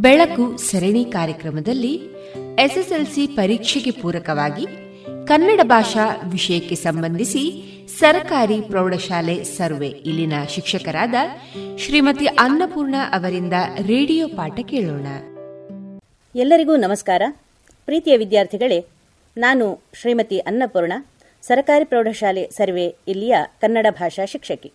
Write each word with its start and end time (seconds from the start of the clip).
ಬೆಳಕು 0.00 0.56
ಸರಣಿ 0.56 1.04
ಕಾರ್ಯಕ್ರಮದಲ್ಲಿ 1.04 2.00
ಎಸ್ಎಸ್ಎಲ್ಸಿ 2.58 3.26
ಪರೀಕ್ಷೆಗೆ 3.26 3.90
ಪೂರಕವಾಗಿ 3.90 4.66
ಕನ್ನಡ 5.26 5.60
ಭಾಷಾ 5.62 6.16
ವಿಷಯಕ್ಕೆ 6.24 6.74
ಸಂಬಂಧಿಸಿ 6.74 7.64
ಸರಕಾರಿ 7.98 8.60
ಪ್ರೌಢಶಾಲೆ 8.60 9.44
ಸರ್ವೆ. 9.44 9.88
ಇಲ್ಲಿನ 9.88 10.32
ಶಿಕ್ಷಕರಾದ 10.48 11.14
ಶ್ರೀಮತಿ 11.78 12.26
ಅನ್ನಪೂರ್ಣ 12.26 12.94
ಅವರಿಂದ 13.12 13.52
ರೇಡಿಯೋ 13.86 14.28
ಪಾಠ 14.28 14.60
ಕೇಳೋಣ. 14.60 15.06
ಎಲ್ಲರಿಗೂ 16.34 16.76
ನಮಸ್ಕಾರ. 16.76 17.22
ಪ್ರೀತಿಯ 17.84 18.16
ವಿದ್ಯಾರ್ಥಿಗಳೇ, 18.16 18.84
ನಾನು 19.36 19.80
ಶ್ರೀಮತಿ 20.00 20.38
ಅನ್ನಪೂರ್ಣ, 20.38 20.92
ಸರಕಾರಿ 21.42 21.84
ಪ್ರೌಢಶಾಲೆ 21.84 22.50
ಸರ್ವೆ 22.50 22.96
ಇಲ್ಲಿಯ 23.08 23.36
ಕನ್ನಡ 23.60 23.86
ಭಾಷಾ 23.90 24.24
ಶಿಕ್ಷಕಿ. 24.24 24.72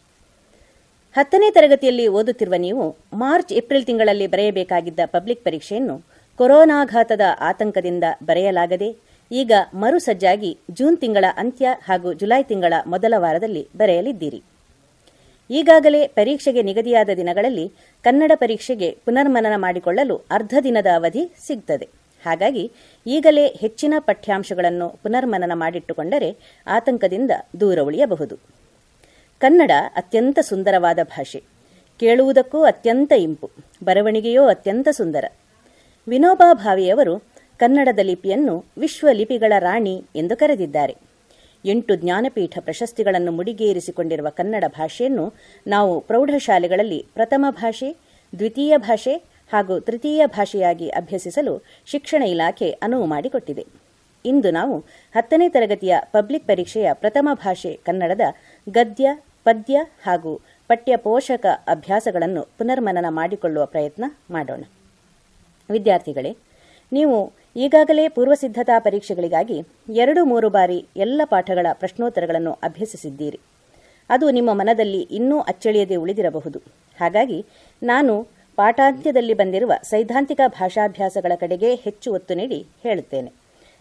ಹತ್ತನೇ 1.18 1.48
ತರಗತಿಯಲ್ಲಿ 1.56 2.04
ಓದುತ್ತಿರುವ 2.18 2.56
ನೀವು 2.66 2.84
ಮಾರ್ಚ್, 3.22 3.52
ಏಪ್ರಿಲ್ 3.60 3.86
ತಿಂಗಳಲ್ಲಿ 3.88 4.26
ಬರೆಯಬೇಕಾಗಿದ್ದ 4.34 5.02
ಪಬ್ಲಿಕ್ 5.14 5.46
ಪರೀಕ್ಷೆಯನ್ನು 5.46 5.96
ಕೊರೋನಾಘಾತದ 6.40 7.24
ಆತಂಕದಿಂದ 7.48 8.06
ಬರೆಯಲಾಗದೆ, 8.28 8.90
ಈಗ 9.32 9.52
ಮರುಸಜ್ಜಾಗಿ 9.82 10.52
ಜೂನ್ 10.78 10.98
ತಿಂಗಳ 11.04 11.26
ಅಂತ್ಯ 11.44 11.74
ಹಾಗೂ 11.88 12.12
ಜುಲೈ 12.22 12.42
ತಿಂಗಳ 12.52 12.74
ಮೊದಲ 12.94 13.14
ವಾರದಲ್ಲಿ 13.24 13.64
ಬರೆಯಲಿದ್ದೀರಿ. 13.82 14.40
ಈಗಾಗಲೇ 15.50 16.02
ಪರೀಕ್ಷೆಗೆ 16.20 16.64
ನಿಗದಿಯಾದ 16.70 17.12
ದಿನಗಳಲ್ಲಿ 17.22 17.66
ಕನ್ನಡ 18.06 18.32
ಪರೀಕ್ಷೆಗೆ 18.44 18.90
ಪುನರ್ಮನನ 19.06 19.58
ಮಾಡಿಕೊಳ್ಳಲು 19.66 20.18
ಅರ್ಧ 20.38 20.54
ದಿನದ 20.68 20.92
ಅವಧಿ 21.00 21.26
ಸಿಗ್ತದೆ. 21.48 21.88
ಹಾಗಾಗಿ 22.24 22.64
ಈಗಲೇ 23.06 23.48
ಹೆಚ್ಚಿನ 23.64 23.94
ಪಠ್ಯಾಂಶಗಳನ್ನು 24.08 24.90
ಪುನರ್ಮನನ 25.04 25.54
ಮಾಡಿಟ್ಟುಕೊಂಡರೆ 25.64 26.32
ಆತಂಕದಿಂದ 26.68 27.32
ದೂರ 27.62 27.80
ಉಳಿಯಬಹುದು. 27.90 28.38
ಕನ್ನಡ 29.40 29.72
ಅತ್ಯಂತ 29.96 30.40
ಸುಂದರವಾದ 30.40 31.00
ಭಾಷೆ. 31.04 31.44
ಕೇಳುವುದಕ್ಕೂ 32.00 32.64
ಅತ್ಯಂತ 32.64 33.12
ಇಂಪು, 33.12 33.50
ಬರವಣಿಗೆಯೋ 33.84 34.46
ಅತ್ಯಂತ 34.46 34.88
ಸುಂದರ. 34.92 35.26
ವಿನೋಬಾ 36.08 36.54
ಭಾವೆಯವರು 36.54 37.20
ಕನ್ನಡದ 37.58 38.00
ಲಿಪಿಯನ್ನು 38.00 38.66
ವಿಶ್ವ 38.78 39.08
ಲಿಪಿಗಳ 39.12 39.54
ರಾಣಿ 39.60 40.06
ಎಂದು 40.16 40.36
ಕರೆದಿದ್ದಾರೆ. 40.38 40.96
ಎಂಟು 41.66 41.96
ಜ್ಞಾನಪೀಠ 41.96 42.58
ಪ್ರಶಸ್ತಿಗಳನ್ನು 42.60 43.32
ಮುಡಿಗೇರಿಸಿಕೊಂಡಿರುವ 43.32 44.30
ಕನ್ನಡ 44.30 44.64
ಭಾಷೆಯನ್ನು 44.68 45.34
ನಾವು 45.68 46.00
ಪ್ರೌಢಶಾಲೆಗಳಲ್ಲಿ 46.00 47.06
ಪ್ರಥಮ 47.14 47.46
ಭಾಷೆ, 47.50 47.96
ದ್ವಿತೀಯ 48.40 48.78
ಭಾಷೆ 48.78 49.18
ಹಾಗೂ 49.54 49.80
ತೃತೀಯ 49.80 50.26
ಭಾಷೆಯಾಗಿ 50.26 50.90
ಅಭ್ಯಸಿಸಲು 50.90 51.64
ಶಿಕ್ಷಣ 51.86 52.24
ಇಲಾಖೆ 52.24 52.72
ಅನುವು 52.72 53.06
ಮಾಡಿಕೊಟ್ಟಿದೆ. 53.06 53.66
ಇಂದು 54.26 54.52
ನಾವು 54.52 54.80
ಹತ್ತನೇ 55.16 55.50
ತರಗತಿಯ 55.50 55.98
ಪಬ್ಲಿಕ್ 56.12 56.48
ಪರೀಕ್ಷೆಯ 56.48 56.90
ಪ್ರಥಮ 56.94 57.30
ಭಾಷೆ 57.34 57.80
ಕನ್ನಡದ 57.86 58.22
ಗದ್ಯ 58.70 59.10
ಪದ್ಯ 59.50 59.82
ಹಾಗೂ 60.06 60.42
ಪಠ್ಯ 60.68 60.98
ಪೋಷಕ 60.98 61.46
ಅಭ್ಯಾಸಗಳನ್ನು 61.68 62.42
ಪುನರ್ಮನನ 62.42 63.06
ಮಾಡಿಕೊಳ್ಳುವ 63.10 63.66
ಪ್ರಯತ್ನ 63.66 64.06
ಮಾಡೋಣ. 64.32 64.64
ವಿದ್ಯಾರ್ಥಿಗಳೇ, 65.70 66.38
ನೀವು 66.92 67.32
ಈಗಾಗಲೇ 67.56 68.08
ಪೂರ್ವಸಿದ್ಧತಾ 68.08 68.80
ಪರೀಕ್ಷೆಗಳಿಗಾಗಿ 68.80 69.62
ಎರಡು 69.90 70.26
ಮೂರು 70.26 70.50
ಬಾರಿ 70.50 70.86
ಎಲ್ಲ 70.98 71.22
ಪಾಠಗಳ 71.26 71.68
ಪ್ರಶ್ನೋತ್ತರಗಳನ್ನು 71.74 72.52
ಅಭ್ಯಸಿಸಿದ್ದೀರಿ. 72.52 73.40
ಅದು 74.10 74.32
ನಿಮ್ಮ 74.32 74.54
ಮನದಲ್ಲಿ 74.54 75.02
ಇನ್ನೂ 75.02 75.40
ಅಚ್ಚಳಿಯದೆ 75.40 75.96
ಉಳಿದಿರಬಹುದು. 75.96 76.60
ಹಾಗಾಗಿ 77.00 77.46
ನಾನು 77.84 78.28
ಪಾಠಾಂತ್ಯದಲ್ಲಿ 78.56 79.34
ಬಂದಿರುವ 79.34 79.72
ಸೈದ್ಧಾಂತಿಕ 79.84 80.42
ಭಾಷಾಭ್ಯಾಸಗಳ 80.48 81.32
ಕಡೆಗೆ 81.36 81.76
ಹೆಚ್ಚು 81.76 82.14
ಒತ್ತು 82.14 82.34
ನೀಡಿ 82.34 82.68
ಹೇಳುತ್ತೇನೆ. 82.84 83.39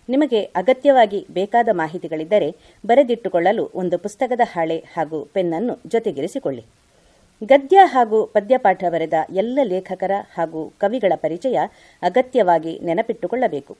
ನಿಮಗೆ 0.08 0.42
ಅಗತ್ಯವಾಗಿ 0.42 1.26
ಬೇಕಾದ 1.30 1.68
ಮಾಹಿತಿಗಳಿದ್ದರೆ 1.72 2.56
ಬರೆದಿಟ್ಟುಕೊಳ್ಳಲು 2.86 3.70
ಒಂದು 3.74 3.98
ಪುಸ್ತಕದ 3.98 4.40
ಹಾಳೆ 4.44 4.84
ಹಾಗೂ 4.96 5.24
ಪೆನ್ನನ್ನು 5.24 5.78
ಜೊತೆಗಿರಿಸಿಕೊಳ್ಳಿ. 5.86 6.64
ಗದ್ಯ 7.44 7.78
ಹಾಗೂ 7.84 8.26
ಪದ್ಯಪಾಠ 8.26 8.84
ಬರೆದ 8.88 9.12
ಎಲ್ಲ 9.30 9.58
ಲೇಖಕರ 9.62 10.10
ಹಾಗೂ 10.34 10.72
ಕವಿಗಳ 10.78 11.12
ಪರಿಚಯ 11.16 11.58
ಅಗತ್ಯವಾಗಿ 12.02 12.80
ನೆನಪಿಟ್ಟುಕೊಳ್ಳಬೇಕು. 12.80 13.76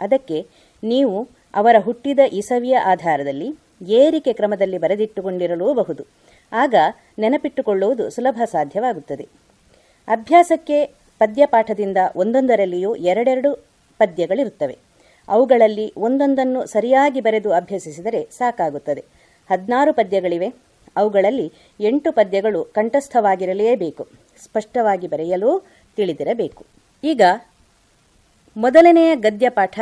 ಅದಕ್ಕೆ 0.00 0.46
ನೀವು 0.84 1.28
ಅವರ 1.54 1.76
ಹುಟ್ಟಿದ 1.78 2.18
ಇಸವಿಯ 2.32 2.78
ಆಧಾರದಲ್ಲಿ 2.78 3.54
ಏರಿಕೆ 3.86 4.32
ಕ್ರಮದಲ್ಲಿ 4.32 4.78
ಬರೆದಿಟ್ಟುಕೊಂಡಿರಲೂಬಹುದು. 4.78 6.06
ಆಗ 6.52 6.74
ನೆನಪಿಟ್ಟುಕೊಳ್ಳುವುದು 7.18 8.10
ಸುಲಭ 8.10 8.42
ಸಾಧ್ಯವಾಗುತ್ತದೆ. 8.44 9.28
ಅಭ್ಯಾಸಕ್ಕೆ 10.08 10.84
ಪದ್ಯಪಾಠದಿಂದ 11.18 11.96
ಒಂದೊಂದರಲ್ಲಿಯೂ 12.16 12.94
ಎರಡೆರಡು 12.94 13.54
ಪದ್ಯಗಳಿರುತ್ತವೆ. 13.98 14.89
ಅವುಗಳಲ್ಲಿ 15.30 15.92
ಒಂದೊಂದನ್ನು 15.96 16.66
ಸರಿಯಾಗಿ 16.66 17.20
ಬರೆದು 17.20 17.52
ಅಭ್ಯಸಿಸಿದರೆ 17.52 18.28
ಸಾಕಾಗುತ್ತದೆ. 18.30 19.04
ಹದಿನಾರು 19.50 19.92
ಪದ್ಯಗಳಿವೆ. 19.92 20.54
ಅವುಗಳಲ್ಲಿ 20.96 21.52
ಎಂಟು 21.80 22.12
ಪದ್ಯಗಳು 22.12 22.64
ಕಂಠಸ್ಥವಾಗಿರಲೇಬೇಕು. 22.64 24.08
ಸ್ಪಷ್ಟವಾಗಿ 24.44 25.06
ಬರೆಯಲು 25.06 25.66
ತಿಳಿದಿರಬೇಕು. 25.96 26.66
ಈಗ 27.04 27.22
ಮೊದಲನೆಯ 28.56 29.16
ಗದ್ಯಪಾಠ 29.16 29.80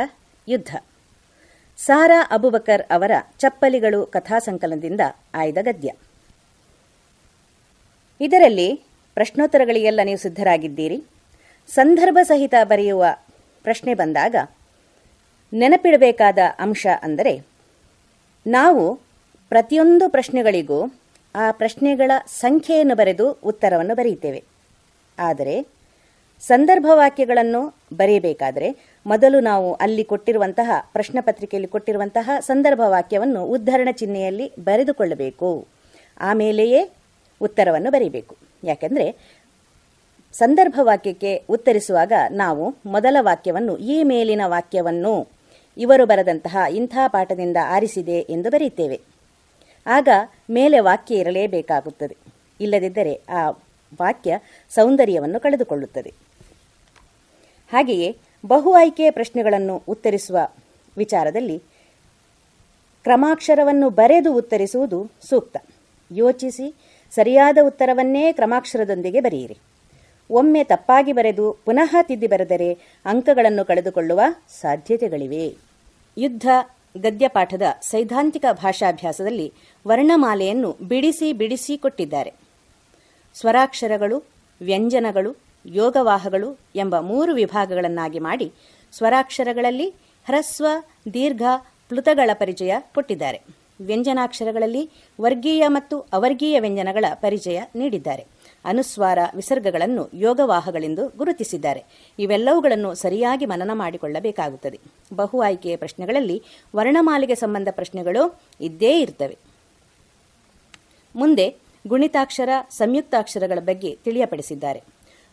ಯುದ್ಧ. 0.48 0.76
ಸಾರಾ 1.76 2.28
ಅಬುಬಕರ್ 2.30 2.82
ಅವರ 2.90 3.10
ಚಪ್ಪಲಿಗಳು 3.38 4.06
ಕಥಾಸಂಕಲನದಿಂದ 4.06 5.00
ಆಯ್ದ 5.34 5.56
ಗದ್ಯ. 5.62 5.92
ಇದರಲ್ಲಿ 8.20 8.82
ಪ್ರಶ್ನೋತ್ತರಗಳಿಗೆಲ್ಲ 9.14 10.00
ನೀವು 10.04 10.18
ಸಿದ್ಧರಾಗಿದ್ದೀರಿ. 10.18 11.04
ಸಂದರ್ಭ 11.68 12.18
ಸಹಿತ 12.22 12.54
ಬರೆಯುವ 12.64 13.04
ಪ್ರಶ್ನೆ 13.62 13.94
ಬಂದಾಗ 13.94 14.36
ನೆನಪಿಡಬೇಕಾದ 15.52 16.38
ಅಂಶ 16.58 16.86
ಅಂದರೆ 17.02 17.46
ನಾವು 18.46 18.94
ಪ್ರತಿಯೊಂದು 19.48 20.10
ಪ್ರಶ್ನೆಗಳಿಗೂ 20.10 21.00
ಆ 21.34 21.50
ಪ್ರಶ್ನೆಗಳ 21.50 22.10
ಸಂಖ್ಯೆಯನ್ನು 22.26 22.96
ಬರೆದು 22.96 23.32
ಉತ್ತರವನ್ನು 23.32 23.94
ಬರೆಯುತ್ತೇವೆ. 23.94 24.44
ಆದರೆ 25.18 25.66
ಸಂದರ್ಭ 26.40 26.86
ವಾಕ್ಯಗಳನ್ನು 26.92 27.74
ಬರೆಯಬೇಕಾದರೆ 27.96 28.76
ಮೊದಲು 29.06 29.40
ನಾವು 29.40 29.74
ಅಲ್ಲಿ 29.74 30.04
ಕೊಟ್ಟಿರುವಂತಹ 30.04 30.70
ಪ್ರಶ್ನೆ 30.92 31.20
ಪತ್ರಿಕೆಯಲ್ಲಿ 31.20 31.68
ಕೊಟ್ಟಿರುವಂತಹ 31.68 32.30
ಸಂದರ್ಭ 32.40 32.80
ವಾಕ್ಯವನ್ನು 32.86 33.44
ಉದ್ಧರಣ 33.44 33.88
ಚಿಹ್ನೆಯಲ್ಲಿ 33.92 34.52
ಬರೆದುಕೊಳ್ಳಬೇಕು. 34.64 35.66
ಆಮೇಲೆಯೇ 36.20 36.90
ಉತ್ತರವನ್ನು 37.40 37.90
ಬರೀಬೇಕು. 37.90 38.36
ಯಾಕೆಂದರೆ 38.64 39.38
ಸಂದರ್ಭ 40.32 40.80
ವಾಕ್ಯಕ್ಕೆ 40.82 41.42
ಉತ್ತರಿಸುವಾಗ 41.48 42.12
ನಾವು 42.30 42.74
ಮೊದಲ 42.86 43.16
ವಾಕ್ಯವನ್ನು 43.20 43.76
ಈ 43.76 44.02
ಮೇಲಿನ 44.02 44.40
ವಾಕ್ಯವನ್ನು 44.46 45.37
ಇವರು 45.78 46.06
ಬರೆದಂತಹ 46.06 46.58
ಇಂಥ 46.70 46.98
ಪಾಠದಿಂದ 47.06 47.56
ಆರಿಸಿದೆ 47.62 48.18
ಎಂದು 48.18 48.50
ಬರೆಯುತ್ತೇವೆ. 48.50 49.00
ಆಗ 49.86 50.08
ಮೇಲೆ 50.50 50.80
ವಾಕ್ಯ 50.80 51.14
ಇರಲೇಬೇಕಾಗುತ್ತದೆ. 51.14 52.16
ಇಲ್ಲದಿದ್ದರೆ 52.60 53.20
ಆ 53.28 53.50
ವಾಕ್ಯ 54.00 54.38
ಸೌಂದರ್ಯವನ್ನು 54.70 55.40
ಕಳೆದುಕೊಳ್ಳುತ್ತದೆ. 55.40 56.14
ಹಾಗೆಯೇ 57.72 58.16
ಬಹು 58.46 58.74
ಆಯ್ಕೆಯ 58.74 59.10
ಪ್ರಶ್ನೆಗಳನ್ನು 59.10 59.82
ಉತ್ತರಿಸುವ 59.88 60.38
ವಿಚಾರದಲ್ಲಿ 60.96 61.58
ಕ್ರಮಾಕ್ಷರವನ್ನು 63.02 63.90
ಬರೆದು 63.90 64.34
ಉತ್ತರಿಸುವುದು 64.34 65.10
ಸೂಕ್ತ. 65.28 65.56
ಯೋಚಿಸಿ 66.14 66.74
ಸರಿಯಾದ 67.10 67.58
ಉತ್ತರವನ್ನೇ 67.62 68.32
ಕ್ರಮಾಕ್ಷರದೊಂದಿಗೆ 68.32 69.20
ಬರೆಯಿರಿ. 69.20 69.58
ಒಮ್ಮೆ 70.30 70.64
ತಪ್ಪಾಗಿ 70.64 71.12
ಬರೆದು 71.12 71.56
ಪುನಃ 71.64 71.96
ತಿದ್ದಿ 72.02 72.26
ಬರೆದರೆ 72.26 72.72
ಅಂಕಗಳನ್ನು 73.04 73.64
ಕಳೆದುಕೊಳ್ಳುವ 73.64 74.20
ಸಾಧ್ಯತೆಗಳಿವೆ. 74.60 75.67
ಯುದ್ಧ 76.18 76.46
ಗದ್ಯಪಾಠದ 76.96 77.62
ಸೈದ್ಧಾಂತಿಕ 77.82 78.44
ಭಾಷಾಭ್ಯಾಸದಲ್ಲಿ 78.52 79.52
ವರ್ಣಮಾಲೆಯನ್ನು 79.86 80.76
ಬಿಡಿಸಿ 80.82 81.32
ಬಿಡಿಸಿ 81.32 81.78
ಕೊಟ್ಟಿದ್ದಾರೆ. 81.78 82.32
ಸ್ವರಾಕ್ಷರಗಳು, 83.34 84.24
ವ್ಯಂಜನಗಳು, 84.60 85.36
ಯೋಗವಾಹಗಳು 85.66 86.58
ಎಂಬ 86.76 86.98
ಮೂರು 86.98 87.34
ವಿಭಾಗಗಳನ್ನಾಗಿ 87.34 88.18
ಮಾಡಿ 88.18 88.52
ಸ್ವರಾಕ್ಷರಗಳಲ್ಲಿ 88.92 89.88
ಹ್ರಸ್ವ, 90.26 90.66
ದೀರ್ಘ, 91.14 91.42
ಪ್ಲುತಗಳ 91.88 92.30
ಪರಿಚಯ 92.34 92.74
ಕೊಟ್ಟಿದ್ದಾರೆ. 92.94 93.40
ವ್ಯಂಜನಾಕ್ಷರಗಳಲ್ಲಿ 93.80 94.90
ವರ್ಗೀಯ 95.20 95.64
ಮತ್ತು 95.68 95.98
ಅವರ್ಗೀಯ 96.12 96.60
ವ್ಯಂಜನಗಳ 96.60 97.04
ಪರಿಚಯ 97.14 97.58
ನೀಡಿದ್ದಾರೆ. 97.74 98.26
ಅನುಸ್ವಾರ 98.68 99.18
ವಿಸರ್ಗಗಳನ್ನು 99.34 100.10
ಯೋಗವಾಹಗಳೆಂದು 100.14 101.08
ಗುರುತಿಸಿದ್ದಾರೆ. 101.08 101.84
ಇವೆಲ್ಲವುಗಳನ್ನು 102.18 102.94
ಸರಿಯಾಗಿ 102.94 103.46
ಮನನ 103.46 103.70
ಮಾಡಿಕೊಳ್ಳಬೇಕಾಗುತ್ತದೆ. 103.74 104.80
ಬಹು 105.14 105.42
ಆಯ್ಕೆಯ 105.42 105.76
ಪ್ರಶ್ನೆಗಳಲ್ಲಿ 105.76 106.42
ವರ್ಣಮಾಲೆಗೆ 106.76 107.34
ಸಂಬಂಧ 107.34 107.68
ಪ್ರಶ್ನೆಗಳು 107.70 108.40
ಇದ್ದೇ 108.60 109.00
ಇರ್ತವೆ. 109.00 109.38
ಮುಂದೆ 111.16 111.56
ಗುಣಿತಾಕ್ಷರ, 111.86 112.48
ಸಂಯುಕ್ತಾಕ್ಷರಗಳ 112.70 113.58
ಬಗ್ಗೆ 113.60 113.98
ತಿಳಿಯಪಡಿಸಿದ್ದಾರೆ. 114.04 114.82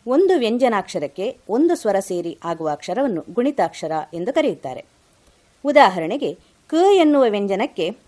ಒಂದು 0.06 0.38
ವ್ಯಂಜನಾಕ್ಷರಕ್ಕೆ 0.38 1.36
ಒಂದು 1.48 1.74
ಸ್ವರ 1.74 1.98
ಸೇರಿ 1.98 2.38
ಆಗುವ 2.44 2.68
ಅಕ್ಷರವನ್ನು 2.68 3.24
ಗುಣಿತಾಕ್ಷರ 3.32 3.92
ಎಂದು 4.14 4.32
ಕರೆಯುತ್ತಾರೆ. 4.32 4.84
ಉದಾಹರಣೆಗೆ, 5.64 6.34
ಕ 6.66 6.74
ಎನ್ನುವ 6.92 7.24
ವ್ಯಂಜನಕ್ಕೆ 7.28 8.06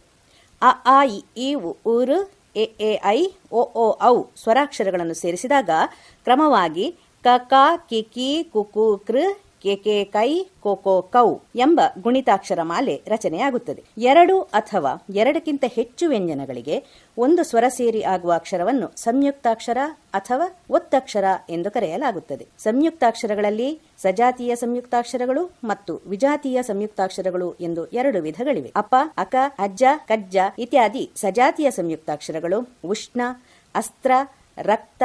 ಅ, 0.63 0.83
ಆ, 0.85 1.05
ಇ 1.37 1.55
ಊರು 1.87 2.31
ಎ 2.59 2.65
ಎ 2.81 2.93
ಐ 3.09 3.19
ಓ 3.53 3.63
ಔ 4.05 4.15
ಸ್ವರಾಕ್ಷರಗಳನ್ನು 4.37 5.15
ಸೇರಿಸಿದಾಗ 5.15 5.71
ಕ್ರಮವಾಗಿ 6.27 6.87
ಕ 7.25 7.29
ಕ, 7.53 7.55
ಕಿ 7.91 8.01
ಕಿ, 8.15 8.29
ಕು 8.53 8.63
ಕು, 8.75 8.87
ಕೃ 9.07 9.23
ಕೆಕೆ 9.63 10.05
ಕೈ 10.05 10.47
ಕೋಕೋ 10.61 11.03
ಕೌ 11.03 11.37
ಎಂಬ 11.57 11.81
ಗುಣಿತಾಕ್ಷರ 12.03 12.63
ಮಾಲೆ 12.63 13.03
ರಚನೆಯಾಗುತ್ತದೆ. 13.09 13.85
ಎರಡು 13.99 14.41
ಅಥವಾ 14.41 15.05
ಎರಡಕ್ಕಿಂತ 15.15 15.65
ಹೆಚ್ಚು 15.69 16.09
ವ್ಯಂಜನಗಳಿಗೆ 16.09 16.85
ಒಂದು 17.19 17.45
ಸ್ವರ 17.45 17.65
ಸೇರಿ 17.69 18.03
ಆಗುವ 18.03 18.33
ಅಕ್ಷರವನ್ನು 18.33 18.93
ಸಂಯುಕ್ತಾಕ್ಷರ 18.97 19.79
ಅಥವಾ 20.15 20.59
ಒತ್ತಕ್ಷರ 20.71 21.25
ಎಂದು 21.51 21.71
ಕರೆಯಲಾಗುತ್ತದೆ. 21.71 22.47
ಸಂಯುಕ್ತಾಕ್ಷರಗಳಲ್ಲಿ 22.59 23.81
ಸಜಾತೀಯ 23.99 24.57
ಸಂಯುಕ್ತಾಕ್ಷರಗಳು 24.57 25.51
ಮತ್ತು 25.65 26.01
ವಿಜಾತೀಯ 26.07 26.63
ಸಂಯುಕ್ತಾಕ್ಷರಗಳು 26.63 27.55
ಎಂದು 27.61 27.87
ಎರಡು 27.87 28.23
ವಿಧಗಳಿವೆ. 28.23 28.73
ಅಪ, 28.77 28.95
ಅಕ, 29.17 29.35
ಅಜ್ಜ, 29.59 29.85
ಕಜ್ಜ 30.09 30.37
ಇತ್ಯಾದಿ 30.59 31.11
ಸಜಾತೀಯ 31.17 31.71
ಸಂಯುಕ್ತಾಕ್ಷರಗಳು 31.71 32.69
ಉಷ್ಣ, 32.85 33.21
ಅಸ್ತ್ರ, 33.75 34.11
ರಕ್ತ, 34.59 35.03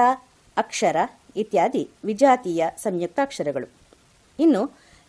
ಅಕ್ಷರ 0.58 0.96
ಇತ್ಯಾದಿ 1.36 1.90
ವಿಜಾತೀಯ 2.06 2.66
ಸಂಯುಕ್ತಾಕ್ಷರಗಳು. 2.78 3.83
ಇನ್ನು 4.40 4.68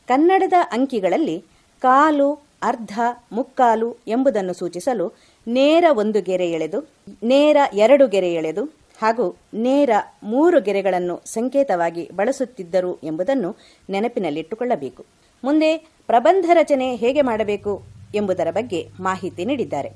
ಕನ್ನಡದ 0.09 0.53
ಅಂಕಿಗಳಲ್ಲಿ 0.73 1.45
ಕಾಲು, 1.83 2.33
ಅರ್ಧ, 2.63 2.99
ಮುಕ್ಕಾಲು 3.33 3.97
ಎಂಬುದನ್ನು 4.07 4.53
ಸೂಚಿಸಲು 4.53 5.13
ನೇರ 5.47 5.85
ಒಂದು 5.93 6.23
ಗೆರೆ 6.23 6.51
ಎಳೆದು, 6.51 6.81
ನೇರ 7.23 7.57
ಎರಡು 7.75 8.09
ಗೆರೆ 8.09 8.35
ಎಳೆದು 8.35 8.65
ಹಾಗೂ 9.03 9.37
ನೇರ 9.55 9.91
ಮೂರು 10.23 10.63
ಗೆರೆಗಳನ್ನು 10.63 11.23
ಸಂಕೇತವಾಗಿ 11.27 12.11
ಬಳಸುತ್ತಿದ್ದರು 12.17 12.99
ಎಂಬುದನ್ನು 13.05 13.57
ನೆನಪಿನಲ್ಲಿಟ್ಟುಕೊಳ್ಳಬೇಕು. 13.91 15.05
ಮುಂದೆ 15.45 15.77
ಪ್ರಬಂಧ 16.07 16.51
ರಚನೆ 16.53 16.97
ಹೇಗೆ 16.97 17.23
ಮಾಡಬೇಕು 17.23 17.83
ಎಂಬುದರ 18.15 18.51
ಬಗ್ಗೆ 18.51 18.89
ಮಾಹಿತಿ 19.01 19.45
ನೀಡಿದ್ದಾರೆ. 19.45 19.89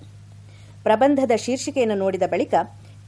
ಪ್ರಬಂಧದ 0.83 1.31
ಶೀರ್ಷಿಕೆಯನ್ನು 1.37 1.95
ನೋಡಿದ 1.95 2.23
ಬಳಿಕ 2.23 2.55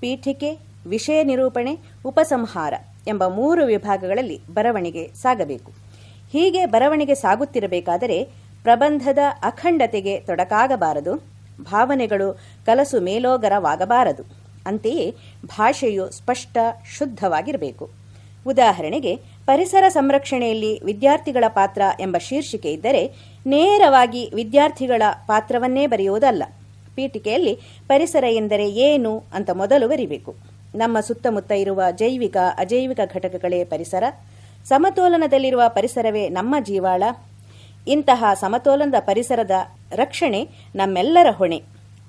ಪೀಠಿಕೆ, 0.01 0.59
ವಿಷಯ 0.87 1.25
ನಿರೂಪಣೆ, 1.25 1.79
ಉಪಸಂಹಾರ 2.05 2.75
ಎಂಬ 3.09 3.27
ಮೂರು 3.27 3.65
ವಿಭಾಗಗಳಲ್ಲಿ 3.65 4.41
ಬರವಣಿಗೆ 4.55 5.09
ಸಾಗಬೇಕು. 5.09 5.90
ಹೀಗೆ 6.33 6.67
ಬರವಣಿಗೆ 6.67 7.15
ಸಾಗುತ್ತಿರಬೇಕಾದರೆ 7.15 8.25
ಪ್ರಬಂಧದ 8.63 9.19
ಅಖಂಡತೆಗೆ 9.43 10.21
ತೊಡಕಾಗಬಾರದು. 10.21 11.15
ಭಾವನೆಗಳು 11.63 12.33
ಕಲಸು 12.67 13.01
ಮೇಲೋಗರವಾಗಬಾರದು. 13.01 14.23
ಅಂತೆಯೇ 14.67 15.15
ಭಾಷೆಯು 15.47 16.11
ಸ್ಪಷ್ಟ, 16.11 16.59
ಶುದ್ಧವಾಗಿರಬೇಕು. 16.99 17.91
ಉದಾಹರಣೆಗೆ, 18.47 19.17
ಪರಿಸರ 19.47 19.85
ಸಂರಕ್ಷಣೆಯಲ್ಲಿ 19.89 20.85
ವಿದ್ಯಾರ್ಥಿಗಳ 20.85 21.45
ಪಾತ್ರ 21.49 21.83
ಎಂಬ 22.01 22.17
ಶೀರ್ಷಿಕೆ 22.19 22.73
ಇದ್ದರೆ 22.73 23.07
ನೇರವಾಗಿ 23.47 24.31
ವಿದ್ಯಾರ್ಥಿಗಳ 24.35 25.03
ಪಾತ್ರವನ್ನೇ 25.27 25.87
ಬರೆಯುವುದಲ್ಲ. 25.87 26.43
ಪೀಠಿಕೆಯಲ್ಲಿ 26.95 27.59
ಪರಿಸರ 27.89 28.25
ಎಂದರೆ 28.25 28.71
ಏನು 28.71 29.23
ಅಂತ 29.35 29.51
ಮೊದಲು 29.51 29.89
ಬರಿಬೇಕು. 29.89 30.35
ನಮ್ಮ 30.75 31.01
ಸುತ್ತಮುತ್ತ 31.01 31.53
ಇರುವ 31.53 31.83
ಜೈವಿಕ, 31.91 32.37
ಅಜೈವಿಕ 32.59 33.01
ಘಟಕಗಳೇ 33.15 33.65
ಪರಿಸರ. 33.65 34.05
ಸಮತೋಲನದಲ್ಲಿರುವ 34.65 35.63
ಪರಿಸರವೇ 35.69 36.29
ನಮ್ಮ 36.29 36.55
ಜೀವಾಳ. 36.61 37.03
ಇಂತಹ 37.89 38.25
ಸಮತೋಲನದ 38.35 38.95
ಪರಿಸರದ 39.01 39.51
ರಕ್ಷಣೆ 39.93 40.49
ನಮ್ಮೆಲ್ಲರ 40.75 41.31
ಹೊಣೆ. 41.31 41.63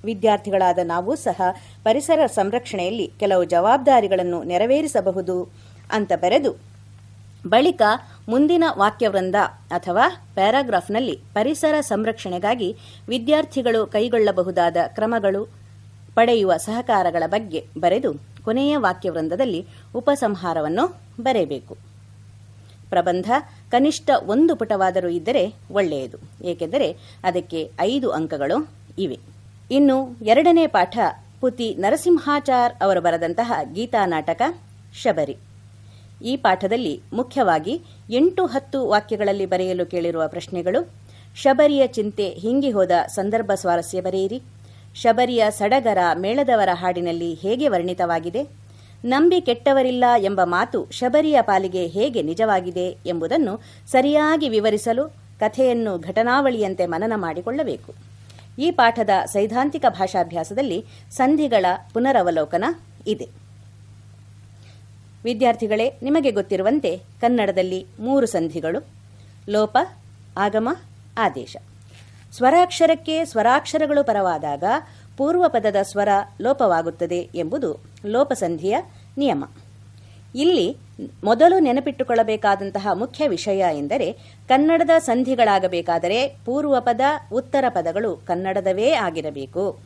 ವಿದ್ಯಾರ್ಥಿಗಳಾದ 0.04 0.78
ನಾವು 0.84 1.16
ಸಹ 1.16 1.40
ಪರಿಸರ 1.84 2.26
ಸಂರಕ್ಷಣೆಯಲ್ಲಿ 2.26 3.12
ಕೆಲವು 3.20 3.44
ಜವಾಬ್ದಾರಿಗಳನ್ನು 3.44 4.42
ನೆರವೇರಿಸಬಹುದು 4.42 5.52
ಅಂತ 5.92 6.12
ಬರೆದು, 6.12 6.60
ಬಳಿಕ 7.48 7.82
ಮುಂದಿನ 8.28 8.64
ವಾಕ್ಯವೃಂದ 8.78 9.34
ಅಥವಾ 9.70 10.08
ಪ್ಯಾರಾಗ್ರಾಫ್ನಲ್ಲಿ 10.34 11.18
ಪರಿಸರ 11.34 11.80
ಸಂರಕ್ಷಣೆಗಾಗಿ 11.80 12.76
ವಿದ್ಯಾರ್ಥಿಗಳು 13.08 13.86
ಕೈಗೊಳ್ಳಬಹುದಾದ 13.86 14.76
ಕ್ರಮಗಳು 14.86 15.44
ಪಡೆಯುವ 16.14 16.56
ಸಹಕಾರಗಳ 16.56 17.22
ಬಗ್ಗೆ 17.26 17.64
ಬರೆದು 17.80 18.14
ಕೊನೆಯ 18.44 18.76
ವಾಕ್ಯವೃಂದದಲ್ಲಿ 18.76 19.66
ಉಪಸಂಹಾರವನ್ನು 19.94 21.00
ಬರೆಯಬೇಕು. 21.20 21.91
ಪ್ರಬಂಧ 22.92 23.28
ಕನಿಷ್ಠ 23.70 24.10
ಒಂದು 24.26 24.52
ಪುಟವಾದರೂ 24.56 25.08
ಇದ್ದರೆ 25.08 25.44
ಒಳ್ಳೆಯದು. 25.72 26.18
ಏಕೆಂದರೆ 26.44 26.88
ಅದಕ್ಕೆ 27.24 27.60
ಐದು 27.80 28.10
ಅಂಕಗಳು 28.10 28.58
ಇವೆ. 28.98 29.18
ಇನ್ನು 29.70 29.96
ಎರಡನೇ 30.24 30.66
ಪಾಠ 30.66 30.98
ಪುತಿ 31.40 31.68
ನರಸಿಂಹಾಚಾರ್ 31.74 32.72
ಅವರು 32.82 33.00
ಬರೆದಂತಹ 33.00 33.52
ಗೀತಾ 33.72 34.06
ನಾಟಕ, 34.06 34.42
ಶಬರಿ. 35.02 35.36
ಈ 36.24 36.36
ಪಾಠದಲ್ಲಿ 36.36 36.94
ಮುಖ್ಯವಾಗಿ 37.12 37.74
ಎಂಟು 38.10 38.46
ಹತ್ತು 38.46 38.80
ವಾಕ್ಯಗಳಲ್ಲಿ 38.88 39.46
ಬರೆಯಲು 39.46 39.86
ಕೇಳಿರುವ 39.86 40.28
ಪ್ರಶ್ನೆಗಳು, 40.28 40.80
ಶಬರಿಯ 41.36 41.86
ಚಿಂತೆ 41.86 42.28
ಹಿಂಗಿ 42.28 42.70
ಹೋದ 42.70 42.90
ಸಂದರ್ಭ 43.14 43.50
ಸ್ವಾರಸ್ಯ 43.54 44.00
ಬರೆಯಿರಿ. 44.00 44.40
ಶಬರಿಯ 44.94 45.44
ಸಡಗರ 45.50 45.98
ಮೇಳದವರ 46.14 46.68
ಹಾಡಿನಲ್ಲಿ 46.72 47.30
ಹೇಗೆ 47.34 47.68
ವರ್ಣಿತವಾಗಿದೆ? 47.68 48.42
ನಂಬಿ 49.04 49.40
ಕೆಟ್ಟವರಿಲ್ಲ 49.40 50.04
ಎಂಬ 50.18 50.40
ಮಾತು 50.44 50.90
ಶಬರಿಯ 50.90 51.38
ಪಾಲಿಗೆ 51.40 51.86
ಹೇಗೆ 51.86 52.22
ನಿಜವಾಗಿದೆ 52.22 52.96
ಎಂಬುದನ್ನು 53.06 53.60
ಸರಿಯಾಗಿ 53.86 54.48
ವಿವರಿಸಲು 54.48 55.08
ಕಥೆಯನ್ನು 55.40 55.98
ಘಟನಾವಳಿಯಂತೆ 55.98 56.86
ಮನನ 56.86 57.12
ಮಾಡಿಕೊಳ್ಳಬೇಕು. 57.16 57.94
ಈ 58.58 58.70
ಪಾಠದ 58.70 59.10
ಸೈದ್ಧಾಂತಿಕ 59.24 59.84
ಭಾಷಾಭ್ಯಾಸದಲ್ಲಿ 59.88 60.84
ಸಂಧಿಗಳ 61.10 61.66
ಪುನರವಲೋಕನ 61.92 62.64
ಇದೆ. 63.06 63.28
ವಿದ್ಯಾರ್ಥಿಗಳೇ, 65.24 65.98
ನಿಮಗೆ 66.02 66.30
ಗೊತ್ತಿರುವಂತೆ 66.30 66.96
ಕನ್ನಡದಲ್ಲಿ 66.96 67.86
ಮೂರು 68.00 68.26
ಸಂಧಿಗಳು. 68.26 68.86
ಲೋಪ, 69.48 69.78
ಆಗಮ, 70.38 70.68
ಆದೇಶ. 71.18 71.56
ಸ್ವರಾಕ್ಷರಕ್ಕೆ 72.32 73.24
ಸ್ವರಾಕ್ಷರಗಳು 73.24 74.04
ಪರವಾದಾಗ 74.04 74.64
ಪೂರ್ವ 75.16 75.44
ಪದದ 75.48 75.76
ಸ್ವರ 75.82 76.08
ಲೋಪವಾಗುತ್ತದೆ 76.40 77.28
ಎಂಬುದು 77.34 77.80
ಲೋಪಸಂಧಿಯ 78.06 78.78
ನಿಯಮ. 79.18 79.44
ಇಲ್ಲಿ 80.34 80.76
ಮೊದಲು 81.24 81.58
ನೆನಪಿಟ್ಟುಕೊಳ್ಳಬೇಕಾದಂತಹ 81.58 82.88
ಮುಖ್ಯ 82.92 83.28
ವಿಷಯ 83.28 83.64
ಎಂದರೆ 83.72 84.12
ಕನ್ನಡದ 84.48 84.90
ಸಂಧಿಗಳಾಗಬೇಕಾದರೆ 84.98 86.28
ಪೂರ್ವ 86.44 86.76
ಪದ 86.80 87.00
ಉತ್ತರ 87.32 87.64
ಪದಗಳು 87.68 88.16
ಕನ್ನಡದವೇ 88.16 88.90
ಆಗಿರಬೇಕು. 88.92 89.78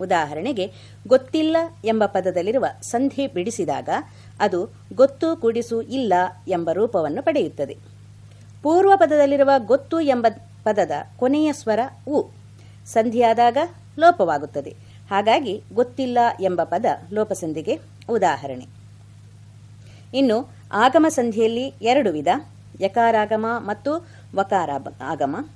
ಉದಾಹರಣೆಗೆ, 0.00 0.72
ಗೊತ್ತಿಲ್ಲ 1.06 1.56
ಎಂಬ 1.84 2.06
ಪದದಲ್ಲಿರುವ 2.06 2.64
ಸಂಧಿ 2.82 3.26
ಬಿಡಿಸಿದಾಗ 3.26 3.88
ಅದು 4.40 4.68
ಗೊತ್ತು 4.94 5.36
ಕುಡಿಸು 5.36 5.82
ಇಲ್ಲ 5.82 6.12
ಎಂಬ 6.48 6.70
ರೂಪವನ್ನು 6.72 7.22
ಪಡೆಯುತ್ತದೆ. 7.22 7.76
ಪೂರ್ವ 8.62 8.92
ಪದದಲ್ಲಿರುವ 8.96 9.50
ಗೊತ್ತು 9.58 10.00
ಎಂಬ 10.00 10.26
ಪದದ 10.64 10.90
ಕೊನೆಯ 11.16 11.52
ಸ್ವರ 11.52 11.80
ಉ. 12.08 12.22
ಸಂಧಿಯಾದಾಗ 12.86 13.56
ಲೋಪವಾಗುತ್ತದೆ. 13.98 14.76
ಹಾಗಾಗಿ 15.10 15.62
ಗೊತ್ತಿಲ್ಲ 15.74 16.18
ಎಂಬ 16.40 16.62
ಪದ 16.64 16.84
ಲೋಪಸಂಧಿಗೆ 17.12 17.80
ಉದಾಹರಣೆ. 18.08 18.66
ಇನ್ನು 20.14 20.54
ಆಗಮ 20.72 21.06
ಸಂಧಿಯಲ್ಲಿ 21.08 21.74
ಎರಡು 21.82 22.12
ವಿಧ, 22.12 22.28
ಯಕಾರಾಗಮ 22.80 23.46
ಮತ್ತು 23.58 24.06
ವಕಾರ 24.34 24.70
ಆಗಮ. 25.00 25.48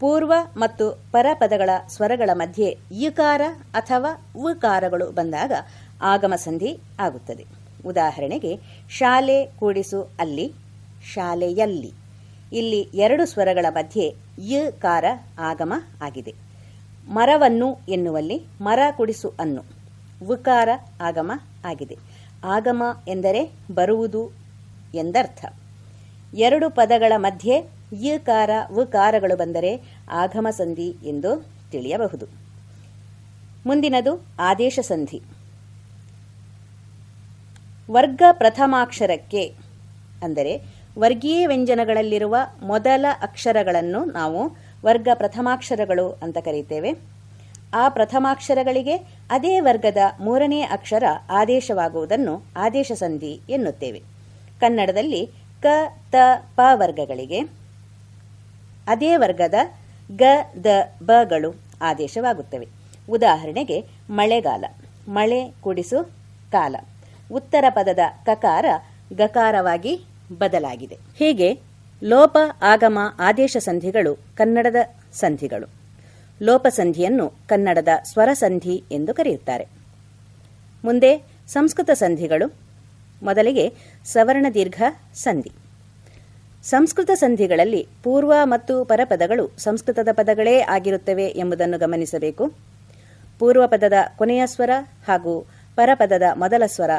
ಪೂರ್ವ 0.00 0.32
ಮತ್ತು 0.56 0.90
ಪರಪದಗಳ 1.12 1.70
ಸ್ವರಗಳ 1.88 2.30
ಮಧ್ಯೆ 2.32 2.78
ಇಕಾರ 2.92 3.40
ಅಥವಾ 3.74 4.26
ಉಕಾರಗಳು 4.36 5.10
ಬಂದಾಗ 5.10 5.52
ಆಗಮ 6.02 6.34
ಸಂಧಿ 6.36 6.78
ಆಗುತ್ತದೆ. 7.00 7.46
ಉದಾಹರಣೆಗೆ, 7.86 8.60
ಶಾಲೆ 8.90 9.46
ಕೂಡಿಸು 9.46 10.10
ಅಲ್ಲಿ, 10.18 10.52
ಶಾಲೆಯಲ್ಲಿ. 11.14 11.92
ಇಲ್ಲಿ 12.52 12.88
ಎರಡು 12.94 13.26
ಸ್ವರಗಳ 13.26 13.66
ಮಧ್ಯೆ 13.70 14.14
ಯ 14.38 14.70
ಕಾರ 14.70 15.04
ಆಗಮ 15.38 15.72
ಆಗಿದೆ. 16.02 16.47
ಮರವನ್ನು 17.08 17.78
ಎನ್ನುವಲ್ಲಿ 17.88 18.46
ಮರ 18.60 18.78
ಕುಡಿಸು 18.96 19.34
ಅನ್ನು. 19.38 19.64
ಉಕಾರ 20.28 20.68
ಆಗಮ 21.00 21.32
ಆಗಿದೆ. 21.64 21.98
ಆಗಮ 22.44 22.82
ಎಂದರೆ 23.08 23.52
ಬರುವುದು 23.74 24.30
ಎಂದರ್ಥ. 24.94 25.44
ಎರಡು 26.34 26.70
ಪದಗಳ 26.70 27.12
ಮಧ್ಯೆ 27.16 27.70
ಯಕಾರ 27.92 28.50
ಉಕಾರಗಳು 28.78 29.36
ಬಂದರೆ 29.36 29.82
ಆಗಮ 30.10 30.46
ಸಂಧಿ 30.50 30.96
ಎಂದು 31.02 31.46
ತಿಳಿಯಬಹುದು. 31.70 32.26
ಮುಂದಿನದು 33.66 34.26
ಆದೇಶ 34.38 34.78
ಸಂಧಿ. 34.82 35.22
ವರ್ಗ 37.90 38.22
ಪ್ರಥಮಾಕ್ಷರಕ್ಕೆ 38.32 39.54
ಅಂದರೆ 40.22 40.62
ವರ್ಗೀಯ 40.98 41.46
ವ್ಯಂಜನಗಳಲ್ಲಿರುವ 41.46 42.36
ಮೊದಲ 42.62 43.06
ಅಕ್ಷರಗಳನ್ನು 43.22 44.04
ನಾವು 44.04 44.67
ವರ್ಗ 44.84 45.08
ಪ್ರಥಮಾಕ್ಷರಗಳು 45.14 46.18
ಅಂತ 46.22 46.38
ಕರೀತೇವೆ. 46.38 46.96
ಆ 47.74 47.88
ಪ್ರಥಮಾಕ್ಷರಗಳಿಗೆ 47.88 48.96
ಅದೇ 49.30 49.60
ವರ್ಗದ 49.60 49.96
ಮೂರನೇ 50.20 50.60
ಅಕ್ಷರ 50.60 51.02
ಆದೇಶವಾಗುವುದನ್ನು 51.30 52.44
ಆದೇಶ 52.56 52.92
ಸಂಧಿ 52.92 53.40
ಎನ್ನುತ್ತೇವೆ. 53.48 54.02
ಕನ್ನಡದಲ್ಲಿ 54.60 55.30
ಕ, 55.62 55.66
ತ, 56.12 56.14
ಪ 56.56 56.60
ವರ್ಗಗಳಿಗೆ 56.74 57.40
ಅದೇ 58.86 59.16
ವರ್ಗದ 59.16 59.54
ಗ, 60.16 60.22
ದ 60.64 60.66
ಬಗಳು 61.02 61.54
ಆದೇಶವಾಗುತ್ತವೆ. 61.82 62.68
ಉದಾಹರಣೆಗೆ 63.10 63.84
ಮಳೆಗಾಲ, 64.10 64.64
ಮಳೆ 65.08 65.54
ಕುಡಿಸು, 65.60 66.04
ಕಾಲ. 66.52 66.76
ಉತ್ತರ 67.32 67.64
ಪದದ 67.70 67.98
ಕಕಾರ 68.26 68.66
ಗಕಾರವಾಗಿ 69.16 70.00
ಬದಲಾಗಿದೆ. 70.38 70.98
ಹೀಗೆ 71.18 71.67
ಲೋಪ, 72.02 72.36
ಆಗಮ, 72.62 72.98
ಆದೇಶ 73.18 73.56
ಸಂಧಿಗಳು 73.60 74.18
ಕನ್ನಡದ 74.36 74.76
ಸಂಧಿಗಳು. 75.12 75.68
ಲೋಪಸಂಧಿಯನ್ನು 76.42 77.32
ಕನ್ನಡದ 77.48 77.88
ಸ್ವರಸಂಧಿ 78.04 78.84
ಎಂದು 78.90 79.14
ಕರೆಯುತ್ತಾರೆ. 79.14 79.66
ಮುಂದೆ 80.84 81.22
ಸಂಸ್ಕೃತ 81.48 81.90
ಸಂಧಿಗಳು, 81.90 82.54
ಮೊದಲಿಗೆ 83.22 83.74
ಸವರ್ಣ 84.04 84.46
ದೀರ್ಘ 84.54 84.82
ಸಂಧಿ. 85.14 85.52
ಸಂಸ್ಕೃತ 86.62 87.10
ಸಂಧಿಗಳಲ್ಲಿ 87.14 87.88
ಪೂರ್ವ 88.02 88.32
ಮತ್ತು 88.44 88.84
ಪರಪದಗಳು 88.84 89.50
ಸಂಸ್ಕೃತದ 89.58 90.08
ಪದಗಳೇ 90.12 90.60
ಆಗಿರುತ್ತವೆ 90.60 91.26
ಎಂಬುದನ್ನು 91.26 91.78
ಗಮನಿಸಬೇಕು. 91.78 92.52
ಪೂರ್ವ 93.38 93.66
ಪದದ 93.66 93.92
ಕೊನೆಯ 94.16 94.46
ಸ್ವರ 94.46 94.70
ಹಾಗೂ 95.08 95.46
ಪರಪದದ 95.76 96.22
ಮೊದಲ 96.36 96.62
ಸ್ವರ 96.66 96.90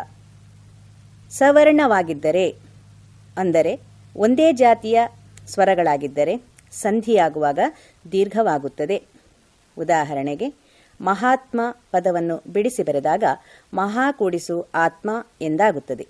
ಸವರ್ಣವಾಗಿದ್ದರೆ, 1.31 2.55
ಅಂದರೆ 3.37 3.88
ಒಂದೇ 4.15 4.53
ಜಾತಿಯ 4.53 5.01
ಸ್ವರಗಳಾಗಿದ್ದರೆ 5.47 6.41
ಸಂಧಿಯಾಗುವಾಗ 6.71 7.59
ದೀರ್ಘವಾಗುತ್ತದೆ. 8.11 9.03
ಉದಾಹರಣೆಗೆ, 9.77 10.53
ಮಹಾತ್ಮ 11.01 11.61
ಪದವನ್ನು 11.91 12.43
ಬಿಡಿಸಿ 12.53 12.83
ಬರೆದಾಗ 12.83 13.23
ಮಹಾ 13.73 14.11
ಕೂಡಿಸು 14.11 14.67
ಆತ್ಮ 14.75 15.25
ಎಂದಾಗುತ್ತದೆ. 15.41 16.07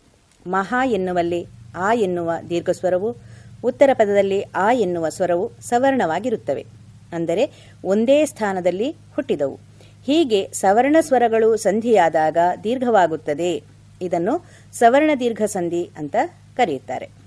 ಮಹಾ 0.47 0.85
ಎನ್ನುವಲ್ಲಿ 0.85 1.47
ಆ 1.75 1.93
ಎನ್ನುವ 1.93 2.31
ದೀರ್ಘಸ್ವರವು, 2.49 3.15
ಉತ್ತರ 3.63 3.89
ಪದದಲ್ಲಿ 3.93 4.41
ಆ 4.41 4.71
ಎನ್ನುವ 4.71 5.09
ಸ್ವರವು 5.09 5.51
ಸವರ್ಣವಾಗಿರುತ್ತವೆ. 5.61 6.65
ಅಂದರೆ 7.13 7.51
ಒಂದೇ 7.85 8.25
ಸ್ಥಾನದಲ್ಲಿ 8.25 8.91
ಹುಟ್ಟಿದವು. 8.91 9.59
ಹೀಗೆ 10.05 10.49
ಸವರ್ಣ 10.53 10.97
ಸ್ವರಗಳು 11.01 11.57
ಸಂಧಿಯಾದಾಗ 11.57 12.37
ದೀರ್ಘವಾಗುತ್ತದೆ. 12.63 13.63
ಇದನ್ನು 14.01 14.45
ಸವರ್ಣ 14.73 15.11
ದೀರ್ಘ 15.19 15.41
ಸಂಧಿ 15.43 15.89
ಅಂತ 15.97 16.15
ಕರೆಯುತ್ತಾರೆ. 16.57 17.18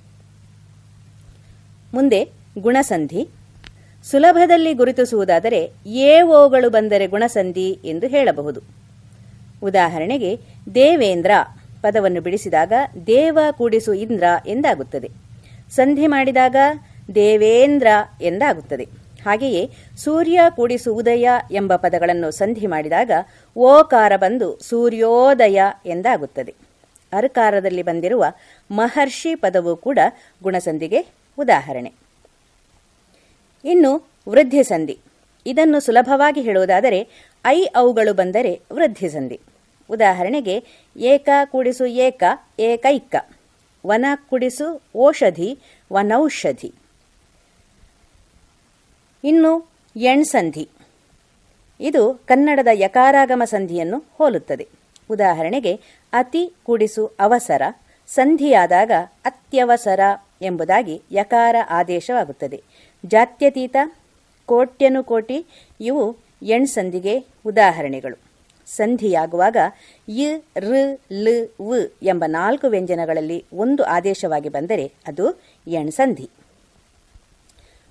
ಮುಂದೆ 1.94 2.28
ಗುಣಸಂಧಿ. 2.58 3.28
ಸುಲಭದಲ್ಲಿ 4.10 4.74
ಗುರುತಿಸುವುದಾದರೆ 4.74 5.70
ಎ 5.86 6.22
ಓಗಳು 6.22 6.70
ಬಂದರೆ 6.70 7.06
ಗುಣಸಂಧಿ 7.06 7.78
ಎಂದು 7.84 8.06
ಹೇಳಬಹುದು. 8.06 8.60
ಉದಾಹರಣೆಗೆ, 9.62 10.40
ದೇವೇಂದ್ರ 10.74 11.30
ಪದವನ್ನು 11.82 12.20
ಬಿಡಿಸಿದಾಗ 12.20 12.72
ದೇವ 13.06 13.38
ಕೂಡಿಸು 13.58 13.94
ಇಂದ್ರ 13.94 14.24
ಎಂದಾಗುತ್ತದೆ. 14.46 15.10
ಸಂಧಿ 15.70 16.06
ಮಾಡಿದಾಗ 16.06 16.56
ದೇವೇಂದ್ರ 17.14 17.86
ಎಂದಾಗುತ್ತದೆ. 18.22 18.84
ಹಾಗೆಯೇ 19.26 19.70
ಸೂರ್ಯ 19.96 20.40
ಕೂಡಿಸು 20.50 20.94
ಉದಯ 20.94 21.28
ಎಂಬ 21.50 21.76
ಪದಗಳನ್ನು 21.76 22.30
ಸಂಧಿ 22.30 22.66
ಮಾಡಿದಾಗ 22.66 23.10
ಓಕಾರ 23.56 24.12
ಬಂದು 24.16 24.58
ಸೂರ್ಯೋದಯ 24.60 25.62
ಎಂದಾಗುತ್ತದೆ. 25.86 26.54
ಅರ್ಕಾರದಲ್ಲಿ 27.12 27.82
ಬಂದಿರುವ 27.82 28.24
ಮಹರ್ಷಿ 28.70 29.34
ಪದವು 29.34 29.76
ಕೂಡ 29.76 29.98
ಗುಣಸಂಧಿಗೆ 30.42 31.21
ಉದಾಹರಣೆ. 31.38 31.92
ಇನ್ನು 33.64 34.08
ವೃದ್ಧಿ 34.28 34.64
ಸಂಧಿ. 34.64 34.98
ಇದನ್ನು 35.46 35.80
ಸುಲಭವಾಗಿ 35.80 36.40
ಹೇಳುವುದಾದರೆ, 36.40 37.08
ಐ 37.46 37.64
ಅವುಗಳು 37.64 38.14
ಬಂದರೆ 38.14 38.62
ವೃದ್ಧಿ 38.72 39.08
ಸಂಧಿ. 39.08 39.40
ಉದಾಹರಣೆಗೆ, 39.90 40.64
ಏಕ 40.96 41.28
ಕೂಡಿಸು 41.44 41.86
ಏಕ, 41.86 42.24
ಏಕೈಕ. 42.60 43.14
ವನ 43.86 44.04
ಕುಡಿಸು 44.28 44.82
ಓಷಧಿ, 44.96 45.58
ವನೌಷಧಿ. 45.92 46.74
ಇನ್ನು 49.24 49.70
ಎಣ್ಸಂಧಿ 49.96 50.68
ಇದು 51.80 52.22
ಕನ್ನಡದ 52.26 52.68
ಯಕಾರಾಗಮ 52.72 53.42
ಸಂಧಿಯನ್ನು 53.44 54.04
ಹೋಲುತ್ತದೆ. 54.18 54.68
ಉದಾಹರಣೆಗೆ, 55.10 55.80
ಅತಿ 56.12 56.52
ಕುಡಿಸು 56.66 57.06
ಅವಸರ, 57.20 57.62
ಸಂಧಿಯಾದಾಗ 58.06 58.90
ಅತ್ಯವಸರ 59.24 60.00
ಎಂಬುದಾಗಿ 60.42 61.02
ಯಕಾರ 61.12 61.56
ಆದೇಶವಾಗುತ್ತದೆ. 61.70 62.62
ಜಾತ್ಯತೀತ 63.06 63.76
ಕೋಟ್ಯನುಕೋಟಿ 64.46 65.46
ಇವು 65.80 66.16
ಎಣ್ಸಂಧಿಗೆ 66.42 67.26
ಉದಾಹರಣೆಗಳು. 67.46 68.16
ಸಂಧಿಯಾಗುವಾಗ 68.66 69.56
ಯ 70.08 70.36
ಋ 70.56 70.74
ಲ, 71.12 71.28
ವ 71.60 71.74
ಎಂಬ 72.02 72.24
ನಾಲ್ಕು 72.28 72.66
ವ್ಯಂಜನಗಳಲ್ಲಿ 72.66 73.44
ಒಂದು 73.52 73.84
ಆದೇಶವಾಗಿ 73.84 74.48
ಬಂದರೆ 74.48 74.92
ಅದು 75.06 75.42
ಎಣ್ಸಂಧಿ. 75.68 76.30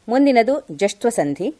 ಮುಂದಿನದು 0.09 0.67
ಜಷ್ಟ್ವ 0.71 1.09
ಸಂಧಿ 1.09 1.55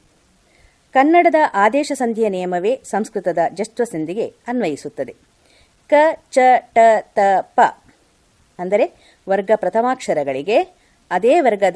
ಕನ್ನಡದ 0.94 1.36
ಆದೇಶ 1.54 1.92
ಸಂಧಿಯ 1.96 2.30
ನಿಯಮವೇ 2.30 2.82
ಸಂಸ್ಕೃತದ 2.84 3.38
ಜಷ್ಟ್ವ 3.54 3.84
ಸಂಧಿಗೆ 3.84 4.34
ಅನ್ವಯಿಸುತ್ತದೆ. 4.48 5.16
ಕ, 5.90 5.94
ಚ, 6.32 6.38
ಟ, 6.60 6.78
ತ, 7.00 7.20
ಪ 7.42 7.62
ಅಂದರೆ 8.60 9.18
ವರ್ಗ 9.30 9.52
ಪ್ರಥಮಾಕ್ಷರಗಳಿಗೆ 9.56 10.81
ಅದೇ 11.12 11.40
ವರ್ಗದ 11.40 11.76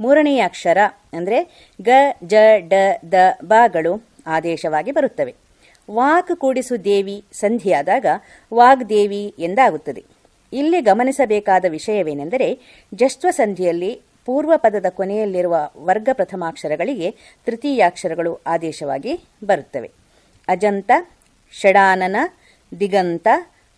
ಮೂರನೆಯ 0.00 0.40
ಅಕ್ಷರ 0.40 0.78
ಅಂದರೆ 1.12 1.70
ಗ, 1.82 1.88
ಜ, 2.24 2.34
ಡ, 2.58 2.72
ದ, 3.12 3.14
ಬಗಳು 3.44 4.02
ಆದೇಶವಾಗಿ 4.26 4.92
ಬರುತ್ತವೆ. 4.92 5.34
ವಾಕ್ 5.90 6.36
ಕೂಡಿಸು 6.36 6.84
ದೇವಿ 6.84 7.24
ಸಂಧಿಯಾದಾಗ 7.32 8.06
ವಾಗ್ದೇವಿ 8.54 9.34
ಎಂದಾಗುತ್ತದೆ. 9.38 10.04
ಇಲ್ಲಿ 10.52 10.80
ಗಮನಿಸಬೇಕಾದ 10.80 11.64
ವಿಷಯವೇನೆಂದರೆ 11.68 12.58
ಜಷ್ಟ್ವ 12.94 13.30
ಸಂಧಿಯಲ್ಲಿ 13.30 14.00
ಪೂರ್ವ 14.26 14.52
ಪದದ 14.56 14.86
ಕೊನೆಯಲ್ಲಿರುವ 14.88 15.70
ವರ್ಗ 15.76 16.08
ಪ್ರಥಮಾಕ್ಷರಗಳಿಗೆ 16.12 17.10
ತೃತೀಯಾಕ್ಷರಗಳು 17.46 18.40
ಆದೇಶವಾಗಿ 18.46 19.20
ಬರುತ್ತವೆ. 19.44 19.90
ಅಜಂತ, 20.48 20.90
ಷಡಾನನ, 21.60 22.16
ದಿಗಂತ, 22.80 23.28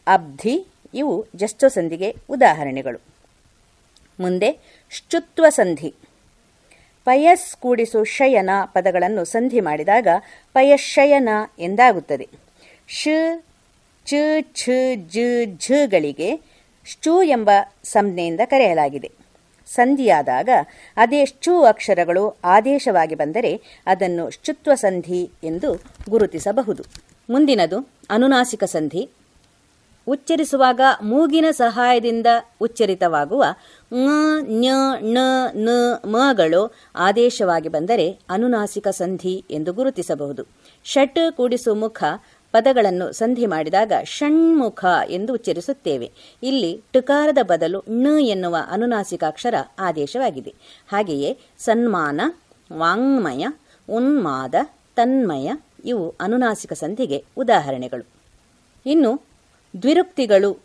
ಅಬ್ಧಿ 0.07 0.67
ಇವು 0.95 1.27
ಜಷ್ಟ್ವ 1.37 1.69
ಸಂಧಿಗೆ 1.69 2.17
ಉದಾಹರಣೆಗಳು. 2.31 2.99
ಮುಂದೆ 4.21 4.76
ಶುತ್ವ 4.97 5.49
ಸಂಧಿ. 5.49 5.95
ಪಯಸ್ 7.05 7.57
ಕೂಡಿಸು 7.57 8.05
ಶಯನ 8.05 8.51
ಪದಗಳನ್ನು 8.65 9.25
ಸಂಧಿ 9.25 9.61
ಮಾಡಿದಾಗ 9.61 10.09
ಪಯಶಯನ 10.53 11.29
ಎಂದಾಗುತ್ತದೆ. 11.59 12.29
ಶ, 12.89 13.09
ಚ, 14.07 14.15
ಛ, 14.55 14.71
ಜ 14.97 15.19
ಝಗಳಿಗೆ 15.59 16.41
ಶ್ಚು 16.87 17.23
ಎಂಬ 17.23 17.51
ಸಂಜ್ಞೆಯಿಂದ 17.85 18.41
ಕರೆಯಲಾಗಿದೆ. 18.45 19.11
ಸಂಧಿಯಾದಾಗ 19.67 20.49
ಅದೇ 20.97 21.27
ಶ್ಚು 21.27 21.63
ಅಕ್ಷರಗಳು 21.63 22.39
ಆದೇಶವಾಗಿ 22.45 23.15
ಬಂದರೆ 23.15 23.61
ಅದನ್ನು 23.87 24.31
ಶುತ್ವ 24.31 24.75
ಸಂಧಿ 24.75 25.31
ಎಂದು 25.45 25.83
ಗುರುತಿಸಬಹುದು. 26.11 26.83
ಮುಂದಿನದು 27.31 27.91
ಅನುನಾಸಿಕ 28.11 28.65
ಸಂಧಿ. 28.65 29.11
ಉಚ್ಚರಿಸುವಾಗ 30.09 30.81
ಮೂಗಿನ 31.03 31.45
ಸಹಾಯದಿಂದ 31.51 32.27
ಉಚ್ಚರಿತವಾಗುವ 32.61 33.45
ಞ 34.43 34.69
ಣ, 35.01 35.19
ನ 35.55 35.69
ಮಗಳು 36.07 36.75
ಆದೇಶವಾಗಿ 36.97 37.69
ಬಂದರೆ 37.69 38.19
ಅನುನಾಸಿಕ 38.31 38.89
ಸಂಧಿ 38.89 39.45
ಎಂದು 39.51 39.73
ಗುರುತಿಸಬಹುದು. 39.73 40.47
ಷಟ್ 40.85 41.33
ಕೂಡಿಸು 41.33 41.75
ಮುಖ 41.75 42.05
ಪದಗಳನ್ನು 42.53 43.13
ಸಂಧಿ 43.13 43.47
ಮಾಡಿದಾಗ 43.47 43.93
ಷಣ್ಮುಖ 44.05 44.85
ಎಂದು 45.09 45.33
ಉಚ್ಚರಿಸುತ್ತೇವೆ. 45.33 46.13
ಇಲ್ಲಿ 46.43 46.83
ಟುಕಾರದ 46.93 47.39
ಬದಲು 47.43 47.85
ಣ 47.91 48.07
ಎನ್ನುವ 48.21 48.57
ಅನುನಾಸಿಕಾಕ್ಷರ 48.71 49.55
ಆದೇಶವಾಗಿದೆ. 49.79 50.55
ಹಾಗೆಯೇ 50.93 51.39
ಸನ್ಮಾನ, 51.59 52.21
ವಾಂಗ್ಮಯ, 52.73 53.47
ಉನ್ಮಾದ, 53.91 54.55
ತನ್ಮಯ 54.97 55.53
ಇವು 55.85 56.15
ಅನುನಾಸಿಕ 56.21 56.73
ಸಂಧಿಗೆ 56.73 57.25
ಉದಾಹರಣೆಗಳು. 57.37 58.07
ಇನ್ನು 58.87 59.26
ದ್ವಿರುಕ್ತಿಗಳು 59.83 60.59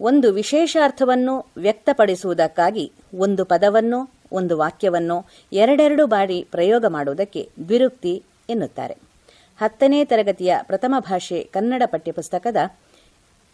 ಒಂದು 0.00 0.32
ವಿಶೇಷಾರ್ಥವನ್ನು 0.32 1.46
ವ್ಯಕ್ತಪಡಿಸುವುದಕ್ಕಾಗಿ 1.56 2.92
ಒಂದು 3.18 3.44
ಪದವನ್ನು, 3.44 4.10
ಒಂದು 4.32 4.58
ವಾಕ್ಯವನ್ನು 4.58 5.26
ಎರಡೆರಡು 5.52 6.06
ಬಾರಿ 6.06 6.46
ಪ್ರಯೋಗ 6.50 6.84
ಮಾಡುವುದಕ್ಕೆ 6.86 7.50
ದ್ವಿರುಕ್ತಿ 7.68 8.22
ಎನ್ನುತ್ತಾರೆ. 8.50 8.96
ಹತ್ತನೇ 9.60 10.04
ತರಗತಿಯ 10.04 10.56
ಪ್ರಥಮ 10.62 10.94
ಭಾಷೆ 10.98 11.50
ಕನ್ನಡ 11.52 11.82
ಪಠ್ಯಪುಸ್ತಕದ 11.86 12.56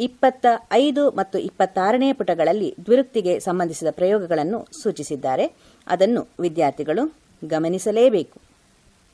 ಇಪ್ಪತ್ತ 0.00 0.47
ಐದು 0.73 1.11
ಮತ್ತು 1.11 1.38
ಇಪ್ಪತ್ತಾರನೇ 1.38 2.12
ಪುಟಗಳಲ್ಲಿ 2.12 2.75
ದ್ವಿರುಕ್ತಿಗೆ 2.85 3.40
ಸಂಬಂಧಿಸಿದ 3.40 3.88
ಪ್ರಯೋಗಗಳನ್ನು 3.90 4.66
ಸೂಚಿಸಿದ್ದಾರೆ. 4.82 5.52
ಅದನ್ನು 5.87 6.28
ವಿದ್ಯಾರ್ಥಿಗಳು 6.40 7.14
ಗಮನಿಸಲೇಬೇಕು. 7.49 8.40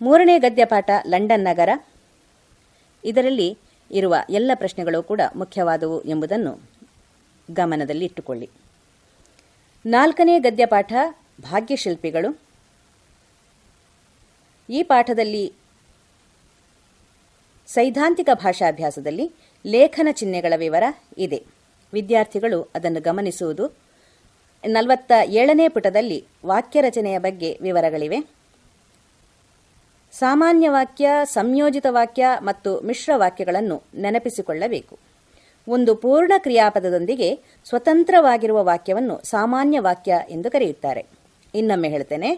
ಮೂರನೇ 0.02 0.38
ಗದ್ಯಪಾಠ 0.38 0.90
ಲಂಡನ್ 1.06 1.44
ನಗರ. 1.44 1.68
ಇದರಲ್ಲಿ 3.04 3.58
ಇರುವ 3.90 4.14
ಎಲ್ಲ 4.30 4.50
ಪ್ರಶ್ನೆಗಳು 4.54 5.02
ಕೂಡ 5.02 5.20
ಮುಖ್ಯವಾದವು 5.36 6.02
ಎಂಬುದನ್ನು 6.02 6.70
ಗಮನದಲ್ಲಿಟ್ಟುಕೊಳ್ಳಿ. 7.50 8.50
ನಾಲ್ಕನೇ 9.86 10.38
ಗದ್ಯಪಾಠ, 10.38 10.92
ಭಾಗ್ಯಶಿಲ್ಪಿಗಳು. 11.40 12.40
ಈ 14.70 14.82
ಪಾಠದಲ್ಲಿ 14.82 15.52
ಸೈದ್ಧಾಂತಿಕ 17.66 18.28
ಭಾಷಾಭ್ಯಾಸದಲ್ಲಿ 18.34 19.32
ಲೇಖನ 19.66 20.08
ಚಿಹ್ನೆಗಳ 20.12 20.52
ವಿವರ 20.56 20.84
ಇದೆ. 21.18 21.44
ವಿದ್ಯಾರ್ಥಿಗಳು 21.92 22.70
ಅದನ್ನು 22.74 23.00
ಗಮನಿಸುವುದು. 23.00 23.76
ನಲವತ್ತ 24.66 25.12
ಏಳನೇ 25.24 25.68
ಪುಟದಲ್ಲಿ 25.68 26.26
ವಾಕ್ಯ 26.46 26.80
ರಚನೆಯ 26.80 27.18
ಬಗ್ಗೆ 27.18 27.58
ವಿವರಗಳಿವೆ. 27.62 28.35
ಸಾಮಾನ್ಯ 30.18 30.68
ವಾಕ್ಯ, 30.68 31.06
ಸಂಯೋಜಿತ 31.24 31.86
ವಾಕ್ಯ 31.90 32.26
ಮತ್ತು 32.40 32.80
ಮಿಶ್ರ 32.80 33.12
ವಾಕ್ಯಗಳನ್ನು 33.16 33.82
ನೆನಪಿಸಿಕೊಳ್ಳಬೇಕು. 33.94 34.98
ಒಂದು 35.68 35.94
ಪೂರ್ಣ 35.94 36.32
ಕ್ರಿಯಾಪದದೊಂದಿಗೆ 36.38 37.28
ಸ್ವತಂತ್ರವಾಗಿರುವ 37.68 38.64
ವಾಕ್ಯವನ್ನು 38.64 39.20
ಸಾಮಾನ್ಯ 39.24 39.80
ವಾಕ್ಯ 39.80 40.18
ಎಂದು 40.30 40.50
ಕರೆಯುತ್ತಾರೆ. 40.50 41.06
ಇನ್ನೊಮ್ಮೆ 41.54 41.88
ಹೇಳ್ತೇನೆ, 41.88 42.30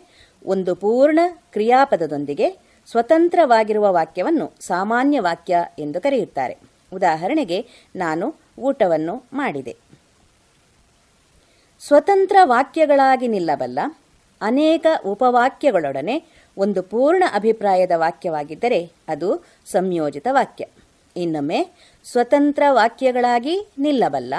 ಒಂದು 0.46 0.74
ಪೂರ್ಣ 0.74 1.18
ಕ್ರಿಯಾಪದದೊಂದಿಗೆ 1.52 2.48
ಸ್ವತಂತ್ರವಾಗಿರುವ 2.90 3.92
ವಾಕ್ಯವನ್ನು 3.92 4.52
ಸಾಮಾನ್ಯ 4.60 5.20
ವಾಕ್ಯ 5.20 5.56
ಎಂದು 5.78 6.00
ಕರೆಯುತ್ತಾರೆ. 6.00 6.56
ಉದಾಹರಣೆಗೆ, 6.92 7.66
ನಾನು 7.96 8.34
ಊಟವನ್ನು 8.58 9.24
ಮಾಡಿದೆ. 9.32 9.76
ಸ್ವತಂತ್ರ 11.80 12.36
ವಾಕ್ಯಗಳಾಗಿ 12.44 13.28
ನಿಲ್ಲಬಲ್ಲ 13.28 13.78
ಅನೇಕ 14.40 14.86
ಉಪವಾಕ್ಯಗಳೊಡನೆ 15.06 16.16
ಒಂದು 16.58 16.82
ಪೂರ್ಣ 16.82 17.24
ಅಭಿಪ್ರಾಯದ 17.32 17.94
ವಾಕ್ಯವಾಗಿದ್ದರೆ 17.96 18.80
ಅದು 19.08 19.28
ಸಂಯೋಜಿತ 19.66 20.26
ವಾಕ್ಯ. 20.30 20.64
ಇನ್ನೊಮ್ಮೆ, 21.16 21.60
ಸ್ವತಂತ್ರ 22.04 22.62
ವಾಕ್ಯಗಳಾಗಿ 22.70 23.54
ನಿಲ್ಲಬಲ್ಲ, 23.78 24.34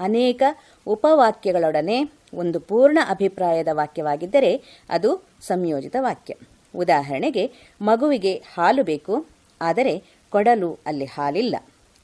ಅನೇಕ 0.00 0.42
ಉಪವಾಕ್ಯಗಳೊಡನೆ 0.86 1.98
ಒಂದು 2.34 2.60
ಪೂರ್ಣ 2.60 2.98
ಅಭಿಪ್ರಾಯದ 3.08 3.68
ವಾಕ್ಯವಾಗಿದ್ದರೆ 3.72 4.52
ಅದು 4.90 5.10
ಸಂಯೋಜಿತ 5.42 5.96
ವಾಕ್ಯ. 6.00 6.34
ಉದಾಹರಣೆಗೆ, 6.74 7.44
ಮಗುವಿಗೆ 7.82 8.34
ಹಾಲು 8.54 8.84
ಬೇಕು, 8.84 9.26
ಆದರೆ 9.60 9.94
ಕೊಡಲು 10.32 10.70
ಅಲ್ಲಿ 10.86 11.04
ಹಾಲಿಲ್ಲ. 11.04 11.56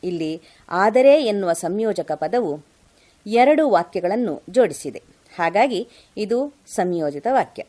ಇಲ್ಲಿ 0.04 0.32
ಆದರೆ 0.68 1.14
ಎನ್ನುವ 1.24 1.52
ಸಂಯೋಜಕ 1.52 2.12
ಪದವು 2.12 2.52
ಎರಡು 3.26 3.64
ವಾಕ್ಯಗಳನ್ನು 3.70 4.42
ಜೋಡಿಸಿದೆ. 4.50 5.02
ಹಾಗಾಗಿ 5.38 5.88
ಇದು 6.16 6.38
ಸಂಯೋಜಿತ 6.66 7.26
ವಾಕ್ಯ. 7.30 7.62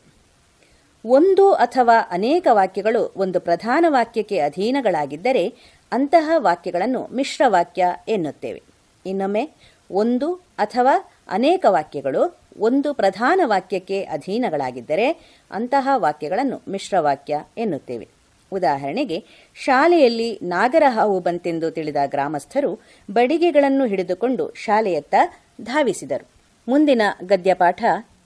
ಒಂದು 1.08 1.52
ಅಥವಾ 1.52 1.96
ಅನೇಕ 2.10 2.46
ವಾಕ್ಯಗಳು 2.50 3.12
ಒಂದು 3.16 3.40
ಪ್ರಧಾನ 3.40 3.84
ವಾಕ್ಯಕ್ಕೆ 3.88 4.38
ಅಧೀನಗಳಾಗಿದ್ದರೆ 4.38 5.44
ಅಂತಹ 5.92 6.30
ವಾಕ್ಯಗಳನ್ನು 6.36 7.08
ಮಿಶ್ರ 7.12 7.42
ವಾಕ್ಯ 7.46 7.84
ಎನ್ನುತ್ತೇವೆ. 8.08 8.62
ಇನ್ನೊಮ್ಮೆ, 9.06 9.50
ಒಂದು 9.90 10.34
ಅಥವಾ 10.58 10.94
ಅನೇಕ 11.28 11.66
ವಾಕ್ಯಗಳು 11.68 12.38
ಒಂದು 12.58 12.94
ಪ್ರಧಾನ 12.94 13.40
ವಾಕ್ಯಕ್ಕೆ 13.44 14.02
ಅಧೀನಗಳಾಗಿದ್ದರೆ 14.02 15.08
ಅಂತಹ 15.50 15.88
ವಾಕ್ಯಗಳನ್ನು 15.94 16.62
ಮಿಶ್ರವಾಕ್ಯ 16.68 17.44
ಎನ್ನುತ್ತೇವೆ. 17.58 18.08
ಉದಾಹರಣೆಗೆ, 18.52 19.24
ಶಾಲೆಯಲ್ಲಿ 19.54 20.38
ನಾಗರ 20.42 20.82
ಹಾವು 20.88 21.20
ಬಂತೆಂದು 21.20 21.70
ತಿಳಿದ 21.70 21.96
ಗ್ರಾಮಸ್ಥರು 22.06 22.80
ಬಡಿಗೆಗಳನ್ನು 23.10 23.86
ಹಿಡಿದುಕೊಂಡು 23.86 24.52
ಶಾಲೆಯತ್ತ 24.56 25.14
ಧಾವಿಸಿದರು. 25.62 26.26
ಮುಂದಿನ 26.68 27.02
ಗದ್ಯಪಾಠ 27.24 27.84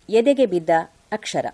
ಎದೆಗೆ 0.08 0.46
ಬಿದ್ದ 0.46 0.70
ಅಕ್ಷರ. 1.12 1.46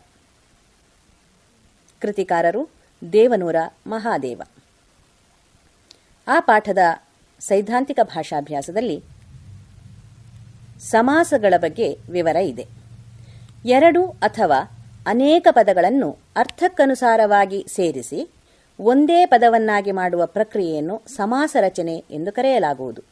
ಕೃತಿಕಾರರು 2.00 2.68
ದೇವನೂರ 3.12 3.56
ಮಹಾದೇವ. 3.86 4.42
ಆ 6.28 6.40
ಪಾಠದ 6.40 6.78
ಸೈದ್ಧಾಂತಿಕ 7.40 7.98
ಭಾಷಾಭ್ಯಾಸದಲ್ಲಿ 8.02 9.04
ಸಮಾಸಗಳ 10.80 11.54
ಬಗ್ಗೆ 11.56 11.98
ವಿವರ 12.10 12.36
ಇದೆ. 12.36 12.66
ಎರಡು 13.64 14.06
ಅಥವಾ 14.06 14.58
ಅನೇಕ 15.06 15.46
ಪದಗಳನ್ನು 15.50 16.16
ಅರ್ಥಕ್ಕನುಸಾರವಾಗಿ 16.36 17.66
ಸೇರಿಸಿ 17.68 18.30
ಒಂದೇ 18.80 19.26
ಪದವನ್ನಾಗಿ 19.26 19.92
ಮಾಡುವ 19.92 20.26
ಪ್ರಕ್ರಿಯೆಯನ್ನು 20.26 21.02
ಸಮಾಸ 21.06 21.56
ರಚನೆ 21.60 22.04
ಎಂದು 22.10 22.32
ಕರೆಯಲಾಗುವುದು. 22.32 23.02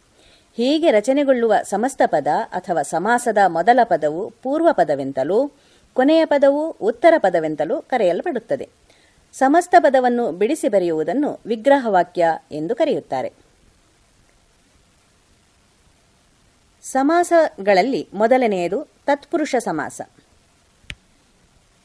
ಹೀಗೆ 0.57 0.91
ರಚನೆಗೊಳ್ಳುವ 0.91 1.55
ಸಮಸ್ತ 1.63 2.03
ಪದ 2.07 2.27
ಅಥವಾ 2.53 2.83
ಸಮಾಸದ 2.83 3.39
ಮೊದಲ 3.47 3.79
ಪದವು 3.85 4.31
ಪೂರ್ವ 4.31 4.69
ಪದವೆಂತಲೂ 4.73 5.51
ಕೊನೆಯ 5.95 6.25
ಪದವು 6.25 6.71
ಉತ್ತರ 6.71 7.15
ಪದವೆಂತಲೂ 7.19 7.83
ಕರೆಯಲ್ಪಡುತ್ತದೆ. 7.83 8.69
ಸಮಸ್ತ 9.33 9.75
ಪದವನ್ನು 9.79 10.33
ಬಿಡಿಸಿ 10.33 10.69
ಬರೆಯುವುದನ್ನು 10.69 11.41
ವಿಗ್ರಹವಾಕ್ಯ 11.47 12.27
ಎಂದು 12.53 12.75
ಕರೆಯುತ್ತಾರೆ. 12.75 13.33
ಸಮಾಸಗಳಲ್ಲಿ 16.83 18.09
ಮೊದಲನೆಯದು 18.15 18.87
ತತ್ಪುರುಷ 19.07 19.55
ಸಮಾಸ. 19.59 20.01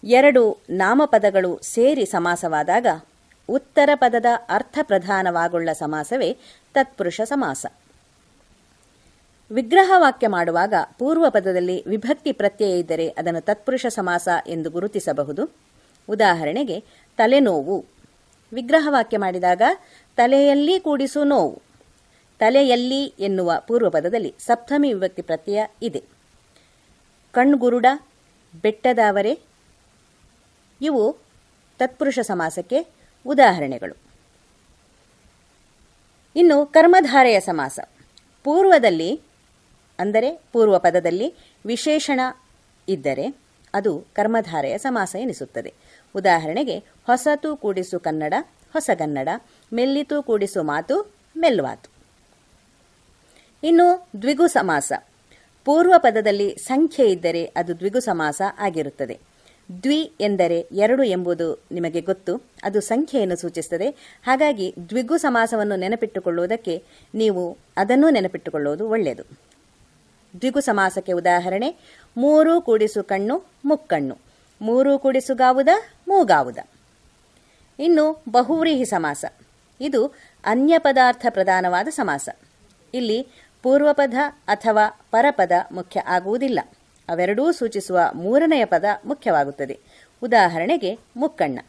ಎರಡು 0.04 0.58
ನಾಮಪದಗಳು 0.70 1.60
ಸೇರಿ 1.64 2.06
ಸಮಾಸವಾದಾಗ 2.06 2.88
ಉತ್ತರ 3.50 3.90
ಪದದ 3.96 4.26
ಅರ್ಥ 4.50 4.80
ಪ್ರಧಾನವಾಗುಳ್ಳ 4.82 5.72
ಸಮಾಸವೇ 5.72 6.38
ತತ್ಪುರುಷ 6.74 7.22
ಸಮಾಸ. 7.22 7.66
ವಿಗ್ರಹವಾಕ್ಯ 9.52 10.28
ಮಾಡುವಾಗ 10.28 10.74
ಪೂರ್ವ 10.98 11.30
ಪದದಲ್ಲಿ 11.30 11.84
ವಿಭಕ್ತಿ 11.88 12.32
ಪ್ರತ್ಯಯ 12.32 12.80
ಇದ್ದರೆ 12.80 13.10
ಅದನ್ನು 13.10 13.42
ತತ್ಪುರುಷ 13.42 13.86
ಸಮಾಸ 13.86 14.28
ಎಂದು 14.48 14.70
ಗುರುತಿಸಬಹುದು. 14.70 15.56
ಉದಾಹರಣೆಗೆ, 16.10 16.84
ತಲೆನೋವು. 17.18 17.86
ವಿಗ್ರಹವಾಕ್ಯ 18.54 19.18
ಮಾಡಿದಾಗ, 19.18 19.62
ತಲೆಯಲ್ಲಿ 20.16 20.80
ಕೂಡಿಸು 20.80 21.24
ನೋವು. 21.24 21.62
ತಲೆಯಲ್ಲಿ 22.40 23.04
ಎನ್ನುವ 23.04 23.54
ಪೂರ್ವ 23.68 23.90
ಪದದಲ್ಲಿ 23.90 24.36
ಸಪ್ತಮಿ 24.40 24.94
ವಿಭಕ್ತಿ 24.94 25.22
ಪ್ರತ್ಯಯ 25.22 25.66
ಇದೆ. 25.82 26.04
ಕಣ್ಗುರುಡ, 27.32 27.86
ಬೆಟ್ಟದಾವರೆ, 28.62 29.40
ಇವು 30.82 31.18
ತತ್ಪುರುಷ 31.80 32.20
ಸಮಾಸಕ್ಕೆ 32.20 32.88
ಉದಾಹರಣೆಗಳು. 33.26 33.96
ಇನ್ನು 36.36 36.66
ಕರ್ಮಧಾರೆಯ 36.66 37.40
ಸಮಾಸ. 37.40 37.80
ಪೂರ್ವದಲ್ಲಿ 38.44 39.29
ಅಂದರೆ 40.00 40.42
ಪೂರ್ವ 40.54 40.80
ಪದದಲ್ಲಿ 40.80 41.34
ವಿಶೇಷಣ 41.66 42.20
ಇದ್ದರೆ 42.90 43.36
ಅದು 43.74 44.06
ಕರ್ಮಧಾರೆಯ 44.14 44.78
ಸಮಾಸ 44.78 45.16
ಎನಿಸುತ್ತದೆ. 45.20 45.74
ಉದಾಹರಣೆಗೆ, 46.16 46.78
ಹೊಸತು 46.80 47.56
ಕೂಡಿಸು 47.56 48.00
ಕನ್ನಡ 48.00 48.34
ಹೊಸಗನ್ನಡ 48.74 49.30
ಮೆಲ್ಲಿತು 49.74 50.24
ಕೂಡಿಸು 50.24 50.64
ಮಾತು, 50.64 51.14
ಮೆಲ್ವಾತು. 51.38 51.92
ಇನ್ನು 53.64 54.10
ದ್ವಿಗು 54.22 54.48
ಸಮಾಸ. 54.48 54.92
ಪೂರ್ವ 55.66 55.94
ಪದದಲ್ಲಿ 55.98 56.56
ಸಂಖ್ಯೆ 56.56 57.12
ಇದ್ದರೆ 57.12 57.46
ಅದು 57.46 57.80
ದ್ವಿಗು 57.80 58.00
ಸಮಾಸ 58.00 58.42
ಆಗಿರುತ್ತದೆ. 58.60 59.20
ದ್ವಿ 59.84 60.12
ಎಂದರೆ 60.20 60.68
ಎರಡು 60.72 61.04
ಎಂಬುದು 61.04 61.64
ನಿಮಗೆ 61.72 62.02
ಗೊತ್ತು, 62.02 62.42
ಅದು 62.64 62.82
ಸಂಖ್ಯೆಯನ್ನು 62.82 63.36
ಸೂಚಿಸುತ್ತದೆ. 63.36 63.90
ಹಾಗಾಗಿ 64.28 64.76
ದ್ವಿಗು 64.90 65.18
ಸಮಾಸವನ್ನು 65.18 65.76
ನೆನಪಿಟ್ಟುಕೊಳ್ಳುವುದಕ್ಕೆ 65.76 66.84
ನೀವು 67.16 67.58
ಅದನ್ನು 67.78 68.10
ನೆನಪಿಟ್ಟುಕೊಳ್ಳುವುದು 68.10 68.90
ಒಳ್ಳೆಯದು. 68.90 69.49
ದ್ವಿಗು 70.36 70.60
ಸಮಾಸಕ್ಕೆ 70.60 71.12
ಉದಾಹರಣೆ, 71.12 71.76
ಮೂರು 72.18 72.62
ಕೂಡಿಸು 72.62 73.04
ಕಣ್ಣು, 73.04 73.46
ಮುಕ್ಕಣ್ಣು. 73.66 74.18
ಮೂರು 74.62 75.00
ಕೂಡಿಸು 75.00 75.36
ಗಾವುದ, 75.36 75.68
ಮೂಗಾವುದ. 76.08 76.58
ಇನ್ನು 77.80 78.24
ಬಹುವ್ರೀಹಿ 78.30 78.86
ಸಮಾಸ. 78.86 79.26
ಇದು 79.82 80.08
ಅನ್ಯ 80.46 80.78
ಪದಾರ್ಥ 80.78 81.26
ಪ್ರಧಾನವಾದ 81.30 81.88
ಸಮಾಸ. 81.88 82.30
ಇಲ್ಲಿ 82.94 83.28
ಪೂರ್ವಪದ 83.64 84.14
ಅಥವಾ 84.48 84.88
ಪರಪದ 85.12 85.52
ಮುಖ್ಯ 85.72 86.00
ಆಗುವುದಿಲ್ಲ. 86.00 86.60
ಅವೆರಡೂ 87.10 87.52
ಸೂಚಿಸುವ 87.52 88.00
ಮೂರನೆಯ 88.14 88.66
ಪದ 88.66 88.86
ಮುಖ್ಯವಾಗುತ್ತದೆ. 89.06 89.80
ಉದಾಹರಣೆಗೆ 90.24 91.00
ಮುಕ್ಕಣ್ಣ. 91.16 91.60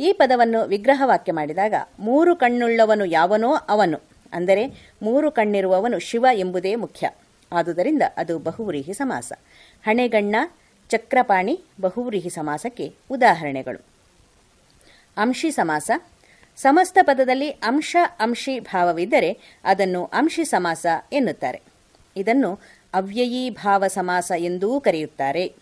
ಈ 0.00 0.12
ಪದವನ್ನು 0.12 0.64
ವಿಗ್ರಹವಾಕ್ಯ 0.64 1.32
ಮಾಡಿದಾಗ 1.32 1.74
ಮೂರು 1.98 2.36
ಕಣ್ಣುಳ್ಳವನು 2.36 3.04
ಯಾವನೋ 3.04 3.54
ಅವನು. 3.54 4.00
ಅಂದರೆ 4.32 4.92
ಮೂರು 5.02 5.30
ಕಣ್ಣಿರುವವನು 5.30 5.98
ಶಿವ 5.98 6.26
ಎಂಬುದೇ 6.32 6.74
ಮುಖ್ಯ. 6.74 7.10
ಆದುದರಿಂದ 7.52 8.02
ಅದು 8.16 8.38
ಬಹುವ್ರೀಹಿ 8.38 8.92
ಸಮಾಸ. 8.92 9.32
ಹಣೆಗಣ್ಣ, 9.82 10.36
ಚಕ್ರಪಾಣಿ, 10.88 11.64
ಬಹುವ್ರೀಹಿ 11.80 12.30
ಸಮಾಸಕ್ಕೆ 12.30 12.94
ಉದಾಹರಣೆಗಳು. 13.10 13.84
ಅಂಶಿ 15.16 15.50
ಸಮಾಸ. 15.50 15.90
ಸಮಸ್ತ 16.56 16.98
ಪದದಲ್ಲಿ 17.02 17.50
ಅಂಶ, 17.50 17.96
ಅಂಶಿ 18.20 18.60
ಭಾವವಿದ್ದರೆ 18.60 19.38
ಅದನ್ನು 19.64 20.04
ಅಂಶಿ 20.04 20.44
ಸಮಾಸ 20.44 20.86
ಎನ್ನುತ್ತಾರೆ. 21.12 21.62
ಇದನ್ನು 22.16 22.60
ಅವ್ಯಯೀ 22.94 23.50
ಭಾವ 23.50 23.86
ಸಮಾಸ 23.86 24.32
ಎಂದೂ 24.38 24.80
ಕರೆಯುತ್ತಾರೆ. 24.80 25.54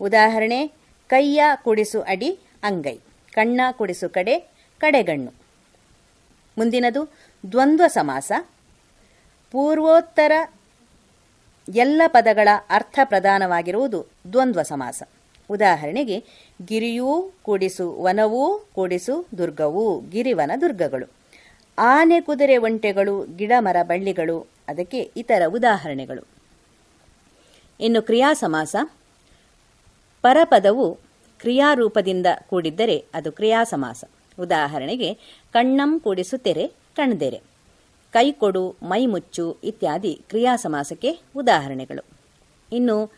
ಉದಾಹರಣೆ, 0.00 0.68
ಕೈಯ 1.08 1.44
ಕುಡಿಸು 1.54 2.02
ಅಡಿ, 2.02 2.38
ಅಂಗೈ. 2.62 2.98
ಕಣ್ಣ 3.32 3.60
ಕುಡಿಸು 3.72 4.08
ಕಡೆ, 4.08 4.38
ಕಡೆಗಣ್ಣು. 4.78 5.32
ಮುಂದಿನದು 6.58 7.12
ದ್ವಂದ್ವ 7.52 7.86
ಸಮಾಸ. 7.86 8.32
ಪೂರ್ವೋತ್ತರ 9.50 10.32
ಎಲ್ಲ 11.68 12.02
ಪದಗಳ 12.06 12.48
ಅರ್ಥ 12.70 12.98
ಪ್ರಧಾನವಾಗಿರುವುದು 13.04 14.06
ದ್ವಂದ್ವ 14.32 14.62
ಸಮಾಸ. 14.62 15.02
ಉದಾಹರಣೆಗೆ, 15.50 16.24
ಗಿರಿಯೂ 16.64 17.32
ಕೂಡಿಸು 17.42 18.02
ವನವೂ 18.02 18.58
ಕೂಡಿಸು 18.74 19.26
ದುರ್ಗವೂ 19.38 20.00
ಗಿರಿವನ 20.00 20.50
ದುರ್ಗಗಳು. 20.60 21.10
ಆನೆ 21.78 22.20
ಕುದುರೆ 22.20 22.56
ಒಂಟೆಗಳು, 22.56 23.36
ಗಿಡ 23.36 23.52
ಮರ 23.58 23.76
ಬಳ್ಳಿಗಳು, 23.82 24.46
ಅದಕ್ಕೆ 24.68 25.10
ಇತರ 25.16 25.42
ಉದಾಹರಣೆಗಳು. 25.48 26.26
ಇನ್ನು 27.80 28.02
ಕ್ರಿಯಾ 28.02 28.32
ಸಮಾಸ. 28.32 28.76
ಪರಪದವು 30.22 30.94
ಕ್ರಿಯಾರೂಪದಿಂದ 31.38 32.26
ಕೂಡಿದ್ದರೆ 32.50 33.04
ಅದು 33.14 33.32
ಕ್ರಿಯಾ 33.32 33.64
ಸಮಾಸ. 33.64 34.04
ಉದಾಹರಣೆಗೆ, 34.40 35.14
ಕಣ್ಣಂ 35.52 35.98
ಕೂಡಿಸು 35.98 36.38
ತೆರೆ 36.38 36.66
ಕಣ್ದೆರೆ. 36.96 37.51
ಕೈಕೊಡು, 38.12 38.76
ಮೈಮುಚ್ಚು 38.82 39.56
ಇತ್ಯಾದಿ 39.64 40.20
ಕ್ರಿಯಾ 40.28 40.56
ಸಮಾಸಕ್ಕೆ 40.56 41.20
ಉದಾಹರಣೆಗಳು. 41.36 42.04
ಇನ್ನು 42.72 43.12